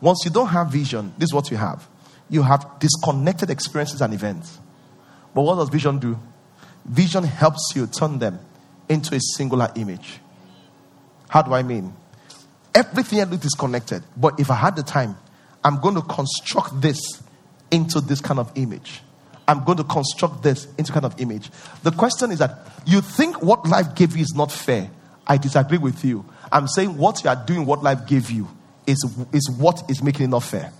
Once 0.00 0.20
you 0.24 0.30
don't 0.30 0.46
have 0.46 0.70
vision, 0.70 1.12
this 1.18 1.30
is 1.30 1.34
what 1.34 1.50
you 1.50 1.56
have. 1.56 1.88
You 2.28 2.42
have 2.42 2.78
disconnected 2.78 3.50
experiences 3.50 4.00
and 4.00 4.14
events. 4.14 4.60
But 5.34 5.42
what 5.42 5.56
does 5.56 5.70
vision 5.70 5.98
do? 5.98 6.20
Vision 6.84 7.24
helps 7.24 7.72
you 7.74 7.88
turn 7.88 8.20
them 8.20 8.38
into 8.88 9.16
a 9.16 9.20
singular 9.34 9.72
image. 9.74 10.20
How 11.28 11.42
do 11.42 11.52
I 11.52 11.64
mean? 11.64 11.92
Everything 12.72 13.22
I 13.22 13.24
do 13.24 13.32
is 13.32 13.40
disconnected. 13.40 14.04
But 14.16 14.38
if 14.38 14.52
I 14.52 14.54
had 14.54 14.76
the 14.76 14.84
time, 14.84 15.16
I'm 15.64 15.80
going 15.80 15.96
to 15.96 16.02
construct 16.02 16.80
this 16.80 17.24
into 17.72 18.00
this 18.00 18.20
kind 18.20 18.38
of 18.38 18.52
image. 18.54 19.02
I'm 19.50 19.64
going 19.64 19.78
to 19.78 19.84
construct 19.84 20.44
this 20.44 20.68
into 20.78 20.92
kind 20.92 21.04
of 21.04 21.20
image. 21.20 21.50
The 21.82 21.90
question 21.90 22.30
is 22.30 22.38
that 22.38 22.68
you 22.86 23.00
think 23.00 23.42
what 23.42 23.66
life 23.66 23.96
gave 23.96 24.14
you 24.14 24.22
is 24.22 24.32
not 24.32 24.52
fair. 24.52 24.88
I 25.26 25.38
disagree 25.38 25.76
with 25.76 26.04
you. 26.04 26.24
I'm 26.52 26.68
saying 26.68 26.96
what 26.96 27.24
you 27.24 27.30
are 27.30 27.44
doing, 27.46 27.66
what 27.66 27.82
life 27.82 28.06
gave 28.06 28.30
you, 28.30 28.46
is, 28.86 29.04
is 29.32 29.50
what 29.50 29.82
is 29.90 30.04
making 30.04 30.26
it 30.26 30.28
not 30.28 30.44
fair. 30.44 30.72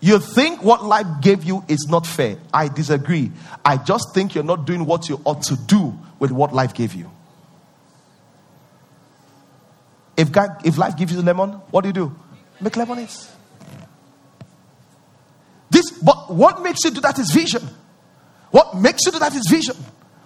You 0.00 0.18
think 0.18 0.62
what 0.62 0.82
life 0.82 1.06
gave 1.20 1.44
you 1.44 1.62
is 1.68 1.86
not 1.90 2.06
fair. 2.06 2.38
I 2.54 2.68
disagree. 2.68 3.32
I 3.62 3.76
just 3.76 4.14
think 4.14 4.34
you're 4.34 4.42
not 4.42 4.64
doing 4.64 4.86
what 4.86 5.10
you 5.10 5.20
ought 5.26 5.42
to 5.42 5.56
do 5.56 5.92
with 6.18 6.32
what 6.32 6.54
life 6.54 6.72
gave 6.72 6.94
you. 6.94 7.10
If, 10.16 10.32
God, 10.32 10.62
if 10.64 10.78
life 10.78 10.96
gives 10.96 11.12
you 11.12 11.20
a 11.20 11.22
lemon, 11.22 11.50
what 11.70 11.82
do 11.82 11.90
you 11.90 11.92
do? 11.92 12.16
Make 12.62 12.78
lemonade. 12.78 13.10
This, 15.78 15.92
but 15.92 16.34
what 16.34 16.60
makes 16.60 16.82
you 16.84 16.90
do 16.90 17.00
that 17.02 17.20
is 17.20 17.30
vision. 17.30 17.62
What 18.50 18.76
makes 18.76 19.06
you 19.06 19.12
do 19.12 19.20
that 19.20 19.32
is 19.32 19.46
vision. 19.48 19.76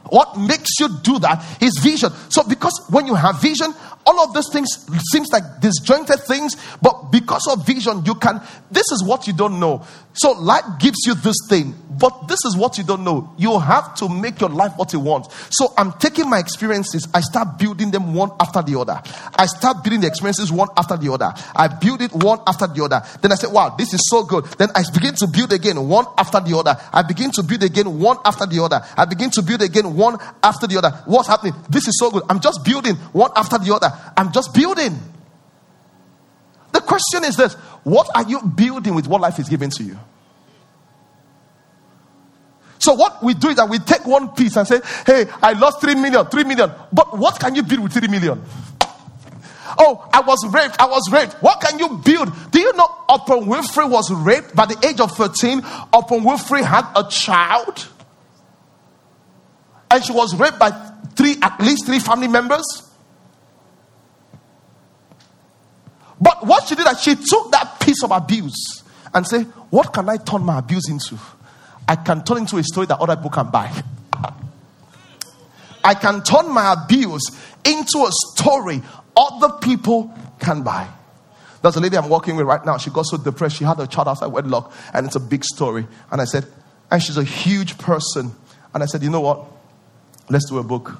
What 0.08 0.38
makes 0.38 0.80
you 0.80 0.88
do 1.02 1.18
that 1.18 1.44
is 1.62 1.78
vision. 1.82 2.10
So, 2.30 2.42
because 2.42 2.72
when 2.88 3.06
you 3.06 3.14
have 3.14 3.40
vision, 3.42 3.74
all 4.06 4.20
of 4.20 4.32
those 4.32 4.48
things 4.50 4.68
seems 5.12 5.28
like 5.30 5.42
disjointed 5.60 6.20
things, 6.20 6.56
but 6.80 7.10
because 7.10 7.46
of 7.48 7.66
vision, 7.66 8.02
you 8.06 8.14
can. 8.14 8.40
This 8.70 8.90
is 8.92 9.04
what 9.04 9.26
you 9.26 9.34
don't 9.34 9.60
know. 9.60 9.84
So, 10.14 10.32
life 10.32 10.64
gives 10.78 10.98
you 11.06 11.14
this 11.14 11.36
thing, 11.48 11.74
but 11.98 12.28
this 12.28 12.44
is 12.44 12.56
what 12.56 12.76
you 12.76 12.84
don't 12.84 13.02
know. 13.02 13.32
You 13.38 13.58
have 13.58 13.94
to 13.96 14.08
make 14.08 14.40
your 14.40 14.50
life 14.50 14.72
what 14.76 14.92
you 14.92 15.00
want. 15.00 15.32
So, 15.50 15.72
I'm 15.78 15.92
taking 15.92 16.28
my 16.28 16.38
experiences, 16.38 17.08
I 17.14 17.20
start 17.20 17.58
building 17.58 17.90
them 17.90 18.14
one 18.14 18.30
after 18.38 18.62
the 18.62 18.78
other. 18.78 19.00
I 19.34 19.46
start 19.46 19.82
building 19.82 20.00
the 20.00 20.08
experiences 20.08 20.52
one 20.52 20.68
after 20.76 20.96
the 20.96 21.12
other. 21.12 21.32
I 21.56 21.68
build 21.68 22.02
it 22.02 22.12
one 22.12 22.40
after 22.46 22.66
the 22.66 22.84
other. 22.84 23.02
Then 23.22 23.32
I 23.32 23.36
say, 23.36 23.48
wow, 23.48 23.74
this 23.76 23.94
is 23.94 24.02
so 24.08 24.24
good. 24.24 24.44
Then 24.58 24.68
I 24.74 24.82
begin 24.92 25.14
to 25.16 25.26
build 25.26 25.52
again 25.52 25.88
one 25.88 26.06
after 26.18 26.40
the 26.40 26.56
other. 26.56 26.76
I 26.92 27.02
begin 27.02 27.30
to 27.32 27.42
build 27.42 27.62
again 27.62 27.98
one 27.98 28.18
after 28.24 28.46
the 28.46 28.62
other. 28.62 28.84
I 28.96 29.06
begin 29.06 29.30
to 29.30 29.42
build 29.42 29.62
again 29.62 29.96
one 29.96 30.18
after 30.42 30.66
the 30.66 30.76
other. 30.76 30.90
What's 31.06 31.28
happening? 31.28 31.54
This 31.70 31.88
is 31.88 31.98
so 31.98 32.10
good. 32.10 32.24
I'm 32.28 32.40
just 32.40 32.64
building 32.64 32.96
one 33.12 33.30
after 33.34 33.58
the 33.58 33.74
other. 33.74 33.90
I'm 34.16 34.32
just 34.32 34.52
building. 34.54 34.98
Question 36.86 37.24
is 37.24 37.36
this 37.36 37.54
what 37.84 38.08
are 38.14 38.22
you 38.24 38.40
building 38.42 38.94
with 38.94 39.06
what 39.06 39.20
life 39.20 39.38
is 39.38 39.48
giving 39.48 39.70
to 39.70 39.82
you? 39.82 39.98
So 42.78 42.94
what 42.94 43.22
we 43.22 43.34
do 43.34 43.48
is 43.48 43.56
that 43.56 43.68
we 43.68 43.78
take 43.78 44.04
one 44.04 44.30
piece 44.30 44.56
and 44.56 44.66
say, 44.66 44.80
hey, 45.06 45.26
I 45.40 45.52
lost 45.52 45.80
three 45.80 45.94
million, 45.94 46.26
three 46.26 46.42
million. 46.42 46.72
But 46.92 47.16
what 47.16 47.38
can 47.38 47.54
you 47.54 47.62
build 47.62 47.84
with 47.84 47.92
three 47.92 48.08
million? 48.08 48.42
Oh, 49.78 50.08
I 50.12 50.20
was 50.20 50.44
raped. 50.52 50.80
I 50.80 50.86
was 50.86 51.10
raped. 51.12 51.34
What 51.34 51.60
can 51.60 51.78
you 51.78 51.88
build? 52.04 52.32
Do 52.50 52.60
you 52.60 52.72
know 52.72 52.86
Oprah 53.08 53.42
Winfrey 53.42 53.88
was 53.88 54.12
raped 54.12 54.54
by 54.54 54.66
the 54.66 54.76
age 54.86 55.00
of 55.00 55.12
13? 55.12 55.60
Oprah 55.60 56.20
Winfrey 56.20 56.64
had 56.64 56.86
a 56.96 57.08
child. 57.08 57.88
And 59.90 60.04
she 60.04 60.12
was 60.12 60.34
raped 60.34 60.58
by 60.58 60.70
three, 61.14 61.36
at 61.40 61.60
least 61.60 61.86
three 61.86 62.00
family 62.00 62.28
members. 62.28 62.64
But 66.22 66.46
what 66.46 66.68
she 66.68 66.76
did 66.76 66.86
is 66.86 67.02
she 67.02 67.16
took 67.16 67.50
that 67.50 67.80
piece 67.80 68.04
of 68.04 68.12
abuse 68.12 68.84
and 69.12 69.26
said, 69.26 69.42
What 69.70 69.92
can 69.92 70.08
I 70.08 70.18
turn 70.18 70.44
my 70.44 70.60
abuse 70.60 70.88
into? 70.88 71.18
I 71.88 71.96
can 71.96 72.22
turn 72.22 72.38
into 72.38 72.58
a 72.58 72.62
story 72.62 72.86
that 72.86 73.00
other 73.00 73.16
people 73.16 73.30
can 73.30 73.50
buy. 73.50 73.82
I 75.84 75.94
can 75.94 76.22
turn 76.22 76.48
my 76.52 76.74
abuse 76.74 77.22
into 77.64 77.98
a 77.98 78.10
story 78.34 78.82
other 79.16 79.50
people 79.60 80.14
can 80.38 80.62
buy. 80.62 80.88
There's 81.60 81.76
a 81.76 81.80
lady 81.80 81.96
I'm 81.96 82.08
working 82.08 82.36
with 82.36 82.46
right 82.46 82.64
now. 82.64 82.78
She 82.78 82.90
got 82.90 83.02
so 83.02 83.16
depressed. 83.16 83.56
She 83.56 83.64
had 83.64 83.78
a 83.78 83.86
child 83.86 84.08
outside 84.08 84.28
wedlock, 84.28 84.72
and 84.94 85.06
it's 85.06 85.16
a 85.16 85.20
big 85.20 85.44
story. 85.44 85.86
And 86.10 86.20
I 86.20 86.24
said, 86.24 86.46
and 86.90 87.02
she's 87.02 87.16
a 87.16 87.24
huge 87.24 87.78
person. 87.78 88.32
And 88.74 88.82
I 88.82 88.86
said, 88.86 89.02
you 89.02 89.10
know 89.10 89.20
what? 89.20 89.46
Let's 90.28 90.48
do 90.48 90.58
a 90.58 90.62
book. 90.62 90.98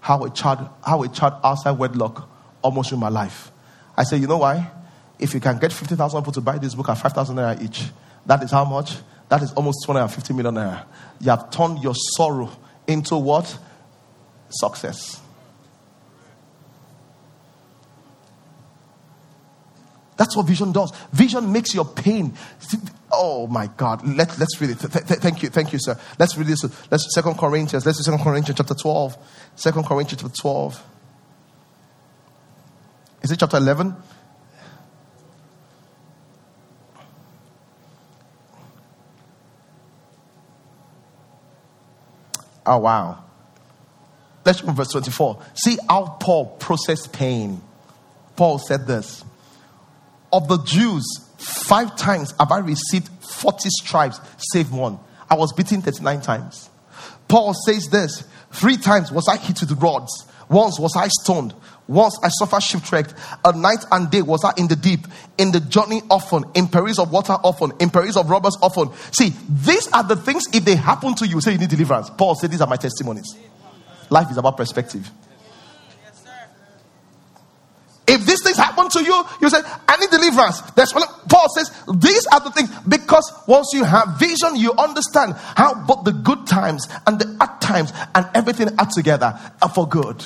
How 0.00 0.24
a 0.24 0.30
child, 0.30 0.68
how 0.84 1.02
a 1.02 1.08
child 1.08 1.34
outside 1.42 1.72
wedlock 1.72 2.28
almost 2.62 2.92
ruined 2.92 3.00
my 3.00 3.08
life. 3.08 3.50
I 3.96 4.04
said, 4.04 4.20
you 4.20 4.26
know 4.26 4.38
why? 4.38 4.70
If 5.18 5.34
you 5.34 5.40
can 5.40 5.58
get 5.58 5.72
50,000 5.72 6.20
people 6.20 6.32
to 6.32 6.40
buy 6.40 6.58
this 6.58 6.74
book 6.74 6.88
at 6.88 6.94
5,000 6.94 7.36
naira 7.36 7.62
each, 7.62 7.84
That 8.26 8.42
is 8.42 8.50
how 8.50 8.64
much? 8.64 8.96
That 9.28 9.42
is 9.42 9.52
almost 9.52 9.84
250 9.86 10.34
million 10.34 10.54
naira. 10.54 10.84
You 11.20 11.30
have 11.30 11.50
turned 11.50 11.82
your 11.82 11.94
sorrow 11.94 12.50
into 12.86 13.16
what? 13.16 13.58
Success. 14.48 15.20
That's 20.16 20.36
what 20.36 20.46
vision 20.46 20.70
does. 20.70 20.92
Vision 21.12 21.50
makes 21.52 21.74
your 21.74 21.84
pain. 21.84 22.34
Oh 23.10 23.46
my 23.48 23.66
God. 23.76 24.06
Let, 24.06 24.38
let's 24.38 24.60
read 24.60 24.70
it. 24.70 24.78
Th- 24.78 25.04
th- 25.04 25.20
thank 25.20 25.42
you. 25.42 25.48
Thank 25.48 25.72
you, 25.72 25.78
sir. 25.80 25.98
Let's 26.18 26.36
read 26.36 26.46
this. 26.46 26.62
Let's 26.90 27.12
Second 27.12 27.36
Corinthians. 27.36 27.84
Let's 27.84 27.98
do 27.98 28.04
Second 28.04 28.22
Corinthians 28.22 28.56
chapter 28.56 28.74
12. 28.74 29.16
Second 29.56 29.84
Corinthians 29.84 30.22
chapter 30.22 30.36
12. 30.40 30.82
Is 33.24 33.32
it 33.32 33.40
chapter 33.40 33.56
11? 33.56 33.96
Oh, 42.66 42.78
wow. 42.78 43.24
Let's 44.44 44.62
read 44.62 44.76
verse 44.76 44.92
24. 44.92 45.42
See 45.54 45.78
how 45.88 46.18
Paul 46.20 46.56
processed 46.58 47.14
pain. 47.14 47.62
Paul 48.36 48.58
said 48.58 48.86
this 48.86 49.24
Of 50.30 50.46
the 50.48 50.58
Jews, 50.58 51.04
five 51.38 51.96
times 51.96 52.34
have 52.38 52.52
I 52.52 52.58
received 52.58 53.08
40 53.24 53.70
stripes, 53.70 54.20
save 54.36 54.70
one. 54.70 54.98
I 55.30 55.36
was 55.36 55.54
beaten 55.54 55.80
39 55.80 56.20
times. 56.20 56.68
Paul 57.28 57.54
says 57.54 57.88
this 57.88 58.24
Three 58.52 58.76
times 58.76 59.10
was 59.10 59.28
I 59.28 59.38
hit 59.38 59.60
with 59.60 59.82
rods, 59.82 60.26
once 60.50 60.78
was 60.78 60.94
I 60.94 61.08
stoned, 61.08 61.54
once 61.86 62.18
I 62.22 62.28
suffered 62.28 62.62
shipwreck. 62.62 63.06
A 63.44 63.56
night 63.56 63.84
and 63.90 64.10
day 64.10 64.22
was 64.22 64.44
I 64.44 64.52
in 64.56 64.68
the 64.68 64.76
deep, 64.76 65.06
in 65.38 65.52
the 65.52 65.60
journey 65.60 66.02
often, 66.10 66.44
in 66.54 66.68
perils 66.68 66.98
of 66.98 67.12
water 67.12 67.34
often, 67.44 67.72
in 67.80 67.90
perils 67.90 68.16
of 68.16 68.30
robbers 68.30 68.56
often. 68.62 68.90
See, 69.12 69.32
these 69.48 69.88
are 69.92 70.02
the 70.02 70.16
things, 70.16 70.44
if 70.52 70.64
they 70.64 70.76
happen 70.76 71.14
to 71.16 71.26
you, 71.26 71.40
say 71.40 71.52
you 71.52 71.58
need 71.58 71.70
deliverance. 71.70 72.10
Paul 72.10 72.34
said, 72.34 72.50
These 72.50 72.60
are 72.60 72.68
my 72.68 72.76
testimonies. 72.76 73.36
Life 74.10 74.30
is 74.30 74.36
about 74.36 74.56
perspective. 74.56 75.10
If 78.06 78.26
these 78.26 78.42
things 78.42 78.58
happen 78.58 78.90
to 78.90 79.02
you, 79.02 79.24
you 79.40 79.48
say, 79.48 79.60
I 79.88 79.96
need 79.96 80.10
deliverance. 80.10 80.60
That's 80.72 80.94
what 80.94 81.08
Paul 81.28 81.48
says. 81.48 81.70
These 81.96 82.26
are 82.26 82.40
the 82.40 82.50
things 82.50 82.68
because 82.86 83.32
once 83.48 83.70
you 83.72 83.82
have 83.82 84.18
vision, 84.18 84.56
you 84.56 84.72
understand 84.72 85.34
how 85.36 85.74
both 85.86 86.04
the 86.04 86.12
good 86.12 86.46
times 86.46 86.86
and 87.06 87.18
the 87.18 87.26
bad 87.26 87.60
times 87.62 87.92
and 88.14 88.28
everything 88.34 88.68
are 88.78 88.86
together 88.86 89.38
are 89.62 89.68
for 89.70 89.88
good. 89.88 90.22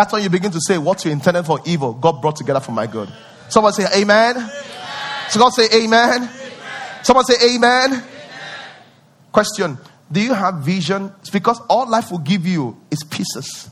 That's 0.00 0.14
when 0.14 0.22
you 0.22 0.30
begin 0.30 0.50
to 0.52 0.60
say, 0.62 0.78
What 0.78 1.04
you 1.04 1.10
intended 1.10 1.44
for 1.44 1.60
evil, 1.66 1.92
God 1.92 2.22
brought 2.22 2.36
together 2.36 2.60
for 2.60 2.72
my 2.72 2.86
good. 2.86 3.12
Someone 3.50 3.74
say, 3.74 3.84
Amen. 4.00 4.34
amen. 4.34 4.50
Someone 5.28 5.52
say, 5.52 5.66
Amen. 5.74 6.22
amen. 6.22 6.30
Someone 7.02 7.24
say, 7.26 7.54
Amen. 7.54 7.92
amen. 7.92 8.04
Question 9.30 9.76
Do 10.10 10.22
you 10.22 10.32
have 10.32 10.62
vision? 10.62 11.12
It's 11.20 11.28
because 11.28 11.60
all 11.68 11.86
life 11.86 12.10
will 12.10 12.20
give 12.20 12.46
you 12.46 12.80
is 12.90 13.04
pieces. 13.04 13.68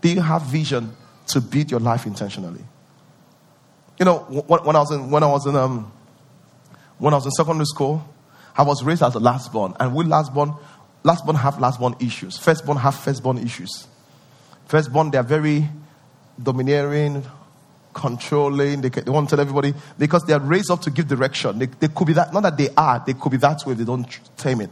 Do 0.00 0.08
you 0.08 0.20
have 0.20 0.42
vision 0.42 0.96
to 1.28 1.40
build 1.40 1.70
your 1.70 1.78
life 1.78 2.06
intentionally? 2.06 2.64
You 4.00 4.04
know, 4.04 4.18
when, 4.18 4.74
I 4.74 4.80
was 4.80 4.90
in, 4.90 5.12
when 5.12 5.22
I 5.22 5.28
was 5.28 5.46
in, 5.46 5.54
um, 5.54 5.92
when 6.98 7.14
I 7.14 7.18
was 7.18 7.26
in 7.26 7.30
secondary 7.30 7.66
school, 7.66 8.04
I 8.56 8.64
was 8.64 8.82
raised 8.82 9.04
as 9.04 9.14
a 9.14 9.20
last 9.20 9.52
born, 9.52 9.74
and 9.78 9.94
we 9.94 10.04
last 10.04 10.34
born, 10.34 10.54
last 11.04 11.24
born 11.24 11.36
have 11.36 11.60
last 11.60 11.78
born 11.78 11.94
issues. 12.00 12.36
first 12.36 12.66
born 12.66 12.78
have 12.78 12.96
first 12.96 13.22
born 13.22 13.38
issues. 13.38 13.86
Firstborn, 14.68 15.10
they 15.10 15.18
are 15.18 15.24
very 15.24 15.66
domineering, 16.40 17.24
controlling. 17.94 18.82
They, 18.82 18.90
they 18.90 19.10
want 19.10 19.30
to 19.30 19.36
tell 19.36 19.40
everybody 19.40 19.72
because 19.98 20.24
they 20.24 20.34
are 20.34 20.40
raised 20.40 20.70
up 20.70 20.82
to 20.82 20.90
give 20.90 21.08
direction. 21.08 21.58
They, 21.58 21.66
they 21.66 21.88
could 21.88 22.06
be 22.06 22.12
that, 22.12 22.34
not 22.34 22.42
that 22.42 22.58
they 22.58 22.68
are, 22.76 23.02
they 23.04 23.14
could 23.14 23.32
be 23.32 23.38
that 23.38 23.64
way 23.64 23.72
if 23.72 23.78
they 23.78 23.84
don't 23.84 24.06
tame 24.36 24.60
it. 24.60 24.70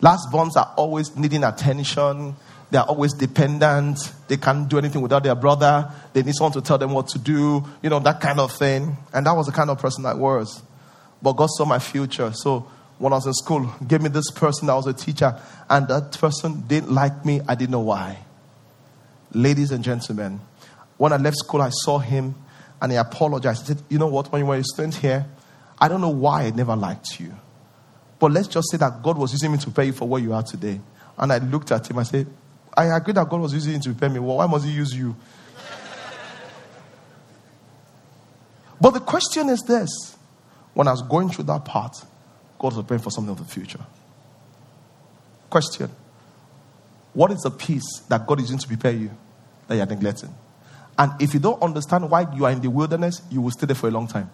Lastborns 0.00 0.56
are 0.56 0.74
always 0.76 1.16
needing 1.16 1.44
attention. 1.44 2.34
They 2.72 2.78
are 2.78 2.86
always 2.86 3.12
dependent. 3.12 3.98
They 4.26 4.38
can't 4.38 4.68
do 4.68 4.78
anything 4.78 5.00
without 5.00 5.22
their 5.22 5.36
brother. 5.36 5.88
They 6.12 6.22
need 6.24 6.34
someone 6.34 6.52
to 6.54 6.60
tell 6.60 6.78
them 6.78 6.90
what 6.90 7.06
to 7.08 7.18
do, 7.20 7.64
you 7.80 7.90
know, 7.90 8.00
that 8.00 8.20
kind 8.20 8.40
of 8.40 8.50
thing. 8.50 8.96
And 9.14 9.24
that 9.26 9.36
was 9.36 9.46
the 9.46 9.52
kind 9.52 9.70
of 9.70 9.78
person 9.78 10.04
I 10.04 10.14
was. 10.14 10.62
But 11.22 11.34
God 11.34 11.48
saw 11.50 11.64
my 11.64 11.78
future. 11.78 12.32
So 12.32 12.66
when 12.98 13.12
I 13.12 13.16
was 13.16 13.26
in 13.26 13.34
school, 13.34 13.72
gave 13.86 14.02
me 14.02 14.08
this 14.08 14.32
person 14.32 14.66
that 14.66 14.74
was 14.74 14.88
a 14.88 14.92
teacher, 14.92 15.38
and 15.70 15.86
that 15.86 16.18
person 16.18 16.64
didn't 16.66 16.90
like 16.90 17.24
me. 17.24 17.40
I 17.46 17.54
didn't 17.54 17.70
know 17.70 17.80
why. 17.80 18.18
Ladies 19.34 19.70
and 19.70 19.82
gentlemen, 19.82 20.40
when 20.98 21.12
I 21.12 21.16
left 21.16 21.38
school, 21.38 21.62
I 21.62 21.70
saw 21.70 21.98
him 21.98 22.34
and 22.80 22.92
he 22.92 22.98
apologized. 22.98 23.62
He 23.62 23.74
said, 23.74 23.82
You 23.88 23.98
know 23.98 24.08
what? 24.08 24.30
When 24.30 24.40
you 24.40 24.46
were 24.46 24.56
a 24.56 24.64
student 24.64 24.94
here, 24.94 25.26
I 25.80 25.88
don't 25.88 26.00
know 26.00 26.10
why 26.10 26.42
I 26.44 26.50
never 26.50 26.76
liked 26.76 27.18
you. 27.18 27.34
But 28.18 28.32
let's 28.32 28.48
just 28.48 28.70
say 28.70 28.76
that 28.76 29.02
God 29.02 29.18
was 29.18 29.32
using 29.32 29.50
me 29.50 29.58
to 29.58 29.64
prepare 29.64 29.86
you 29.86 29.92
for 29.92 30.06
where 30.06 30.20
you 30.20 30.32
are 30.32 30.42
today. 30.42 30.80
And 31.18 31.32
I 31.32 31.38
looked 31.38 31.72
at 31.72 31.90
him, 31.90 31.98
I 31.98 32.04
said, 32.04 32.26
I 32.76 32.84
agree 32.96 33.12
that 33.14 33.28
God 33.28 33.40
was 33.40 33.52
using 33.52 33.74
you 33.74 33.80
to 33.80 33.90
prepare 33.90 34.08
me. 34.08 34.18
Well, 34.18 34.36
why 34.36 34.46
must 34.46 34.64
He 34.64 34.72
use 34.72 34.94
you? 34.94 35.16
but 38.80 38.90
the 38.90 39.00
question 39.00 39.48
is 39.48 39.60
this 39.62 40.16
when 40.74 40.88
I 40.88 40.92
was 40.92 41.02
going 41.02 41.28
through 41.30 41.44
that 41.44 41.64
part, 41.64 41.96
God 42.58 42.74
was 42.74 42.84
praying 42.86 43.02
for 43.02 43.10
something 43.10 43.32
of 43.32 43.38
the 43.38 43.44
future. 43.52 43.80
Question 45.50 45.90
What 47.12 47.30
is 47.30 47.40
the 47.40 47.50
peace 47.50 48.00
that 48.08 48.26
God 48.26 48.38
is 48.38 48.44
using 48.44 48.58
to 48.58 48.68
prepare 48.68 48.92
you 48.92 49.10
that 49.72 49.76
you 49.76 49.82
are 49.82 49.86
neglecting? 49.96 50.34
And 50.98 51.12
if 51.20 51.34
you 51.34 51.40
don't 51.40 51.60
understand 51.62 52.10
why 52.10 52.26
you 52.34 52.44
are 52.44 52.50
in 52.50 52.60
the 52.60 52.70
wilderness, 52.70 53.22
you 53.30 53.40
will 53.40 53.50
stay 53.50 53.66
there 53.66 53.74
for 53.74 53.88
a 53.88 53.90
long 53.90 54.06
time. 54.06 54.30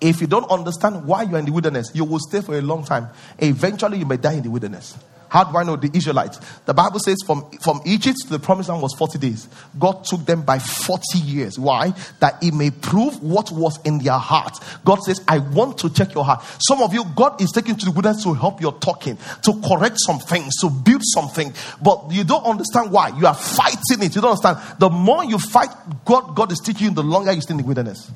If 0.00 0.20
you 0.20 0.26
don't 0.26 0.48
understand 0.50 1.06
why 1.06 1.22
you 1.22 1.34
are 1.34 1.38
in 1.38 1.44
the 1.44 1.52
wilderness, 1.52 1.90
you 1.94 2.04
will 2.04 2.20
stay 2.20 2.40
for 2.40 2.56
a 2.56 2.62
long 2.62 2.84
time. 2.84 3.08
Eventually, 3.38 3.98
you 3.98 4.06
may 4.06 4.16
die 4.16 4.34
in 4.34 4.42
the 4.42 4.50
wilderness. 4.50 4.96
How 5.28 5.44
do 5.44 5.56
I 5.56 5.62
know 5.62 5.76
the 5.76 5.90
Israelites? 5.94 6.38
The 6.64 6.74
Bible 6.74 7.00
says 7.00 7.16
from, 7.24 7.50
from 7.60 7.80
Egypt 7.84 8.18
to 8.22 8.30
the 8.30 8.38
promised 8.38 8.68
land 8.68 8.82
was 8.82 8.94
40 8.94 9.18
days. 9.18 9.48
God 9.78 10.04
took 10.04 10.24
them 10.24 10.42
by 10.42 10.58
40 10.58 11.18
years. 11.18 11.58
Why? 11.58 11.92
That 12.20 12.42
He 12.42 12.50
may 12.50 12.70
prove 12.70 13.22
what 13.22 13.50
was 13.52 13.78
in 13.84 13.98
their 13.98 14.18
heart. 14.18 14.58
God 14.84 15.00
says, 15.02 15.22
I 15.28 15.38
want 15.38 15.78
to 15.78 15.90
check 15.90 16.14
your 16.14 16.24
heart. 16.24 16.44
Some 16.66 16.82
of 16.82 16.94
you, 16.94 17.04
God 17.16 17.40
is 17.40 17.50
taking 17.52 17.76
to 17.76 17.84
the 17.84 17.90
wilderness 17.90 18.22
to 18.24 18.34
help 18.34 18.60
your 18.60 18.72
talking, 18.72 19.18
to 19.42 19.60
correct 19.66 19.96
some 19.98 20.18
things, 20.18 20.54
to 20.60 20.70
build 20.70 21.02
something. 21.04 21.52
But 21.82 22.10
you 22.10 22.24
don't 22.24 22.44
understand 22.44 22.90
why. 22.90 23.08
You 23.18 23.26
are 23.26 23.34
fighting 23.34 24.02
it. 24.02 24.14
You 24.14 24.22
don't 24.22 24.38
understand. 24.38 24.58
The 24.78 24.90
more 24.90 25.24
you 25.24 25.38
fight, 25.38 25.70
God, 26.04 26.34
God 26.34 26.52
is 26.52 26.60
teaching 26.60 26.88
you, 26.88 26.94
the 26.94 27.02
longer 27.02 27.32
you 27.32 27.40
stay 27.40 27.52
in 27.52 27.58
the 27.58 27.64
wilderness. 27.64 28.10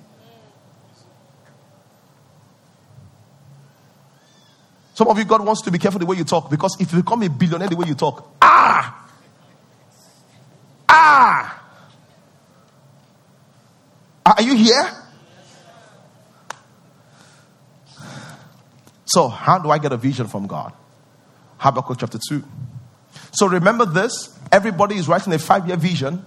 Some 4.95 5.09
of 5.09 5.19
you, 5.19 5.25
God 5.25 5.45
wants 5.45 5.63
to 5.63 5.71
be 5.71 5.79
careful 5.79 6.01
the 6.01 6.07
way 6.07 6.17
you 6.17 6.25
talk 6.25 6.51
because 6.51 6.77
if 6.79 6.93
you 6.93 7.03
become 7.03 7.23
a 7.23 7.31
billionaire 7.31 7.69
the 7.69 7.77
way 7.77 7.87
you 7.87 7.95
talk, 7.95 8.31
ah, 8.43 9.09
ah, 10.89 11.63
are 14.27 14.43
you 14.43 14.55
here? 14.55 14.91
So, 19.07 19.29
how 19.29 19.59
do 19.59 19.71
I 19.71 19.79
get 19.79 19.93
a 19.93 19.97
vision 19.97 20.27
from 20.27 20.47
God? 20.47 20.73
Habakkuk 21.59 21.99
chapter 21.99 22.19
2. 22.31 22.43
So, 23.33 23.47
remember 23.47 23.85
this 23.85 24.39
everybody 24.51 24.97
is 24.97 25.07
writing 25.09 25.33
a 25.33 25.39
five 25.39 25.67
year 25.67 25.77
vision, 25.77 26.25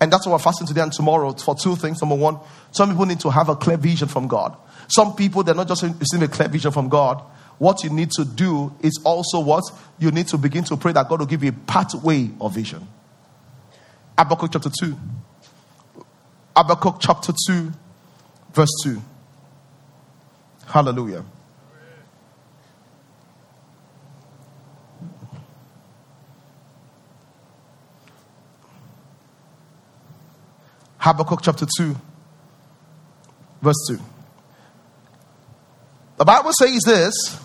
and 0.00 0.12
that's 0.12 0.26
what 0.26 0.32
we're 0.32 0.38
fasting 0.38 0.66
today 0.66 0.82
and 0.82 0.92
tomorrow 0.92 1.32
for 1.32 1.56
two 1.56 1.74
things. 1.74 2.00
Number 2.00 2.14
one, 2.14 2.38
some 2.70 2.90
people 2.90 3.06
need 3.06 3.20
to 3.20 3.30
have 3.30 3.48
a 3.48 3.56
clear 3.56 3.76
vision 3.76 4.06
from 4.08 4.28
God. 4.28 4.56
Some 4.88 5.16
people, 5.16 5.42
they're 5.42 5.54
not 5.54 5.68
just 5.68 5.82
receiving 5.82 6.24
a 6.24 6.28
clear 6.28 6.48
vision 6.48 6.70
from 6.70 6.88
God, 6.88 7.22
what 7.58 7.82
you 7.82 7.90
need 7.90 8.10
to 8.12 8.24
do 8.24 8.72
is 8.80 9.00
also 9.04 9.40
what 9.40 9.64
you 9.98 10.10
need 10.10 10.28
to 10.28 10.38
begin 10.38 10.64
to 10.64 10.76
pray 10.76 10.92
that 10.92 11.08
God 11.08 11.20
will 11.20 11.26
give 11.26 11.42
you 11.42 11.50
a 11.50 11.52
pathway 11.52 12.30
of 12.40 12.54
vision. 12.54 12.86
Habakkuk 14.16 14.50
chapter 14.52 14.70
2. 14.70 14.96
Habakkuk 16.56 16.96
chapter 17.00 17.32
2, 17.48 17.72
verse 18.52 18.70
2. 18.84 19.02
Hallelujah. 20.66 21.24
Habakkuk 30.98 31.40
chapter 31.42 31.66
2, 31.78 31.96
verse 33.62 33.86
2. 33.88 33.98
The 36.18 36.24
Bible 36.24 36.52
says 36.52 36.82
this 36.84 37.40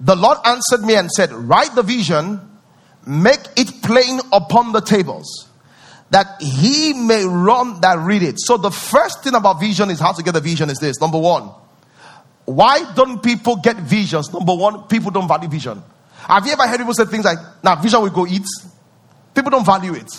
the 0.00 0.16
Lord 0.16 0.38
answered 0.44 0.82
me 0.82 0.94
and 0.94 1.10
said, 1.10 1.32
Write 1.32 1.74
the 1.74 1.82
vision, 1.82 2.40
make 3.06 3.40
it 3.56 3.82
plain 3.82 4.20
upon 4.32 4.72
the 4.72 4.80
tables, 4.80 5.48
that 6.10 6.40
he 6.40 6.92
may 6.92 7.24
run 7.24 7.80
that 7.80 7.98
read 7.98 8.22
it. 8.22 8.36
So, 8.38 8.56
the 8.56 8.70
first 8.70 9.24
thing 9.24 9.34
about 9.34 9.60
vision 9.60 9.90
is 9.90 10.00
how 10.00 10.12
to 10.12 10.22
get 10.22 10.36
a 10.36 10.40
vision 10.40 10.70
is 10.70 10.78
this. 10.78 11.00
Number 11.00 11.18
one, 11.18 11.50
why 12.44 12.92
don't 12.94 13.22
people 13.22 13.56
get 13.56 13.76
visions? 13.76 14.32
Number 14.32 14.54
one, 14.54 14.84
people 14.84 15.10
don't 15.10 15.28
value 15.28 15.48
vision. 15.48 15.82
Have 16.28 16.46
you 16.46 16.52
ever 16.52 16.66
heard 16.66 16.78
people 16.78 16.94
say 16.94 17.04
things 17.04 17.24
like, 17.24 17.38
Now, 17.62 17.76
vision 17.76 18.00
will 18.02 18.10
go 18.10 18.26
eat? 18.26 18.46
People 19.34 19.50
don't 19.50 19.66
value 19.66 19.94
it. 19.94 20.10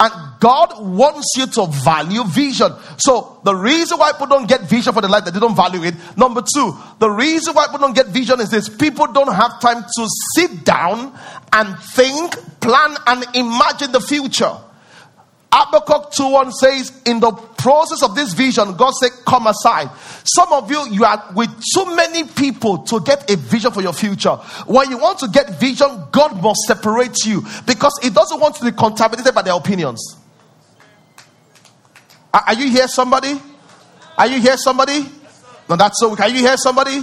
And 0.00 0.12
God 0.38 0.80
wants 0.80 1.34
you 1.36 1.46
to 1.46 1.66
value 1.66 2.22
vision. 2.24 2.72
So 2.98 3.40
the 3.42 3.54
reason 3.54 3.98
why 3.98 4.12
people 4.12 4.28
don't 4.28 4.48
get 4.48 4.62
vision 4.62 4.92
for 4.92 5.00
the 5.00 5.08
life 5.08 5.24
that 5.24 5.34
they 5.34 5.40
don't 5.40 5.56
value 5.56 5.82
it. 5.82 5.94
Number 6.16 6.40
two, 6.40 6.76
the 7.00 7.10
reason 7.10 7.52
why 7.54 7.66
people 7.66 7.80
don't 7.80 7.96
get 7.96 8.06
vision 8.06 8.40
is 8.40 8.50
this: 8.50 8.68
people 8.68 9.08
don't 9.08 9.34
have 9.34 9.60
time 9.60 9.82
to 9.82 10.08
sit 10.36 10.64
down 10.64 11.12
and 11.52 11.76
think, 11.80 12.36
plan, 12.60 12.96
and 13.08 13.24
imagine 13.34 13.90
the 13.90 14.00
future. 14.00 14.56
Habakkuk 15.50 16.12
2:1 16.12 16.52
says, 16.52 16.92
In 17.06 17.20
the 17.20 17.32
process 17.32 18.02
of 18.02 18.14
this 18.14 18.34
vision, 18.34 18.76
God 18.76 18.92
said, 18.92 19.10
Come 19.26 19.46
aside. 19.46 19.90
Some 20.24 20.52
of 20.52 20.70
you, 20.70 20.86
you 20.90 21.04
are 21.04 21.24
with 21.34 21.50
too 21.74 21.96
many 21.96 22.24
people 22.24 22.78
to 22.78 23.00
get 23.00 23.30
a 23.30 23.36
vision 23.36 23.72
for 23.72 23.80
your 23.80 23.94
future. 23.94 24.36
When 24.66 24.90
you 24.90 24.98
want 24.98 25.18
to 25.20 25.28
get 25.28 25.58
vision, 25.58 26.04
God 26.12 26.42
must 26.42 26.60
separate 26.66 27.24
you 27.24 27.42
because 27.66 27.98
He 28.02 28.10
doesn't 28.10 28.38
want 28.38 28.56
to 28.56 28.64
be 28.64 28.72
contaminated 28.72 29.34
by 29.34 29.42
their 29.42 29.54
opinions. 29.54 30.16
Are, 32.32 32.42
are 32.48 32.54
you 32.54 32.70
here, 32.70 32.88
somebody? 32.88 33.40
Are 34.18 34.26
you 34.26 34.40
here, 34.40 34.56
somebody? 34.58 35.06
No, 35.68 35.76
that's 35.76 35.98
so. 35.98 36.14
Can 36.14 36.34
you 36.34 36.40
hear 36.40 36.56
somebody? 36.56 37.02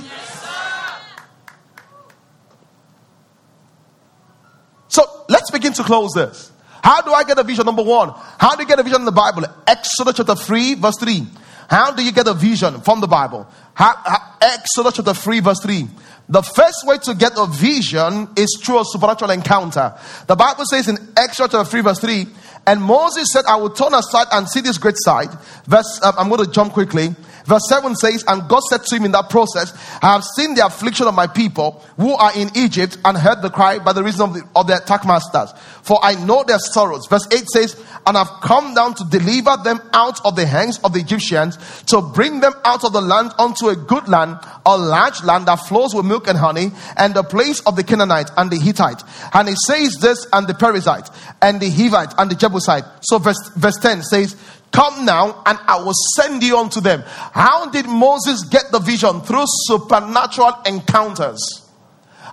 so 4.88 5.04
let's 5.30 5.50
begin 5.52 5.74
to 5.74 5.84
close 5.84 6.12
this. 6.14 6.52
How 6.86 7.02
do 7.02 7.12
I 7.14 7.24
get 7.24 7.40
a 7.40 7.44
vision? 7.44 7.66
Number 7.66 7.82
one, 7.82 8.14
how 8.38 8.56
do 8.56 8.62
you 8.62 8.68
get 8.68 8.78
a 8.78 8.84
vision 8.84 9.02
in 9.02 9.06
the 9.06 9.12
Bible? 9.12 9.44
Exodus 9.66 10.18
chapter 10.18 10.36
3, 10.36 10.76
verse 10.76 10.96
3. 11.00 11.26
How 11.68 11.92
do 11.92 12.06
you 12.06 12.12
get 12.12 12.28
a 12.28 12.34
vision 12.36 12.80
from 12.82 13.02
the 13.02 13.08
Bible? 13.08 13.48
How, 13.74 13.96
how, 14.06 14.36
Exodus 14.40 14.94
chapter 14.94 15.16
3, 15.16 15.40
verse 15.40 15.60
3. 15.62 15.88
The 16.30 16.44
first 16.44 16.86
way 16.86 17.00
to 17.00 17.16
get 17.16 17.32
a 17.38 17.48
vision 17.48 18.30
is 18.38 18.62
through 18.64 18.82
a 18.82 18.84
supernatural 18.86 19.32
encounter. 19.32 19.98
The 20.28 20.36
Bible 20.36 20.64
says 20.68 20.88
in 20.88 20.98
Exodus 21.18 21.54
chapter 21.54 21.64
3, 21.64 21.82
verse 21.82 22.00
3, 22.02 22.28
and 22.68 22.82
Moses 22.82 23.28
said, 23.32 23.46
I 23.46 23.58
will 23.58 23.70
turn 23.70 23.94
aside 23.94 24.28
and 24.32 24.50
see 24.50 24.62
this 24.62 24.78
great 24.78 24.96
sight. 24.98 25.30
Verse, 25.66 26.00
um, 26.04 26.14
I'm 26.18 26.30
going 26.30 26.46
to 26.46 26.52
jump 26.52 26.74
quickly. 26.74 27.16
Verse 27.46 27.70
7 27.70 27.96
says, 27.96 28.24
And 28.28 28.48
God 28.50 28.62
said 28.70 28.84
to 28.84 28.96
him 28.96 29.06
in 29.06 29.12
that 29.12 29.30
process, 29.30 29.72
I 30.02 30.14
have 30.14 30.24
seen 30.24 30.56
the 30.56 30.66
affliction 30.66 31.08
of 31.08 31.14
my 31.14 31.28
people 31.28 31.84
who 31.98 32.14
are 32.14 32.32
in 32.36 32.50
Egypt 32.56 32.98
and 33.06 33.16
heard 33.16 33.42
the 33.42 33.52
cry 33.52 33.78
by 33.78 33.94
the 33.94 34.04
reason 34.04 34.22
of, 34.22 34.34
the, 34.34 34.44
of 34.56 34.68
their 34.68 34.80
attack 34.80 35.06
masters. 35.06 35.54
For 35.84 36.00
I 36.02 36.16
know 36.26 36.44
their 36.44 36.58
sorrows. 36.58 37.06
Verse 37.08 37.28
8 37.32 37.48
says, 37.50 37.84
And 38.08 38.18
I've 38.18 38.42
come 38.42 38.74
down 38.74 38.96
to 38.96 39.04
deliver 39.06 39.58
them 39.64 39.80
out 39.94 40.26
of 40.26 40.36
the 40.36 40.48
hands 40.48 40.80
of 40.84 40.94
the 40.94 41.00
Egyptians, 41.00 41.58
to 41.84 42.02
bring 42.02 42.40
them 42.40 42.54
out 42.64 42.84
of 42.84 42.94
the 42.94 43.02
land 43.02 43.32
unto 43.38 43.70
a 43.70 43.76
good 43.76 44.08
land, 44.08 44.40
a 44.66 44.76
large 44.76 45.24
land 45.24 45.46
that 45.46 45.58
flows 45.68 45.94
with 45.94 46.06
milk 46.06 46.28
and 46.28 46.40
honey, 46.40 46.72
and 46.98 47.14
the 47.14 47.24
place 47.24 47.60
of 47.62 47.76
the 47.76 47.84
Canaanite 47.84 48.32
and 48.38 48.50
the 48.50 48.58
Hittite. 48.58 49.04
And 49.34 49.48
he 49.50 49.56
says 49.68 49.98
this, 50.02 50.26
and 50.34 50.48
the 50.48 50.54
Perizzite, 50.54 51.14
and 51.44 51.62
the 51.62 51.70
Hivite, 51.70 52.16
and 52.18 52.32
the 52.32 52.36
Jebusite. 52.36 52.55
Side 52.60 52.84
so 53.02 53.18
verse, 53.18 53.50
verse 53.56 53.78
10 53.82 54.04
says, 54.04 54.36
Come 54.72 55.06
now, 55.06 55.42
and 55.46 55.58
I 55.68 55.78
will 55.78 55.94
send 56.16 56.44
you 56.44 56.58
unto 56.58 56.82
them. 56.82 57.02
How 57.06 57.70
did 57.70 57.86
Moses 57.88 58.44
get 58.44 58.64
the 58.72 58.80
vision? 58.80 59.22
Through 59.22 59.46
supernatural 59.48 60.54
encounters. 60.66 61.40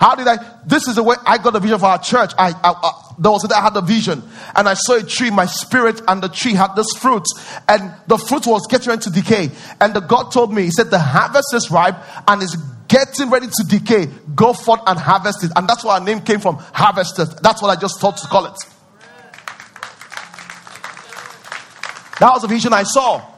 How 0.01 0.17
did 0.17 0.27
I? 0.27 0.39
This 0.67 0.89
is 0.89 0.97
the 0.97 1.05
way 1.05 1.15
I 1.25 1.39
got 1.39 1.53
the 1.53 1.61
vision 1.61 1.79
for 1.79 1.87
our 1.87 2.03
church. 2.03 2.33
I, 2.37 2.49
I, 2.49 2.73
I 2.73 3.15
there 3.21 3.31
was 3.31 3.49
a 3.49 3.57
I 3.57 3.61
had 3.61 3.75
the 3.75 3.81
vision, 3.81 4.23
and 4.57 4.69
I 4.69 4.75
saw 4.75 4.97
a 4.97 5.03
tree, 5.05 5.31
my 5.31 5.47
spirit, 5.47 6.01
and 6.09 6.21
the 6.21 6.29
tree 6.29 6.55
had 6.55 6.75
this 6.75 6.89
fruit, 6.99 7.23
and 7.69 7.95
the 8.09 8.19
fruit 8.19 8.45
was 8.49 8.67
getting 8.69 8.89
ready 8.89 9.03
to 9.03 9.11
decay. 9.11 9.51
And 9.81 9.95
the 9.95 10.01
God 10.01 10.33
told 10.33 10.53
me, 10.53 10.63
He 10.63 10.71
said, 10.73 10.91
The 10.91 10.99
harvest 10.99 11.55
is 11.55 11.71
ripe 11.71 11.95
and 12.27 12.43
is 12.43 12.57
getting 12.89 13.31
ready 13.31 13.47
to 13.47 13.65
decay. 13.69 14.07
Go 14.35 14.53
forth 14.53 14.81
and 14.87 14.99
harvest 14.99 15.45
it. 15.45 15.53
And 15.55 15.69
that's 15.69 15.85
where 15.85 15.95
our 15.95 16.01
name 16.01 16.21
came 16.21 16.41
from, 16.41 16.57
Harvesters. 16.57 17.35
That's 17.37 17.63
what 17.63 17.77
I 17.77 17.81
just 17.81 18.01
thought 18.01 18.17
to 18.17 18.27
call 18.27 18.47
it. 18.47 18.57
That 22.21 22.31
was 22.33 22.45
a 22.45 22.49
vision 22.49 22.73
I 22.73 22.83
saw. 22.83 23.33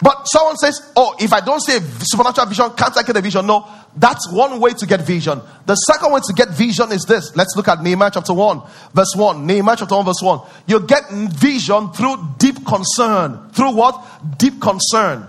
But 0.00 0.24
someone 0.24 0.56
says, 0.56 0.92
Oh, 0.94 1.14
if 1.18 1.32
I 1.32 1.40
don't 1.40 1.60
see 1.60 1.76
a 1.76 1.80
supernatural 1.80 2.46
vision, 2.46 2.70
can't 2.76 2.96
I 2.96 3.02
get 3.02 3.16
a 3.16 3.20
vision? 3.20 3.46
No, 3.46 3.66
that's 3.96 4.30
one 4.30 4.60
way 4.60 4.72
to 4.72 4.86
get 4.86 5.00
vision. 5.00 5.40
The 5.64 5.74
second 5.74 6.12
way 6.12 6.20
to 6.22 6.32
get 6.34 6.50
vision 6.50 6.92
is 6.92 7.04
this. 7.04 7.34
Let's 7.34 7.54
look 7.56 7.68
at 7.68 7.82
Nehemiah 7.82 8.10
chapter 8.12 8.34
1, 8.34 8.62
verse 8.92 9.14
1. 9.16 9.46
Nehemiah 9.46 9.76
chapter 9.78 9.96
1, 9.96 10.04
verse 10.04 10.20
1. 10.20 10.40
You 10.66 10.80
get 10.80 11.10
vision 11.10 11.92
through 11.92 12.34
deep 12.38 12.66
concern. 12.66 13.50
Through 13.50 13.74
what? 13.74 14.38
Deep 14.38 14.60
concern. 14.60 15.26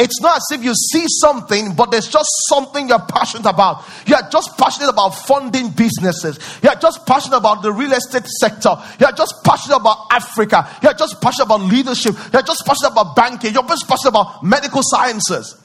It's 0.00 0.18
not 0.22 0.38
as 0.38 0.58
if 0.58 0.64
you 0.64 0.72
see 0.74 1.04
something, 1.20 1.74
but 1.74 1.90
there's 1.90 2.08
just 2.08 2.26
something 2.48 2.88
you're 2.88 3.04
passionate 3.06 3.44
about. 3.44 3.84
You're 4.06 4.26
just 4.32 4.56
passionate 4.56 4.88
about 4.88 5.10
funding 5.10 5.68
businesses. 5.72 6.38
You're 6.62 6.74
just 6.76 7.04
passionate 7.04 7.36
about 7.36 7.60
the 7.60 7.70
real 7.70 7.92
estate 7.92 8.24
sector. 8.40 8.76
You're 8.98 9.12
just 9.12 9.44
passionate 9.44 9.76
about 9.76 10.06
Africa. 10.10 10.66
You're 10.82 10.94
just 10.94 11.20
passionate 11.20 11.44
about 11.44 11.60
leadership. 11.60 12.14
You're 12.32 12.40
just 12.40 12.64
passionate 12.64 12.92
about 12.92 13.14
banking. 13.14 13.52
You're 13.52 13.68
just 13.68 13.86
passionate 13.86 14.12
about 14.12 14.42
medical 14.42 14.80
sciences. 14.82 15.62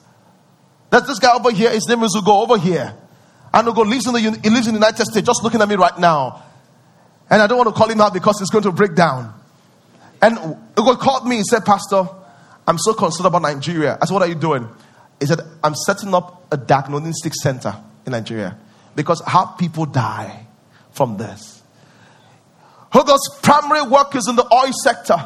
There's 0.90 1.06
this 1.06 1.18
guy 1.18 1.34
over 1.34 1.50
here. 1.50 1.70
His 1.70 1.88
name 1.88 2.02
is 2.02 2.14
Ugo 2.14 2.42
over 2.42 2.58
here. 2.58 2.94
And 3.54 3.66
Ugo 3.68 3.84
lives 3.84 4.06
in 4.06 4.12
the, 4.12 4.20
he 4.20 4.50
lives 4.50 4.66
in 4.66 4.74
the 4.74 4.80
United 4.80 5.02
States, 5.06 5.26
just 5.26 5.44
looking 5.44 5.62
at 5.62 5.68
me 5.68 5.76
right 5.76 5.98
now. 5.98 6.42
And 7.30 7.40
I 7.40 7.46
don't 7.46 7.56
want 7.56 7.70
to 7.70 7.74
call 7.74 7.88
him 7.88 8.02
out 8.02 8.12
because 8.12 8.38
he's 8.38 8.50
going 8.50 8.64
to 8.64 8.72
break 8.72 8.94
down. 8.94 9.32
And 10.20 10.36
Ugo 10.78 10.96
called 10.96 11.26
me 11.26 11.36
and 11.36 11.46
said, 11.46 11.64
Pastor, 11.64 12.06
I'm 12.66 12.78
so 12.78 12.94
concerned 12.94 13.26
about 13.26 13.42
Nigeria. 13.42 13.98
I 14.00 14.06
said, 14.06 14.14
What 14.14 14.22
are 14.22 14.28
you 14.28 14.34
doing? 14.34 14.68
He 15.20 15.26
said, 15.26 15.40
I'm 15.62 15.74
setting 15.74 16.14
up 16.14 16.46
a 16.52 16.56
diagnostic 16.56 17.34
center 17.34 17.76
in 18.04 18.12
Nigeria 18.12 18.58
because 18.94 19.22
how 19.26 19.46
people 19.46 19.86
die 19.86 20.46
from 20.92 21.16
this. 21.16 21.62
Ugo's 22.92 23.38
primary 23.42 23.82
work 23.88 24.14
is 24.14 24.28
in 24.28 24.36
the 24.36 24.44
oil 24.52 24.72
sector. 24.82 25.16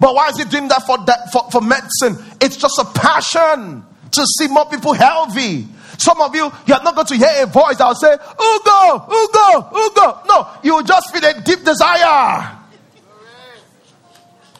But 0.00 0.14
why 0.14 0.28
is 0.28 0.38
he 0.38 0.44
doing 0.44 0.68
that 0.68 0.82
for, 0.86 0.98
for, 1.32 1.50
for 1.50 1.60
medicine? 1.60 2.16
It's 2.40 2.56
just 2.56 2.78
a 2.78 2.84
passion 2.84 3.84
to 4.12 4.26
see 4.38 4.48
more 4.48 4.66
people 4.66 4.92
healthy. 4.92 5.66
Some 5.98 6.20
of 6.20 6.34
you, 6.34 6.50
you're 6.66 6.82
not 6.82 6.94
going 6.94 7.06
to 7.06 7.16
hear 7.16 7.42
a 7.42 7.46
voice 7.46 7.76
that 7.78 7.86
will 7.86 7.94
say, 7.94 8.12
Ugo, 8.12 9.06
Ugo, 9.06 9.78
Ugo. 9.86 10.20
No, 10.26 10.48
you 10.62 10.76
will 10.76 10.82
just 10.82 11.12
feel 11.12 11.24
a 11.24 11.40
deep 11.40 11.64
desire 11.64 12.63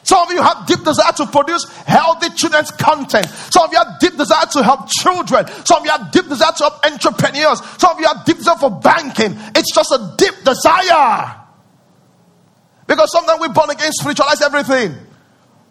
some 0.05 0.27
of 0.27 0.31
you 0.31 0.41
have 0.41 0.67
deep 0.67 0.83
desire 0.83 1.11
to 1.13 1.25
produce 1.25 1.65
healthy 1.87 2.29
children's 2.35 2.69
content. 2.69 3.25
Some 3.27 3.65
of 3.65 3.71
you 3.71 3.79
have 3.79 3.99
deep 3.99 4.15
desire 4.15 4.45
to 4.51 4.63
help 4.63 4.87
children. 4.87 5.47
Some 5.65 5.79
of 5.79 5.85
you 5.85 5.91
have 5.91 6.11
deep 6.11 6.27
desire 6.29 6.51
to 6.51 6.63
help 6.63 6.85
entrepreneurs. 6.85 7.59
Some 7.79 7.95
of 7.95 7.99
you 7.99 8.05
have 8.05 8.23
deep 8.23 8.37
desire 8.37 8.55
for 8.57 8.69
banking. 8.69 9.35
It's 9.55 9.73
just 9.73 9.91
a 9.91 10.13
deep 10.15 10.35
desire. 10.43 11.41
Because 12.85 13.11
sometimes 13.11 13.41
we 13.41 13.47
born 13.47 13.71
again 13.71 13.91
spiritualize 13.93 14.43
everything. 14.43 14.95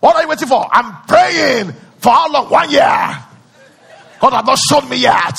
What 0.00 0.16
are 0.16 0.22
you 0.22 0.28
waiting 0.28 0.48
for? 0.48 0.66
I'm 0.72 1.06
praying. 1.06 1.72
For 1.98 2.10
how 2.10 2.28
long? 2.32 2.50
One 2.50 2.70
year. 2.72 2.80
God 4.18 4.32
has 4.32 4.44
not 4.44 4.58
shown 4.58 4.88
me 4.88 4.96
yet. 4.96 5.36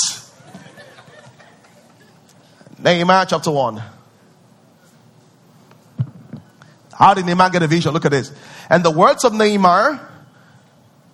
Nehemiah 2.80 3.26
chapter 3.28 3.52
1. 3.52 3.84
How 6.94 7.14
did 7.14 7.26
Nehemiah 7.26 7.50
get 7.50 7.64
a 7.64 7.68
vision? 7.68 7.92
Look 7.92 8.06
at 8.06 8.12
this. 8.12 8.32
And 8.70 8.84
the 8.84 8.92
words 8.92 9.24
of 9.24 9.34
Nehemiah, 9.34 10.00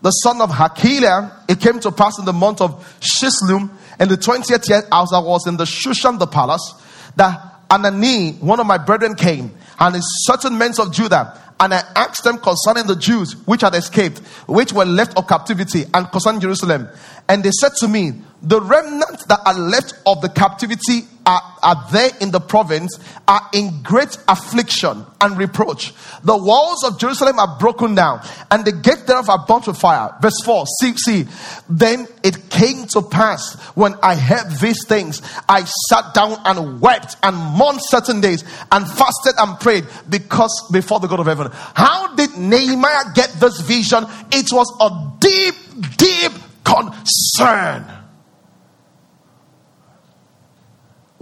the 0.01 0.11
son 0.11 0.41
of 0.41 0.49
Hachaliah, 0.49 1.49
it 1.49 1.59
came 1.59 1.79
to 1.79 1.91
pass 1.91 2.17
in 2.17 2.25
the 2.25 2.33
month 2.33 2.61
of 2.61 2.83
Chisleu, 2.99 3.69
in 3.99 4.09
the 4.09 4.17
20th 4.17 4.67
year, 4.67 4.83
as 4.91 5.13
I 5.13 5.19
was 5.19 5.45
in 5.45 5.57
the 5.57 5.65
Shushan, 5.65 6.17
the 6.17 6.27
palace, 6.27 6.73
that 7.17 7.67
Anani, 7.69 8.39
one 8.39 8.59
of 8.59 8.65
my 8.65 8.77
brethren, 8.77 9.15
came, 9.15 9.51
and 9.79 9.95
certain 9.99 10.57
men 10.57 10.71
of 10.79 10.91
Judah, 10.91 11.39
and 11.59 11.73
I 11.75 11.83
asked 11.95 12.23
them 12.23 12.39
concerning 12.39 12.87
the 12.87 12.95
Jews 12.95 13.33
which 13.45 13.61
had 13.61 13.75
escaped, 13.75 14.17
which 14.47 14.73
were 14.73 14.85
left 14.85 15.15
of 15.15 15.27
captivity, 15.27 15.85
and 15.93 16.11
concerning 16.11 16.41
Jerusalem. 16.41 16.89
And 17.29 17.43
they 17.43 17.51
said 17.51 17.73
to 17.79 17.87
me, 17.87 18.13
The 18.43 18.59
remnant 18.59 19.27
that 19.27 19.39
are 19.45 19.53
left 19.53 19.93
of 20.05 20.21
the 20.21 20.29
captivity 20.29 21.05
are, 21.25 21.41
are 21.61 21.87
there 21.91 22.09
in 22.19 22.31
the 22.31 22.39
province 22.39 22.97
are 23.27 23.41
in 23.53 23.83
great 23.83 24.17
affliction 24.27 25.05
and 25.19 25.37
reproach. 25.37 25.93
The 26.23 26.35
walls 26.35 26.83
of 26.83 26.99
Jerusalem 26.99 27.37
are 27.37 27.57
broken 27.59 27.93
down, 27.93 28.21
and 28.49 28.65
the 28.65 28.71
gate 28.71 29.05
thereof 29.05 29.29
are 29.29 29.45
burnt 29.45 29.67
with 29.67 29.77
fire. 29.77 30.15
Verse 30.21 30.41
4 30.43 30.65
see, 30.79 30.93
see, 30.97 31.27
then 31.69 32.07
it 32.23 32.49
came 32.49 32.87
to 32.87 33.03
pass 33.03 33.53
when 33.75 33.93
I 34.01 34.15
heard 34.15 34.49
these 34.59 34.85
things, 34.85 35.21
I 35.47 35.63
sat 35.89 36.13
down 36.15 36.37
and 36.43 36.81
wept 36.81 37.17
and 37.21 37.35
mourned 37.35 37.81
certain 37.83 38.21
days 38.21 38.43
and 38.71 38.87
fasted 38.87 39.35
and 39.37 39.59
prayed 39.59 39.85
because 40.09 40.67
before 40.71 40.99
the 40.99 41.07
God 41.07 41.19
of 41.19 41.27
heaven. 41.27 41.49
How 41.51 42.15
did 42.15 42.35
Nehemiah 42.37 43.13
get 43.13 43.29
this 43.39 43.61
vision? 43.61 44.05
It 44.31 44.51
was 44.51 44.67
a 44.81 45.19
deep, 45.19 45.97
deep 45.97 46.31
concern. 46.63 48.00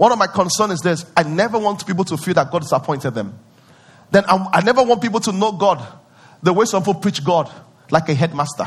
One 0.00 0.12
of 0.12 0.18
my 0.18 0.28
concerns 0.28 0.72
is 0.72 0.80
this 0.80 1.04
I 1.14 1.24
never 1.24 1.58
want 1.58 1.86
people 1.86 2.06
to 2.06 2.16
feel 2.16 2.32
that 2.32 2.50
God 2.50 2.62
disappointed 2.62 3.10
them. 3.10 3.38
Then 4.10 4.24
I, 4.26 4.48
I 4.50 4.62
never 4.62 4.82
want 4.82 5.02
people 5.02 5.20
to 5.20 5.30
know 5.30 5.52
God 5.52 5.86
the 6.42 6.54
way 6.54 6.64
some 6.64 6.82
people 6.82 7.02
preach 7.02 7.22
God 7.22 7.52
like 7.90 8.08
a 8.08 8.14
headmaster. 8.14 8.64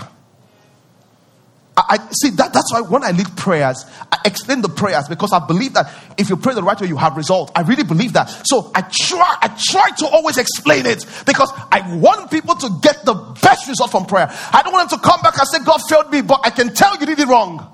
I, 1.75 1.83
I 1.89 2.11
see 2.11 2.29
that 2.29 2.53
that's 2.53 2.71
why 2.71 2.81
when 2.81 3.03
I 3.03 3.09
lead 3.09 3.35
prayers, 3.35 3.83
I 4.11 4.19
explain 4.25 4.61
the 4.61 4.69
prayers 4.69 5.07
because 5.07 5.33
I 5.33 5.43
believe 5.47 5.73
that 5.73 5.91
if 6.19 6.29
you 6.29 6.37
pray 6.37 6.53
the 6.53 6.61
right 6.61 6.79
way, 6.79 6.87
you 6.87 6.97
have 6.97 7.17
result. 7.17 7.51
I 7.55 7.61
really 7.61 7.83
believe 7.83 8.13
that. 8.13 8.25
So 8.45 8.69
I 8.75 8.81
try, 8.81 9.35
I 9.41 9.47
try 9.59 9.89
to 9.89 10.05
always 10.09 10.37
explain 10.37 10.85
it 10.85 11.03
because 11.25 11.51
I 11.71 11.95
want 11.97 12.29
people 12.29 12.53
to 12.53 12.69
get 12.83 13.05
the 13.05 13.15
best 13.41 13.67
result 13.67 13.89
from 13.89 14.05
prayer. 14.05 14.27
I 14.29 14.61
don't 14.61 14.71
want 14.71 14.91
them 14.91 14.99
to 14.99 15.03
come 15.03 15.19
back 15.21 15.33
and 15.39 15.47
say, 15.47 15.65
God 15.65 15.79
failed 15.89 16.11
me, 16.11 16.21
but 16.21 16.41
I 16.43 16.51
can 16.51 16.75
tell 16.75 16.95
you 16.99 17.07
did 17.07 17.17
it 17.17 17.27
wrong. 17.27 17.72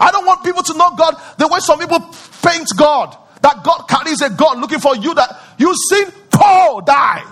I 0.00 0.10
don't 0.10 0.26
want 0.26 0.44
people 0.44 0.62
to 0.62 0.74
know 0.74 0.90
God 0.96 1.14
the 1.38 1.48
way 1.48 1.58
some 1.60 1.78
people 1.78 2.00
paint 2.42 2.68
God. 2.76 3.16
That 3.42 3.62
God 3.62 3.84
carries 3.88 4.20
a 4.20 4.30
God 4.30 4.58
looking 4.58 4.80
for 4.80 4.96
you 4.96 5.14
that 5.14 5.40
you've 5.58 5.76
seen 5.90 6.06
Paul 6.30 6.80
die. 6.82 7.22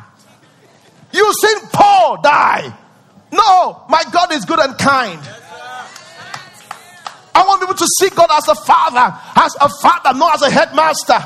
You've 1.12 1.35
seen 1.35 1.59
Paul 1.73 2.21
die. 2.23 2.73
No, 3.33 3.85
my 3.89 4.03
God 4.12 4.33
is 4.33 4.45
good 4.45 4.61
and 4.61 4.77
kind. 4.79 5.21
I 7.35 7.45
want 7.47 7.61
people 7.61 7.75
to 7.75 7.87
see 7.99 8.09
God 8.11 8.29
as 8.33 8.49
a 8.49 8.55
father, 8.55 9.19
as 9.37 9.55
a 9.61 9.69
father, 9.83 10.19
not 10.19 10.37
as 10.37 10.43
a 10.43 10.51
headmaster. 10.51 11.23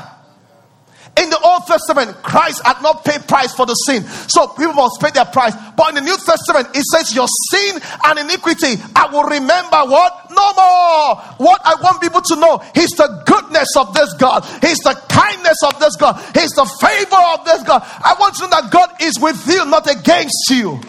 In 1.17 1.29
the 1.29 1.39
Old 1.43 1.67
Testament, 1.67 2.15
Christ 2.23 2.61
had 2.65 2.81
not 2.81 3.03
paid 3.03 3.27
price 3.27 3.53
for 3.53 3.65
the 3.65 3.73
sin. 3.73 4.03
So 4.03 4.47
people 4.47 4.73
must 4.73 5.01
pay 5.01 5.11
their 5.11 5.25
price. 5.25 5.53
But 5.75 5.89
in 5.89 5.95
the 5.95 6.01
New 6.01 6.15
Testament, 6.15 6.69
it 6.73 6.83
says, 6.87 7.13
Your 7.13 7.27
sin 7.51 7.81
and 8.05 8.19
iniquity, 8.19 8.81
I 8.95 9.11
will 9.11 9.27
remember 9.27 9.91
what? 9.91 10.31
No 10.31 10.47
more. 10.55 11.15
What 11.37 11.61
I 11.65 11.75
want 11.83 12.01
people 12.01 12.21
to 12.21 12.35
know 12.37 12.63
is 12.75 12.91
the 12.91 13.23
goodness 13.25 13.75
of 13.75 13.93
this 13.93 14.13
God, 14.13 14.45
He's 14.61 14.79
the 14.79 14.95
kindness 15.09 15.57
of 15.65 15.79
this 15.79 15.97
God, 15.97 16.15
He's 16.33 16.51
the 16.51 16.65
favor 16.79 17.21
of 17.35 17.45
this 17.45 17.63
God. 17.63 17.83
I 17.83 18.15
want 18.17 18.39
you 18.39 18.45
to 18.45 18.49
know 18.49 18.61
that 18.61 18.71
God 18.71 18.89
is 19.01 19.19
with 19.19 19.45
you, 19.47 19.65
not 19.65 19.91
against 19.91 20.49
you. 20.49 20.79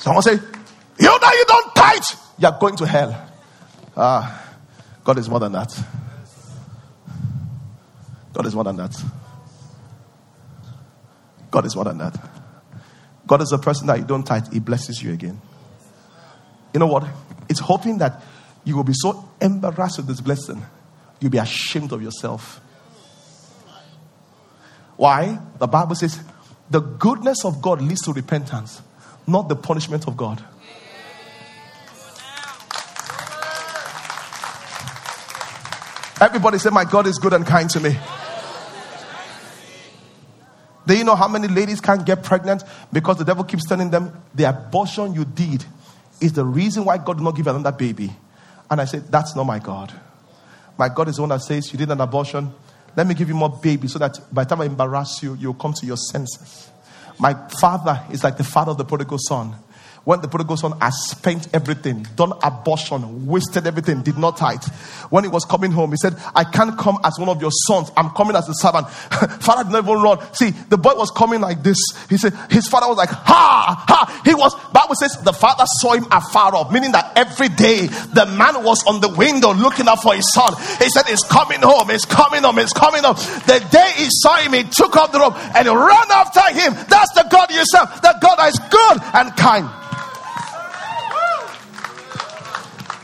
Someone 0.00 0.22
say, 0.22 0.40
You 0.98 1.06
know 1.06 1.30
you 1.32 1.44
don't 1.46 1.74
tithe, 1.76 2.02
you're 2.38 2.56
going 2.58 2.76
to 2.76 2.86
hell. 2.86 3.28
Ah, 3.94 4.49
God 5.10 5.18
is 5.18 5.28
more 5.28 5.40
than 5.40 5.50
that. 5.50 5.76
God 8.32 8.46
is 8.46 8.54
more 8.54 8.62
than 8.62 8.76
that. 8.76 8.96
God 11.50 11.66
is 11.66 11.74
more 11.74 11.84
than 11.84 11.98
that. 11.98 12.16
God 13.26 13.42
is 13.42 13.50
a 13.50 13.58
person 13.58 13.88
that 13.88 13.98
you 13.98 14.04
don't 14.04 14.22
tithe, 14.22 14.52
He 14.52 14.60
blesses 14.60 15.02
you 15.02 15.12
again. 15.12 15.40
You 16.72 16.78
know 16.78 16.86
what? 16.86 17.08
It's 17.48 17.58
hoping 17.58 17.98
that 17.98 18.22
you 18.62 18.76
will 18.76 18.84
be 18.84 18.92
so 18.94 19.28
embarrassed 19.40 19.96
with 19.96 20.06
this 20.06 20.20
blessing, 20.20 20.64
you'll 21.18 21.32
be 21.32 21.38
ashamed 21.38 21.90
of 21.90 22.00
yourself. 22.00 22.60
Why? 24.96 25.40
The 25.58 25.66
Bible 25.66 25.96
says 25.96 26.20
the 26.70 26.78
goodness 26.78 27.44
of 27.44 27.60
God 27.60 27.82
leads 27.82 28.02
to 28.02 28.12
repentance 28.12 28.80
not 29.26 29.48
the 29.48 29.56
punishment 29.56 30.06
of 30.06 30.16
God. 30.16 30.40
Everybody 36.20 36.58
say, 36.58 36.70
My 36.70 36.84
God 36.84 37.06
is 37.06 37.18
good 37.18 37.32
and 37.32 37.46
kind 37.46 37.70
to 37.70 37.80
me. 37.80 37.96
Do 40.86 40.96
you 40.96 41.04
know 41.04 41.14
how 41.14 41.28
many 41.28 41.46
ladies 41.48 41.80
can't 41.80 42.04
get 42.04 42.22
pregnant 42.22 42.64
because 42.92 43.18
the 43.18 43.24
devil 43.24 43.44
keeps 43.44 43.66
telling 43.66 43.90
them 43.90 44.12
the 44.34 44.44
abortion 44.44 45.14
you 45.14 45.24
did 45.24 45.64
is 46.20 46.32
the 46.32 46.44
reason 46.44 46.84
why 46.84 46.98
God 46.98 47.18
did 47.18 47.22
not 47.22 47.36
give 47.36 47.46
another 47.46 47.72
baby? 47.72 48.10
And 48.70 48.80
I 48.80 48.84
said, 48.84 49.10
That's 49.10 49.34
not 49.34 49.44
my 49.44 49.58
God. 49.58 49.92
My 50.76 50.88
God 50.88 51.08
is 51.08 51.16
the 51.16 51.22
one 51.22 51.28
that 51.30 51.42
says, 51.42 51.72
You 51.72 51.78
did 51.78 51.90
an 51.90 52.00
abortion. 52.00 52.52
Let 52.96 53.06
me 53.06 53.14
give 53.14 53.28
you 53.28 53.34
more 53.34 53.50
babies 53.50 53.92
so 53.92 53.98
that 54.00 54.18
by 54.32 54.44
the 54.44 54.50
time 54.50 54.62
I 54.62 54.64
embarrass 54.64 55.22
you, 55.22 55.34
you'll 55.34 55.54
come 55.54 55.72
to 55.74 55.86
your 55.86 55.96
senses. 55.96 56.70
My 57.18 57.34
father 57.60 58.02
is 58.10 58.24
like 58.24 58.36
the 58.36 58.44
father 58.44 58.72
of 58.72 58.78
the 58.78 58.84
prodigal 58.84 59.18
son. 59.18 59.54
When 60.04 60.20
the 60.22 60.28
prodigal 60.28 60.56
son 60.56 60.72
has 60.80 61.10
spent 61.10 61.48
everything, 61.54 62.06
done 62.16 62.32
abortion, 62.42 63.26
wasted 63.26 63.66
everything, 63.66 64.02
did 64.02 64.16
not 64.16 64.38
tithe. 64.38 64.64
When 65.10 65.24
he 65.24 65.30
was 65.30 65.44
coming 65.44 65.72
home, 65.72 65.90
he 65.90 65.96
said, 65.98 66.16
I 66.34 66.44
can't 66.44 66.78
come 66.78 66.98
as 67.04 67.18
one 67.18 67.28
of 67.28 67.40
your 67.40 67.50
sons. 67.52 67.90
I'm 67.96 68.10
coming 68.10 68.34
as 68.34 68.48
a 68.48 68.54
servant. 68.54 68.88
father 69.40 69.64
did 69.64 69.72
not 69.72 69.84
even 69.84 70.00
run. 70.00 70.34
See, 70.34 70.50
the 70.50 70.78
boy 70.78 70.94
was 70.94 71.10
coming 71.10 71.40
like 71.40 71.62
this. 71.62 71.78
He 72.08 72.16
said, 72.16 72.32
his 72.50 72.66
father 72.66 72.88
was 72.88 72.96
like, 72.96 73.10
ha, 73.10 73.84
ha. 73.86 74.22
He 74.24 74.34
was, 74.34 74.54
Bible 74.72 74.94
says 74.94 75.16
the 75.22 75.32
father 75.32 75.64
saw 75.80 75.92
him 75.92 76.06
afar 76.10 76.54
off, 76.54 76.72
meaning 76.72 76.92
that 76.92 77.12
every 77.16 77.48
day 77.48 77.86
the 77.86 78.26
man 78.26 78.64
was 78.64 78.84
on 78.86 79.00
the 79.00 79.08
window 79.08 79.52
looking 79.52 79.86
out 79.86 80.02
for 80.02 80.14
his 80.14 80.32
son. 80.32 80.54
He 80.78 80.88
said, 80.88 81.06
he's 81.06 81.22
coming 81.24 81.60
home, 81.60 81.90
he's 81.90 82.06
coming 82.06 82.42
home, 82.42 82.56
he's 82.56 82.72
coming 82.72 83.04
home. 83.04 83.16
The 83.44 83.60
day 83.70 83.92
he 83.96 84.08
saw 84.08 84.36
him, 84.36 84.54
he 84.54 84.64
took 84.64 84.96
off 84.96 85.12
the 85.12 85.20
robe 85.20 85.34
and 85.36 85.68
ran 85.68 86.10
after 86.10 86.40
him. 86.56 86.72
That's 86.88 87.12
the 87.12 87.26
God 87.30 87.50
you 87.50 87.62
serve. 87.68 88.00
The 88.00 88.16
God 88.20 88.36
that 88.36 88.48
is 88.48 88.58
good 88.70 88.96
and 89.14 89.36
kind. 89.36 89.68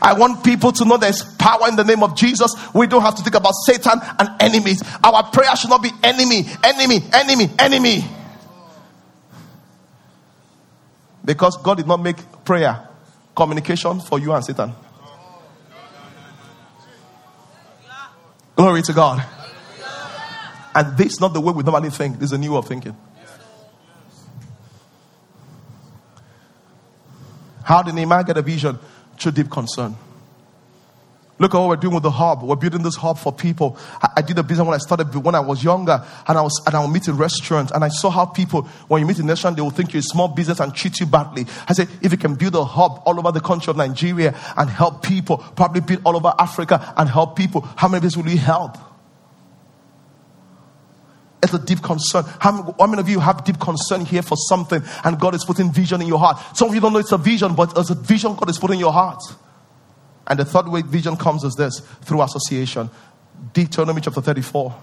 I 0.07 0.13
want 0.13 0.41
people 0.41 0.71
to 0.71 0.85
know 0.85 0.95
there's 0.95 1.21
power 1.35 1.67
in 1.67 1.75
the 1.75 1.83
name 1.83 2.01
of 2.01 2.15
Jesus. 2.15 2.55
We 2.73 2.87
don't 2.87 3.01
have 3.01 3.15
to 3.15 3.23
think 3.23 3.35
about 3.35 3.51
Satan 3.65 3.99
and 4.17 4.29
enemies. 4.39 4.81
Our 5.03 5.21
prayer 5.31 5.53
should 5.57 5.69
not 5.69 5.83
be 5.83 5.91
enemy, 6.01 6.45
enemy, 6.63 7.01
enemy, 7.11 7.49
enemy. 7.59 8.05
Because 11.25 11.57
God 11.57 11.75
did 11.75 11.87
not 11.87 12.01
make 12.01 12.15
prayer 12.45 12.87
communication 13.35 13.99
for 13.99 14.17
you 14.17 14.31
and 14.31 14.45
Satan. 14.45 14.73
Glory 18.55 18.83
to 18.83 18.93
God. 18.93 19.25
And 20.73 20.97
this 20.97 21.07
is 21.07 21.19
not 21.19 21.33
the 21.33 21.41
way 21.41 21.51
we 21.51 21.63
normally 21.63 21.89
think. 21.89 22.17
This 22.17 22.29
is 22.29 22.31
a 22.31 22.37
new 22.37 22.53
way 22.53 22.59
of 22.59 22.65
thinking. 22.65 22.95
How 27.61 27.83
did 27.83 27.93
Nehemiah 27.93 28.23
get 28.23 28.37
a 28.37 28.41
vision? 28.41 28.79
Through 29.17 29.31
deep 29.33 29.49
concern. 29.49 29.95
Look 31.39 31.53
at 31.53 31.59
what 31.59 31.69
we're 31.69 31.75
doing 31.75 31.93
with 31.93 32.03
the 32.03 32.11
hub. 32.11 32.41
We're 32.41 32.55
building 32.55 32.81
this 32.81 32.95
hub 32.95 33.19
for 33.19 33.31
people. 33.31 33.77
I, 34.01 34.09
I, 34.17 34.21
did 34.23 34.37
a 34.39 34.43
business 34.43 34.65
when 34.65 34.73
I 34.73 34.79
started 34.79 35.13
when 35.15 35.35
I 35.35 35.39
was 35.39 35.63
younger, 35.63 36.03
and 36.27 36.37
I 36.37 36.41
was 36.41 36.59
and 36.65 36.73
I 36.73 36.83
would 36.83 36.91
meet 36.91 37.07
in 37.07 37.15
restaurants, 37.15 37.71
and 37.71 37.83
I 37.83 37.89
saw 37.89 38.09
how 38.09 38.25
people, 38.25 38.63
when 38.87 39.01
you 39.01 39.07
meet 39.07 39.19
in 39.19 39.27
restaurant, 39.27 39.55
they 39.55 39.61
will 39.61 39.69
think 39.69 39.93
you're 39.93 39.99
a 39.99 40.03
small 40.03 40.29
business 40.29 40.59
and 40.59 40.73
treat 40.73 40.99
you 40.99 41.05
badly. 41.05 41.45
I 41.67 41.73
said, 41.73 41.89
if 42.01 42.11
you 42.11 42.17
can 42.17 42.33
build 42.33 42.55
a 42.55 42.63
hub 42.63 43.03
all 43.05 43.19
over 43.19 43.31
the 43.31 43.39
country 43.39 43.69
of 43.69 43.77
Nigeria 43.77 44.35
and 44.57 44.69
help 44.69 45.03
people, 45.03 45.37
probably 45.37 45.81
build 45.81 46.01
all 46.05 46.15
over 46.15 46.33
Africa 46.39 46.93
and 46.97 47.07
help 47.07 47.35
people, 47.35 47.61
how 47.75 47.87
many 47.87 48.07
people 48.07 48.23
will 48.23 48.31
you 48.31 48.39
help? 48.39 48.77
It's 51.43 51.53
a 51.53 51.59
deep 51.59 51.83
concern. 51.83 52.25
How, 52.39 52.75
many 52.79 52.99
of 52.99 53.09
you 53.09 53.19
have 53.19 53.43
deep 53.43 53.59
concern 53.59 54.05
here 54.05 54.21
for 54.23 54.35
something 54.35 54.81
and 55.03 55.19
God 55.19 55.35
is 55.35 55.45
putting 55.45 55.71
vision 55.71 56.01
in 56.01 56.07
your 56.07 56.19
heart? 56.19 56.39
Some 56.57 56.69
of 56.69 56.75
you 56.75 56.81
don't 56.81 56.93
know 56.93 56.99
it's 56.99 57.11
a 57.11 57.17
vision, 57.17 57.53
but 57.53 57.77
it's 57.77 57.91
a 57.91 57.95
vision 57.95 58.35
God 58.35 58.49
is 58.49 58.57
putting 58.57 58.75
in 58.75 58.79
your 58.79 58.93
heart. 58.93 59.21
And 60.25 60.39
the 60.39 60.45
third 60.45 60.67
way 60.67 60.81
vision 60.81 61.15
comes 61.15 61.43
is 61.43 61.53
this 61.55 61.79
through 61.79 62.21
association. 62.23 62.89
Deuteronomy 63.53 64.01
chapter 64.01 64.21
34. 64.21 64.75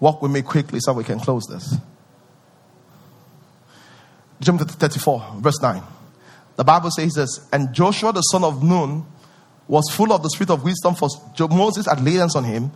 Walk 0.00 0.22
with 0.22 0.32
me 0.32 0.42
quickly 0.42 0.80
so 0.80 0.92
we 0.92 1.04
can 1.04 1.18
close 1.18 1.46
this. 1.46 1.76
Deuteronomy 4.38 4.70
34, 4.70 5.34
verse 5.38 5.60
9. 5.60 5.82
The 6.56 6.64
Bible 6.64 6.90
says 6.90 7.14
this, 7.14 7.48
and 7.52 7.72
Joshua 7.72 8.12
the 8.12 8.20
son 8.22 8.44
of 8.44 8.62
Nun 8.62 9.04
was 9.70 9.88
full 9.92 10.12
of 10.12 10.24
the 10.24 10.28
spirit 10.30 10.50
of 10.50 10.64
wisdom, 10.64 10.96
for 10.96 11.08
Moses 11.48 11.86
had 11.86 12.04
laid 12.04 12.16
hands 12.16 12.34
on 12.34 12.42
him, 12.42 12.72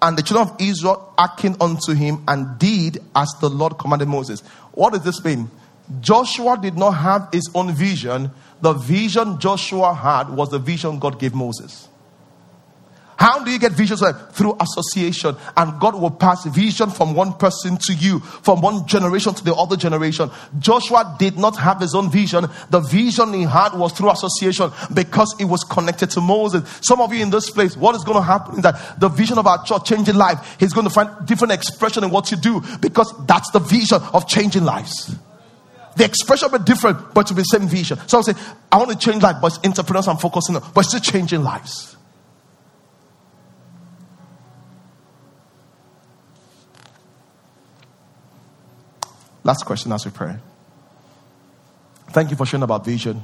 and 0.00 0.16
the 0.16 0.22
children 0.22 0.48
of 0.48 0.56
Israel 0.60 1.12
hearkened 1.18 1.60
unto 1.60 1.92
him 1.94 2.22
and 2.28 2.56
did 2.60 3.02
as 3.16 3.28
the 3.40 3.50
Lord 3.50 3.76
commanded 3.76 4.06
Moses. 4.06 4.40
What 4.70 4.92
does 4.92 5.02
this 5.02 5.24
mean? 5.24 5.50
Joshua 6.00 6.56
did 6.56 6.76
not 6.76 6.92
have 6.92 7.28
his 7.32 7.50
own 7.56 7.72
vision. 7.72 8.30
The 8.60 8.72
vision 8.72 9.40
Joshua 9.40 9.92
had 9.92 10.30
was 10.30 10.50
the 10.50 10.60
vision 10.60 11.00
God 11.00 11.18
gave 11.18 11.34
Moses. 11.34 11.87
How 13.18 13.42
do 13.42 13.50
you 13.50 13.58
get 13.58 13.72
visions? 13.72 14.00
Through 14.32 14.56
association. 14.60 15.36
And 15.56 15.80
God 15.80 16.00
will 16.00 16.12
pass 16.12 16.44
vision 16.46 16.90
from 16.90 17.14
one 17.14 17.32
person 17.32 17.76
to 17.86 17.94
you, 17.94 18.20
from 18.20 18.60
one 18.60 18.86
generation 18.86 19.34
to 19.34 19.44
the 19.44 19.54
other 19.54 19.76
generation. 19.76 20.30
Joshua 20.60 21.16
did 21.18 21.36
not 21.36 21.56
have 21.56 21.80
his 21.80 21.96
own 21.96 22.12
vision. 22.12 22.46
The 22.70 22.78
vision 22.78 23.32
he 23.34 23.42
had 23.42 23.74
was 23.74 23.92
through 23.92 24.12
association 24.12 24.70
because 24.94 25.34
it 25.40 25.46
was 25.46 25.64
connected 25.64 26.10
to 26.10 26.20
Moses. 26.20 26.62
Some 26.80 27.00
of 27.00 27.12
you 27.12 27.20
in 27.20 27.30
this 27.30 27.50
place, 27.50 27.76
what 27.76 27.96
is 27.96 28.04
going 28.04 28.18
to 28.18 28.22
happen 28.22 28.56
is 28.58 28.62
that 28.62 29.00
the 29.00 29.08
vision 29.08 29.36
of 29.36 29.48
our 29.48 29.64
church 29.64 29.86
changing 29.88 30.14
life 30.14 30.56
he's 30.60 30.72
going 30.72 30.86
to 30.86 30.92
find 30.92 31.10
different 31.26 31.52
expression 31.52 32.04
in 32.04 32.10
what 32.10 32.30
you 32.30 32.36
do 32.36 32.62
because 32.80 33.12
that's 33.26 33.50
the 33.50 33.58
vision 33.58 34.00
of 34.14 34.28
changing 34.28 34.64
lives. 34.64 35.16
The 35.96 36.04
expression 36.04 36.52
will 36.52 36.60
be 36.60 36.64
different, 36.64 37.12
but 37.14 37.26
to 37.26 37.34
be 37.34 37.42
the 37.42 37.46
same 37.46 37.66
vision. 37.66 37.98
So 38.06 38.18
I 38.18 38.22
say, 38.22 38.34
I 38.70 38.76
want 38.76 38.92
to 38.92 38.96
change 38.96 39.22
life, 39.24 39.36
but 39.42 39.58
entrepreneurs 39.66 40.06
I'm 40.06 40.18
focusing 40.18 40.54
on, 40.54 40.62
but 40.72 40.82
still 40.82 41.00
changing 41.00 41.42
lives. 41.42 41.96
Last 49.48 49.64
question 49.64 49.90
as 49.92 50.04
we 50.04 50.10
pray. 50.10 50.36
Thank 52.10 52.30
you 52.30 52.36
for 52.36 52.44
sharing 52.44 52.64
about 52.64 52.84
vision. 52.84 53.22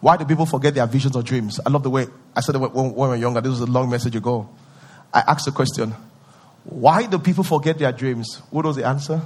Why 0.00 0.16
do 0.16 0.24
people 0.24 0.46
forget 0.46 0.74
their 0.74 0.86
visions 0.88 1.14
or 1.14 1.22
dreams? 1.22 1.60
I 1.64 1.70
love 1.70 1.84
the 1.84 1.90
way 1.90 2.08
I 2.34 2.40
said 2.40 2.56
it 2.56 2.58
when, 2.58 2.72
when 2.72 2.92
we 2.92 3.06
were 3.06 3.14
younger. 3.14 3.40
This 3.40 3.50
was 3.50 3.60
a 3.60 3.66
long 3.66 3.88
message 3.88 4.16
ago. 4.16 4.48
I 5.14 5.20
asked 5.20 5.44
the 5.44 5.52
question, 5.52 5.94
why 6.64 7.06
do 7.06 7.20
people 7.20 7.44
forget 7.44 7.78
their 7.78 7.92
dreams? 7.92 8.42
What 8.50 8.64
was 8.64 8.74
the 8.74 8.84
answer? 8.84 9.22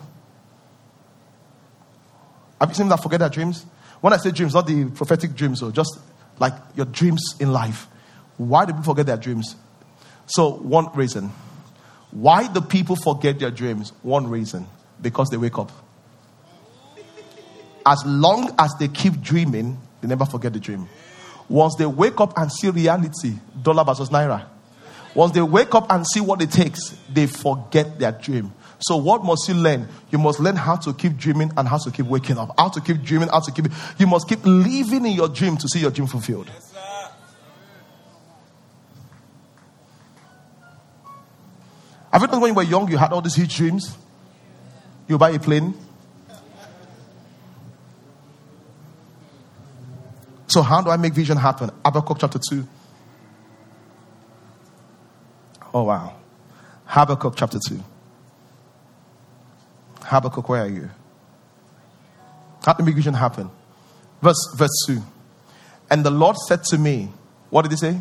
Have 2.61 2.69
you 2.69 2.75
seen 2.75 2.89
that 2.91 3.03
forget 3.03 3.21
their 3.21 3.31
dreams? 3.31 3.65
When 4.03 4.13
I 4.13 4.19
say 4.19 4.33
dreams, 4.33 4.53
not 4.53 4.67
the 4.67 4.85
prophetic 4.91 5.35
dreams, 5.35 5.63
or 5.63 5.71
just 5.71 5.99
like 6.39 6.53
your 6.75 6.85
dreams 6.85 7.23
in 7.41 7.55
life. 7.55 7.87
Why 8.37 8.67
do 8.67 8.73
people 8.73 8.85
forget 8.85 9.07
their 9.07 9.17
dreams? 9.17 9.57
So, 10.27 10.51
one 10.51 10.95
reason. 10.95 11.33
Why 12.11 12.47
do 12.47 12.61
people 12.61 12.97
forget 12.97 13.39
their 13.39 13.51
dreams? 13.51 13.93
One 14.03 14.29
reason. 14.29 14.67
Because 15.01 15.29
they 15.29 15.37
wake 15.37 15.59
up. 15.59 15.71
As 17.85 18.03
long 18.05 18.55
as 18.59 18.75
they 18.81 18.89
keep 18.89 19.21
dreaming, 19.21 19.79
they 20.01 20.09
never 20.09 20.25
forget 20.25 20.53
the 20.53 20.61
dream. 20.61 20.89
Once 21.49 21.77
they 21.77 21.87
wake 21.87 22.21
up 22.21 22.37
and 22.37 22.51
see 22.51 22.71
reality, 22.71 23.35
dollar 23.63 23.85
versus 23.85 24.09
naira. 24.09 24.47
Once 25.15 25.33
they 25.33 25.41
wake 25.41 25.75
up 25.75 25.91
and 25.91 26.07
see 26.07 26.21
what 26.21 26.43
it 26.43 26.51
takes, 26.51 26.91
they 27.13 27.27
forget 27.27 27.99
their 27.99 28.13
dream. 28.13 28.53
So, 28.81 28.97
what 28.97 29.25
must 29.25 29.49
you 29.49 29.55
learn? 29.55 29.89
You 30.11 30.19
must 30.19 30.41
learn 30.41 30.57
how 30.57 30.77
to 30.77 30.93
keep 30.93 31.17
dreaming 31.17 31.51
and 31.57 31.67
how 31.67 31.79
to 31.79 31.91
keep 31.91 32.07
waking 32.07 32.37
up. 32.37 32.55
How 32.59 32.69
to 32.69 32.81
keep 32.81 33.03
dreaming, 33.03 33.29
how 33.29 33.41
to 33.41 33.51
keep. 33.51 33.67
You 33.99 34.07
must 34.07 34.29
keep 34.29 34.41
living 34.45 35.07
in 35.07 35.13
your 35.13 35.29
dream 35.29 35.57
to 35.57 35.69
see 35.69 35.81
your 35.81 35.91
dream 35.91 36.07
fulfilled. 36.07 36.51
Yes, 36.53 36.76
Have 42.17 42.23
you 42.23 42.29
known 42.29 42.41
when 42.41 42.49
you 42.49 42.55
were 42.55 42.63
young, 42.63 42.91
you 42.91 42.97
had 42.97 43.13
all 43.13 43.21
these 43.21 43.35
huge 43.35 43.55
dreams? 43.55 43.95
You 45.07 45.19
buy 45.19 45.33
a 45.33 45.39
plane. 45.39 45.75
So, 50.47 50.63
how 50.63 50.81
do 50.81 50.89
I 50.89 50.97
make 50.97 51.13
vision 51.13 51.37
happen? 51.37 51.71
Habakkuk 51.85 52.17
chapter 52.19 52.39
2. 52.39 52.67
Oh, 55.75 55.83
wow. 55.83 56.17
Habakkuk 56.87 57.35
chapter 57.37 57.59
2. 57.59 57.85
Habakkuk, 60.01 60.49
where 60.49 60.63
are 60.63 60.71
you? 60.71 60.89
How 62.65 62.73
do 62.73 62.83
make 62.83 62.95
vision 62.95 63.13
happen? 63.13 63.51
Verse, 64.23 64.55
verse 64.57 64.85
2. 64.87 65.03
And 65.91 66.03
the 66.03 66.11
Lord 66.11 66.39
said 66.49 66.65
to 66.71 66.79
me, 66.79 67.13
What 67.51 67.61
did 67.61 67.73
he 67.73 67.77
say? 67.77 68.01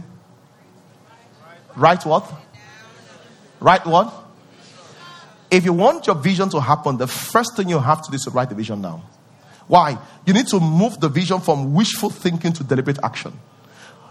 Write 1.76 2.05
what? 2.05 2.44
Write 3.59 3.85
what? 3.85 4.13
If 5.51 5.63
you 5.63 5.73
want 5.73 6.07
your 6.07 6.15
vision 6.15 6.49
to 6.49 6.59
happen, 6.59 6.97
the 6.97 7.07
first 7.07 7.55
thing 7.55 7.69
you 7.69 7.79
have 7.79 8.01
to 8.03 8.11
do 8.11 8.15
is 8.15 8.23
to 8.23 8.31
write 8.31 8.49
the 8.49 8.55
vision 8.55 8.81
down. 8.81 9.01
Why? 9.67 9.97
You 10.25 10.33
need 10.33 10.47
to 10.47 10.59
move 10.59 10.99
the 10.99 11.09
vision 11.09 11.39
from 11.39 11.73
wishful 11.73 12.09
thinking 12.09 12.53
to 12.53 12.63
deliberate 12.63 12.99
action. 13.03 13.33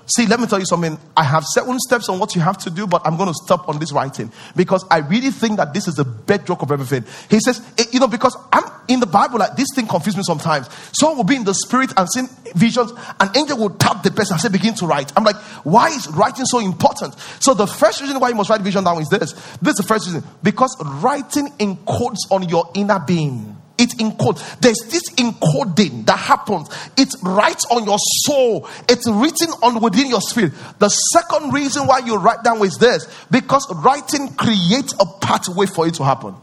See, 0.06 0.26
let 0.26 0.38
me 0.38 0.46
tell 0.46 0.58
you 0.58 0.66
something. 0.66 0.98
I 1.16 1.24
have 1.24 1.44
certain 1.46 1.78
steps 1.80 2.08
on 2.08 2.18
what 2.18 2.34
you 2.34 2.40
have 2.42 2.58
to 2.58 2.70
do, 2.70 2.86
but 2.86 3.02
I'm 3.06 3.16
going 3.16 3.28
to 3.28 3.34
stop 3.44 3.68
on 3.68 3.78
this 3.78 3.92
writing 3.92 4.30
because 4.54 4.84
I 4.90 4.98
really 4.98 5.30
think 5.30 5.56
that 5.56 5.72
this 5.72 5.88
is 5.88 5.94
the 5.94 6.04
bedrock 6.04 6.62
of 6.62 6.70
everything. 6.70 7.04
He 7.30 7.40
says, 7.40 7.62
eh, 7.78 7.84
you 7.90 8.00
know, 8.00 8.06
because 8.06 8.36
I'm 8.52 8.64
in 8.88 9.00
the 9.00 9.06
Bible, 9.06 9.38
like 9.38 9.56
this 9.56 9.68
thing 9.74 9.86
confuses 9.86 10.18
me 10.18 10.22
sometimes. 10.24 10.68
Someone 10.92 11.16
will 11.18 11.24
be 11.24 11.36
in 11.36 11.44
the 11.44 11.54
spirit 11.54 11.92
and 11.96 12.06
see 12.12 12.22
visions, 12.54 12.92
an 13.18 13.30
angel 13.34 13.58
will 13.58 13.70
tap 13.70 14.02
the 14.02 14.10
person 14.10 14.34
and 14.34 14.40
say, 14.42 14.48
begin 14.48 14.74
to 14.74 14.86
write. 14.86 15.12
I'm 15.16 15.24
like, 15.24 15.36
why 15.64 15.88
is 15.88 16.06
writing 16.08 16.44
so 16.44 16.58
important? 16.58 17.14
So 17.40 17.54
the 17.54 17.66
first 17.66 18.00
reason 18.02 18.20
why 18.20 18.28
you 18.28 18.34
must 18.34 18.50
write 18.50 18.60
vision 18.60 18.84
down 18.84 19.00
is 19.00 19.08
this. 19.08 19.32
This 19.62 19.72
is 19.72 19.76
the 19.76 19.82
first 19.84 20.06
reason. 20.06 20.22
Because 20.42 20.76
writing 21.00 21.48
encodes 21.58 22.30
on 22.30 22.48
your 22.48 22.70
inner 22.74 22.98
being. 22.98 23.56
It 23.76 23.90
encoded. 23.98 24.60
There's 24.60 24.78
this 24.88 25.02
encoding 25.16 26.06
that 26.06 26.18
happens. 26.18 26.68
It's 26.96 27.20
right 27.22 27.60
on 27.72 27.84
your 27.84 27.98
soul. 27.98 28.68
It's 28.88 29.08
written 29.08 29.48
on 29.62 29.82
within 29.82 30.08
your 30.08 30.20
spirit. 30.20 30.52
The 30.78 30.88
second 30.88 31.52
reason 31.52 31.86
why 31.86 31.98
you 31.98 32.16
write 32.16 32.44
down 32.44 32.64
is 32.64 32.78
this 32.78 33.08
because 33.30 33.66
writing 33.82 34.28
creates 34.34 34.94
a 35.00 35.06
pathway 35.20 35.66
for 35.66 35.88
it 35.88 35.94
to 35.94 36.04
happen. 36.04 36.36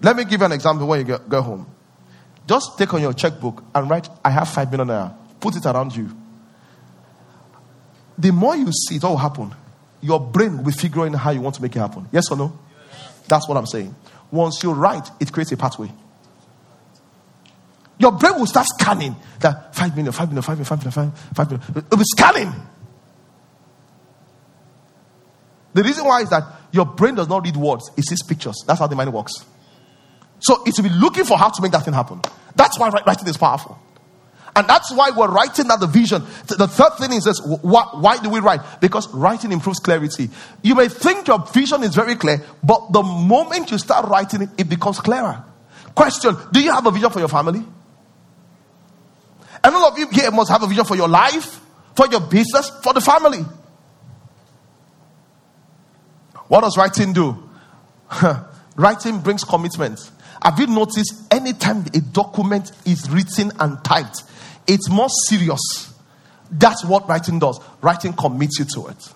Let 0.00 0.16
me 0.16 0.24
give 0.24 0.40
you 0.40 0.46
an 0.46 0.52
example 0.52 0.88
when 0.88 1.00
you 1.00 1.04
go, 1.04 1.18
go 1.18 1.42
home. 1.42 1.66
Just 2.48 2.76
take 2.76 2.92
on 2.92 3.00
your 3.00 3.12
checkbook 3.12 3.62
and 3.74 3.88
write, 3.88 4.08
I 4.24 4.30
have 4.30 4.48
five 4.48 4.70
million 4.70 4.88
naira. 4.88 5.14
Put 5.38 5.54
it 5.54 5.64
around 5.64 5.94
you. 5.94 6.10
The 8.18 8.32
more 8.32 8.56
you 8.56 8.72
see 8.72 8.96
it, 8.96 9.04
all 9.04 9.16
happen? 9.16 9.54
Your 10.00 10.18
brain 10.18 10.56
will 10.56 10.64
be 10.64 10.72
figuring 10.72 11.12
how 11.12 11.30
you 11.30 11.40
want 11.40 11.54
to 11.54 11.62
make 11.62 11.76
it 11.76 11.78
happen. 11.78 12.08
Yes 12.10 12.28
or 12.30 12.36
no? 12.36 12.58
Yes. 12.90 13.22
That's 13.28 13.48
what 13.48 13.56
I'm 13.56 13.66
saying. 13.66 13.94
Once 14.32 14.62
you 14.64 14.72
write, 14.72 15.08
it 15.20 15.32
creates 15.32 15.52
a 15.52 15.56
pathway. 15.56 15.92
Your 17.98 18.12
brain 18.12 18.34
will 18.34 18.46
start 18.46 18.66
scanning 18.78 19.14
that 19.40 19.74
5 19.74 19.96
million, 19.96 20.12
5 20.12 20.28
million, 20.28 20.42
5 20.42 20.58
million, 20.58 20.64
5 20.64 20.96
million, 20.96 21.12
5 21.34 21.50
million. 21.50 21.68
It 21.76 21.90
will 21.90 21.98
be 21.98 22.04
scanning. 22.04 22.52
The 25.74 25.82
reason 25.82 26.04
why 26.04 26.22
is 26.22 26.30
that 26.30 26.44
your 26.72 26.86
brain 26.86 27.14
does 27.14 27.28
not 27.28 27.44
read 27.44 27.56
words, 27.56 27.90
it 27.96 28.04
sees 28.04 28.22
pictures. 28.22 28.56
That's 28.66 28.78
how 28.78 28.86
the 28.86 28.96
mind 28.96 29.12
works. 29.12 29.32
So 30.40 30.62
it 30.64 30.74
will 30.76 30.88
be 30.88 30.94
looking 30.94 31.24
for 31.24 31.38
how 31.38 31.50
to 31.50 31.62
make 31.62 31.72
that 31.72 31.84
thing 31.84 31.94
happen. 31.94 32.20
That's 32.56 32.78
why 32.78 32.88
writing 32.88 33.28
is 33.28 33.36
powerful. 33.36 33.78
And 34.54 34.68
that's 34.68 34.92
why 34.92 35.10
we're 35.16 35.30
writing 35.30 35.70
out 35.70 35.80
the 35.80 35.86
vision. 35.86 36.22
The 36.46 36.68
third 36.68 36.98
thing 36.98 37.12
is 37.12 37.24
this 37.24 37.40
why, 37.40 38.18
do 38.22 38.28
we 38.28 38.40
write? 38.40 38.60
Because 38.80 39.08
writing 39.14 39.50
improves 39.50 39.78
clarity. 39.78 40.28
You 40.62 40.74
may 40.74 40.88
think 40.88 41.26
your 41.28 41.38
vision 41.46 41.82
is 41.82 41.94
very 41.94 42.16
clear, 42.16 42.42
but 42.62 42.92
the 42.92 43.02
moment 43.02 43.70
you 43.70 43.78
start 43.78 44.08
writing 44.08 44.42
it, 44.42 44.50
it 44.58 44.68
becomes 44.68 45.00
clearer. 45.00 45.42
Question 45.94 46.36
Do 46.52 46.60
you 46.60 46.72
have 46.72 46.84
a 46.84 46.90
vision 46.90 47.10
for 47.10 47.18
your 47.18 47.28
family? 47.28 47.64
And 49.64 49.74
all 49.74 49.84
of 49.86 49.98
you 49.98 50.08
here 50.08 50.30
must 50.30 50.50
have 50.50 50.62
a 50.62 50.66
vision 50.66 50.84
for 50.84 50.96
your 50.96 51.08
life, 51.08 51.60
for 51.94 52.06
your 52.08 52.20
business, 52.20 52.70
for 52.82 52.92
the 52.92 53.00
family. 53.00 53.44
What 56.48 56.62
does 56.62 56.76
writing 56.76 57.12
do? 57.12 57.48
writing 58.76 59.20
brings 59.20 59.44
commitment. 59.44 60.10
Have 60.42 60.58
you 60.58 60.66
noticed 60.66 61.32
anytime 61.32 61.84
a 61.94 62.00
document 62.00 62.72
is 62.84 63.08
written 63.08 63.52
and 63.60 63.82
typed, 63.84 64.24
it's 64.66 64.90
more 64.90 65.08
serious? 65.28 65.60
That's 66.50 66.84
what 66.84 67.08
writing 67.08 67.38
does. 67.38 67.60
Writing 67.80 68.12
commits 68.12 68.58
you 68.58 68.64
to 68.74 68.88
it. 68.88 69.08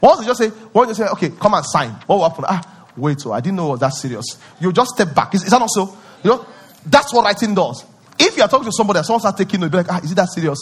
Once 0.00 0.20
you 0.20 0.26
just 0.26 0.40
say, 0.40 0.50
once 0.72 0.88
you 0.90 0.94
say, 1.04 1.10
okay, 1.10 1.30
come 1.30 1.54
and 1.54 1.64
sign, 1.66 1.90
what 2.06 2.16
will 2.16 2.28
happen? 2.28 2.44
Ah, 2.48 2.86
wait, 2.96 3.18
oh, 3.26 3.32
I 3.32 3.40
didn't 3.40 3.56
know 3.56 3.68
it 3.68 3.70
was 3.72 3.80
that 3.80 3.94
serious. 3.94 4.38
You 4.60 4.72
just 4.72 4.90
step 4.94 5.14
back. 5.14 5.34
Is, 5.34 5.44
is 5.44 5.50
that 5.50 5.58
not 5.58 5.70
so? 5.70 5.96
You 6.22 6.30
know, 6.30 6.46
that's 6.84 7.12
what 7.12 7.24
writing 7.24 7.54
does. 7.54 7.84
If 8.18 8.36
you 8.36 8.42
are 8.42 8.48
talking 8.48 8.66
to 8.66 8.72
somebody 8.72 8.98
and 8.98 9.06
someone 9.06 9.20
starts 9.20 9.38
taking 9.38 9.62
you, 9.62 9.68
be 9.68 9.78
like, 9.78 9.86
ah, 9.90 10.00
is 10.02 10.12
it 10.12 10.14
that 10.14 10.28
serious? 10.28 10.58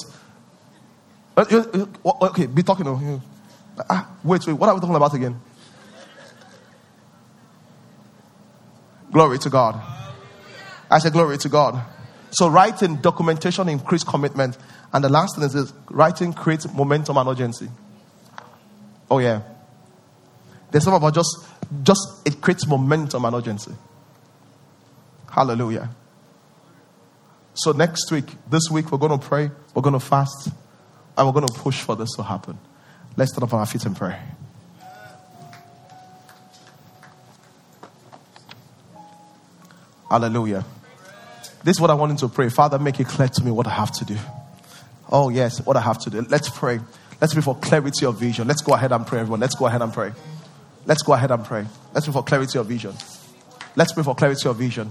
Okay, 1.37 2.47
be 2.47 2.63
talking. 2.63 3.23
Ah, 3.89 4.11
wait, 4.25 4.47
wait, 4.47 4.53
what 4.55 4.69
are 4.69 4.75
we 4.75 4.81
talking 4.81 4.97
about 4.97 5.15
again? 5.15 5.41
Glory 9.13 9.39
to 9.39 9.51
God. 9.51 9.81
I 10.91 10.99
said, 10.99 11.13
Glory 11.13 11.39
to 11.39 11.49
God. 11.49 11.83
So, 12.31 12.49
writing, 12.49 12.97
documentation, 12.97 13.69
increase 13.69 14.05
commitment. 14.05 14.59
And 14.93 15.03
the 15.03 15.09
last 15.09 15.37
thing 15.37 15.45
is 15.45 15.53
this 15.53 15.73
writing 15.91 16.33
creates 16.33 16.73
momentum 16.73 17.17
and 17.17 17.29
urgency. 17.29 17.69
Oh, 19.11 19.19
yeah. 19.19 19.43
There's 20.71 20.85
some 20.85 20.95
about 20.95 21.15
just, 21.15 21.47
just, 21.83 22.27
it 22.27 22.41
creates 22.41 22.67
momentum 22.67 23.25
and 23.25 23.35
urgency. 23.35 23.73
Hallelujah. 25.31 25.91
So 27.55 27.73
next 27.73 28.11
week, 28.11 28.27
this 28.49 28.71
week, 28.71 28.93
we're 28.93 28.99
going 28.99 29.19
to 29.19 29.27
pray, 29.27 29.51
we're 29.75 29.83
going 29.83 29.95
to 29.95 30.01
fast, 30.01 30.49
and 31.17 31.27
we're 31.27 31.33
going 31.33 31.47
to 31.47 31.53
push 31.53 31.81
for 31.81 31.97
this 31.97 32.11
to 32.17 32.23
happen. 32.23 32.59
Let's 33.17 33.33
stand 33.33 33.43
up 33.43 33.53
on 33.53 33.61
our 33.61 33.67
feet 33.67 33.85
and 33.85 33.97
pray. 33.97 34.17
Hallelujah. 40.09 40.65
This 41.65 41.77
is 41.77 41.81
what 41.81 41.91
I 41.91 41.95
wanted 41.95 42.19
to 42.19 42.29
pray. 42.29 42.49
Father, 42.49 42.79
make 42.79 43.01
it 43.01 43.09
clear 43.09 43.29
to 43.29 43.45
me 43.45 43.51
what 43.51 43.67
I 43.67 43.71
have 43.71 43.91
to 43.93 44.05
do. 44.05 44.17
Oh, 45.11 45.29
yes, 45.29 45.65
what 45.67 45.77
I 45.77 45.81
have 45.81 45.99
to 46.01 46.11
do. 46.11 46.21
Let's 46.23 46.49
pray. 46.49 46.81
Let's 47.21 47.35
pray 47.35 47.43
for 47.43 47.57
clarity 47.57 48.07
of 48.07 48.19
vision. 48.19 48.47
Let's 48.47 48.63
go 48.63 48.73
ahead 48.73 48.93
and 48.93 49.07
pray, 49.07 49.21
everyone. 49.21 49.41
Let's 49.41 49.57
go 49.57 49.67
ahead 49.67 49.83
and 49.83 49.93
pray. 49.93 50.13
Let's 50.87 51.03
go 51.03 51.13
ahead 51.13 51.31
and 51.31 51.45
pray. 51.45 51.67
Let's 51.93 52.07
pray 52.07 52.13
for 52.13 52.23
clarity 52.23 52.59
of 52.59 52.67
vision. 52.67 52.95
Let's 53.75 53.93
pray 53.93 54.05
for 54.05 54.15
clarity 54.15 54.49
of 54.49 54.57
vision. 54.57 54.91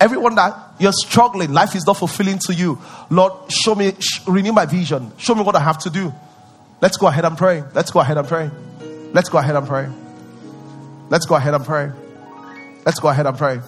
Everyone 0.00 0.36
that 0.36 0.54
you're 0.78 0.92
struggling, 0.92 1.52
life 1.52 1.74
is 1.74 1.84
not 1.86 1.96
fulfilling 1.96 2.38
to 2.46 2.54
you. 2.54 2.78
Lord, 3.10 3.50
show 3.50 3.74
me, 3.74 3.92
sh- 3.98 4.20
renew 4.28 4.52
my 4.52 4.64
vision. 4.64 5.12
Show 5.18 5.34
me 5.34 5.42
what 5.42 5.56
I 5.56 5.60
have 5.60 5.78
to 5.78 5.90
do. 5.90 6.14
Let's 6.80 6.96
go 6.96 7.08
ahead 7.08 7.24
and 7.24 7.36
pray. 7.36 7.64
Let's 7.74 7.90
go 7.90 7.98
ahead 7.98 8.16
and 8.16 8.28
pray. 8.28 8.50
Let's 9.12 9.28
go 9.28 9.38
ahead 9.38 9.56
and 9.56 9.66
pray. 9.66 9.88
Let's 11.10 11.26
go 11.26 11.34
ahead 11.34 11.54
and 11.54 11.64
pray. 11.64 11.90
Let's 12.84 13.00
go 13.00 13.08
ahead 13.08 13.26
and 13.26 13.36
pray. 13.36 13.60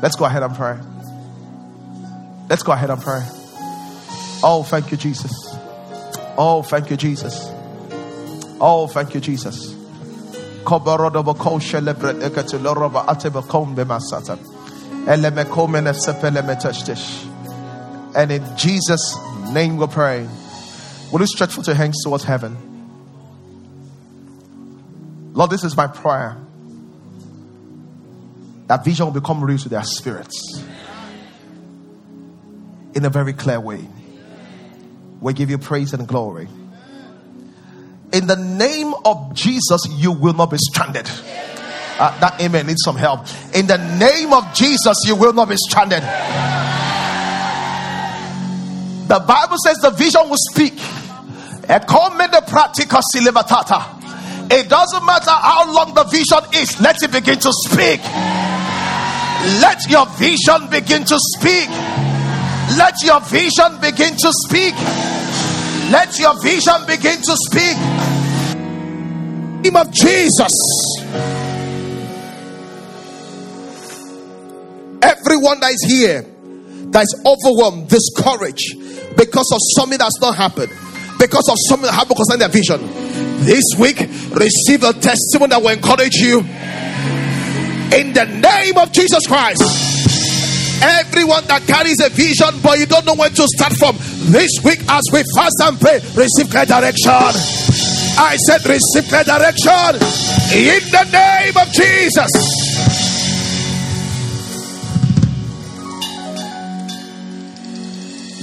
Let's 0.00 0.14
go 0.16 0.24
ahead 0.26 0.42
and 0.42 0.54
pray. 0.54 0.78
Let's 2.48 2.62
go 2.62 2.72
ahead 2.72 2.90
and 2.90 3.02
pray. 3.02 3.22
Oh, 4.44 4.62
thank 4.62 4.92
you, 4.92 4.96
Jesus. 4.96 5.32
Oh, 6.38 6.62
thank 6.62 6.90
you, 6.90 6.96
Jesus. 6.96 7.50
Oh, 8.60 8.86
thank 8.86 9.14
you, 9.14 9.20
Jesus. 9.20 9.74
And 18.16 18.32
in 18.32 18.56
Jesus' 18.56 19.16
name 19.50 19.76
we 19.76 19.86
pray. 19.86 20.28
Will 21.12 21.20
you 21.20 21.26
stretch 21.26 21.52
forth 21.52 21.68
your 21.68 21.76
hands 21.76 22.02
towards 22.02 22.24
heaven? 22.24 22.56
Lord, 25.32 25.50
this 25.50 25.62
is 25.64 25.76
my 25.76 25.86
prayer. 25.86 26.36
That 28.66 28.84
vision 28.84 29.06
will 29.06 29.12
become 29.12 29.44
real 29.44 29.58
to 29.58 29.68
their 29.68 29.84
spirits 29.84 30.64
in 32.94 33.04
a 33.04 33.10
very 33.10 33.32
clear 33.32 33.60
way. 33.60 33.86
We 35.20 35.34
give 35.34 35.50
you 35.50 35.58
praise 35.58 35.92
and 35.92 36.08
glory. 36.08 36.48
In 38.12 38.26
the 38.26 38.36
name 38.36 38.94
of 39.04 39.34
Jesus, 39.34 39.86
you 39.90 40.10
will 40.10 40.32
not 40.32 40.50
be 40.50 40.56
stranded. 40.58 41.08
Uh, 41.98 42.18
that 42.20 42.40
amen 42.42 42.66
needs 42.66 42.82
some 42.84 42.96
help. 42.96 43.20
In 43.54 43.66
the 43.66 43.78
name 43.98 44.32
of 44.32 44.52
Jesus, 44.54 44.98
you 45.06 45.16
will 45.16 45.32
not 45.32 45.48
be 45.48 45.56
stranded. 45.56 46.02
The 49.08 49.20
Bible 49.20 49.56
says 49.64 49.78
the 49.78 49.90
vision 49.90 50.28
will 50.28 50.36
speak. 50.52 50.74
It 54.48 54.68
doesn't 54.68 55.04
matter 55.06 55.30
how 55.30 55.72
long 55.72 55.94
the 55.94 56.04
vision 56.04 56.38
is, 56.54 56.80
let 56.80 57.02
it 57.02 57.12
begin 57.12 57.38
to 57.38 57.52
speak. 57.52 58.00
Let 59.60 59.88
your 59.88 60.06
vision 60.18 60.68
begin 60.70 61.04
to 61.04 61.18
speak. 61.18 61.68
Let 62.76 63.00
your 63.02 63.20
vision 63.20 63.78
begin 63.80 64.16
to 64.16 64.32
speak. 64.32 64.74
Let 65.90 66.18
your 66.18 66.34
vision 66.42 66.84
begin 66.86 67.22
to 67.22 67.36
speak. 67.36 67.76
In 68.56 69.62
the 69.62 69.70
name 69.70 69.76
of 69.76 69.92
Jesus. 69.92 70.85
Everyone 75.36 75.60
that 75.60 75.72
is 75.72 75.84
here 75.84 76.22
that 76.96 77.04
is 77.04 77.12
overwhelmed, 77.28 77.92
discouraged 77.92 78.72
because 79.20 79.44
of 79.52 79.60
something 79.76 79.98
that's 79.98 80.18
not 80.18 80.34
happened, 80.34 80.72
because 81.20 81.44
of 81.52 81.60
something 81.68 81.84
that 81.84 81.92
happened 81.92 82.16
concerning 82.16 82.40
their 82.40 82.48
vision. 82.48 82.80
This 83.44 83.76
week, 83.76 84.00
receive 84.32 84.80
a 84.80 84.96
testimony 84.96 85.52
that 85.52 85.60
will 85.60 85.76
encourage 85.76 86.16
you. 86.24 86.40
In 87.92 88.16
the 88.16 88.24
name 88.24 88.80
of 88.80 88.96
Jesus 88.96 89.28
Christ. 89.28 89.60
Everyone 90.80 91.44
that 91.52 91.68
carries 91.68 92.00
a 92.00 92.08
vision, 92.08 92.56
but 92.64 92.80
you 92.80 92.86
don't 92.88 93.04
know 93.04 93.14
where 93.14 93.28
to 93.28 93.44
start 93.60 93.76
from, 93.76 93.92
this 94.32 94.56
week 94.64 94.80
as 94.88 95.04
we 95.12 95.20
fast 95.36 95.60
and 95.68 95.76
pray, 95.76 96.00
receive 96.16 96.48
clear 96.48 96.64
direction. 96.64 97.12
I 97.12 98.40
said, 98.48 98.64
receive 98.64 99.04
clear 99.12 99.24
direction 99.24 100.00
in 100.56 100.80
the 100.88 101.04
name 101.12 101.56
of 101.60 101.68
Jesus. 101.76 102.65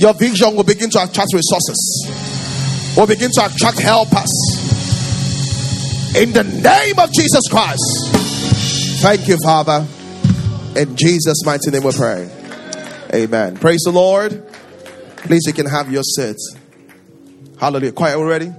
Your 0.03 0.13
vision 0.13 0.53
will 0.53 0.65
begin 0.65 0.89
to 0.89 1.01
attract 1.01 1.29
resources, 1.33 2.93
will 2.97 3.07
begin 3.07 3.31
to 3.31 3.45
attract 3.45 3.79
helpers. 3.79 4.29
In 6.17 6.33
the 6.33 6.43
name 6.43 6.99
of 6.99 7.09
Jesus 7.13 7.47
Christ. 7.49 9.01
Thank 9.01 9.29
you, 9.29 9.37
Father. 9.41 9.87
In 10.75 10.97
Jesus' 10.97 11.45
mighty 11.45 11.71
name 11.71 11.83
we 11.83 11.93
pray. 11.93 12.29
Amen. 13.13 13.55
Praise 13.55 13.79
the 13.85 13.91
Lord. 13.91 14.45
Please, 15.19 15.43
you 15.47 15.53
can 15.53 15.67
have 15.67 15.89
your 15.89 16.03
seat. 16.03 16.35
Hallelujah. 17.57 17.93
Quiet 17.93 18.17
already? 18.17 18.51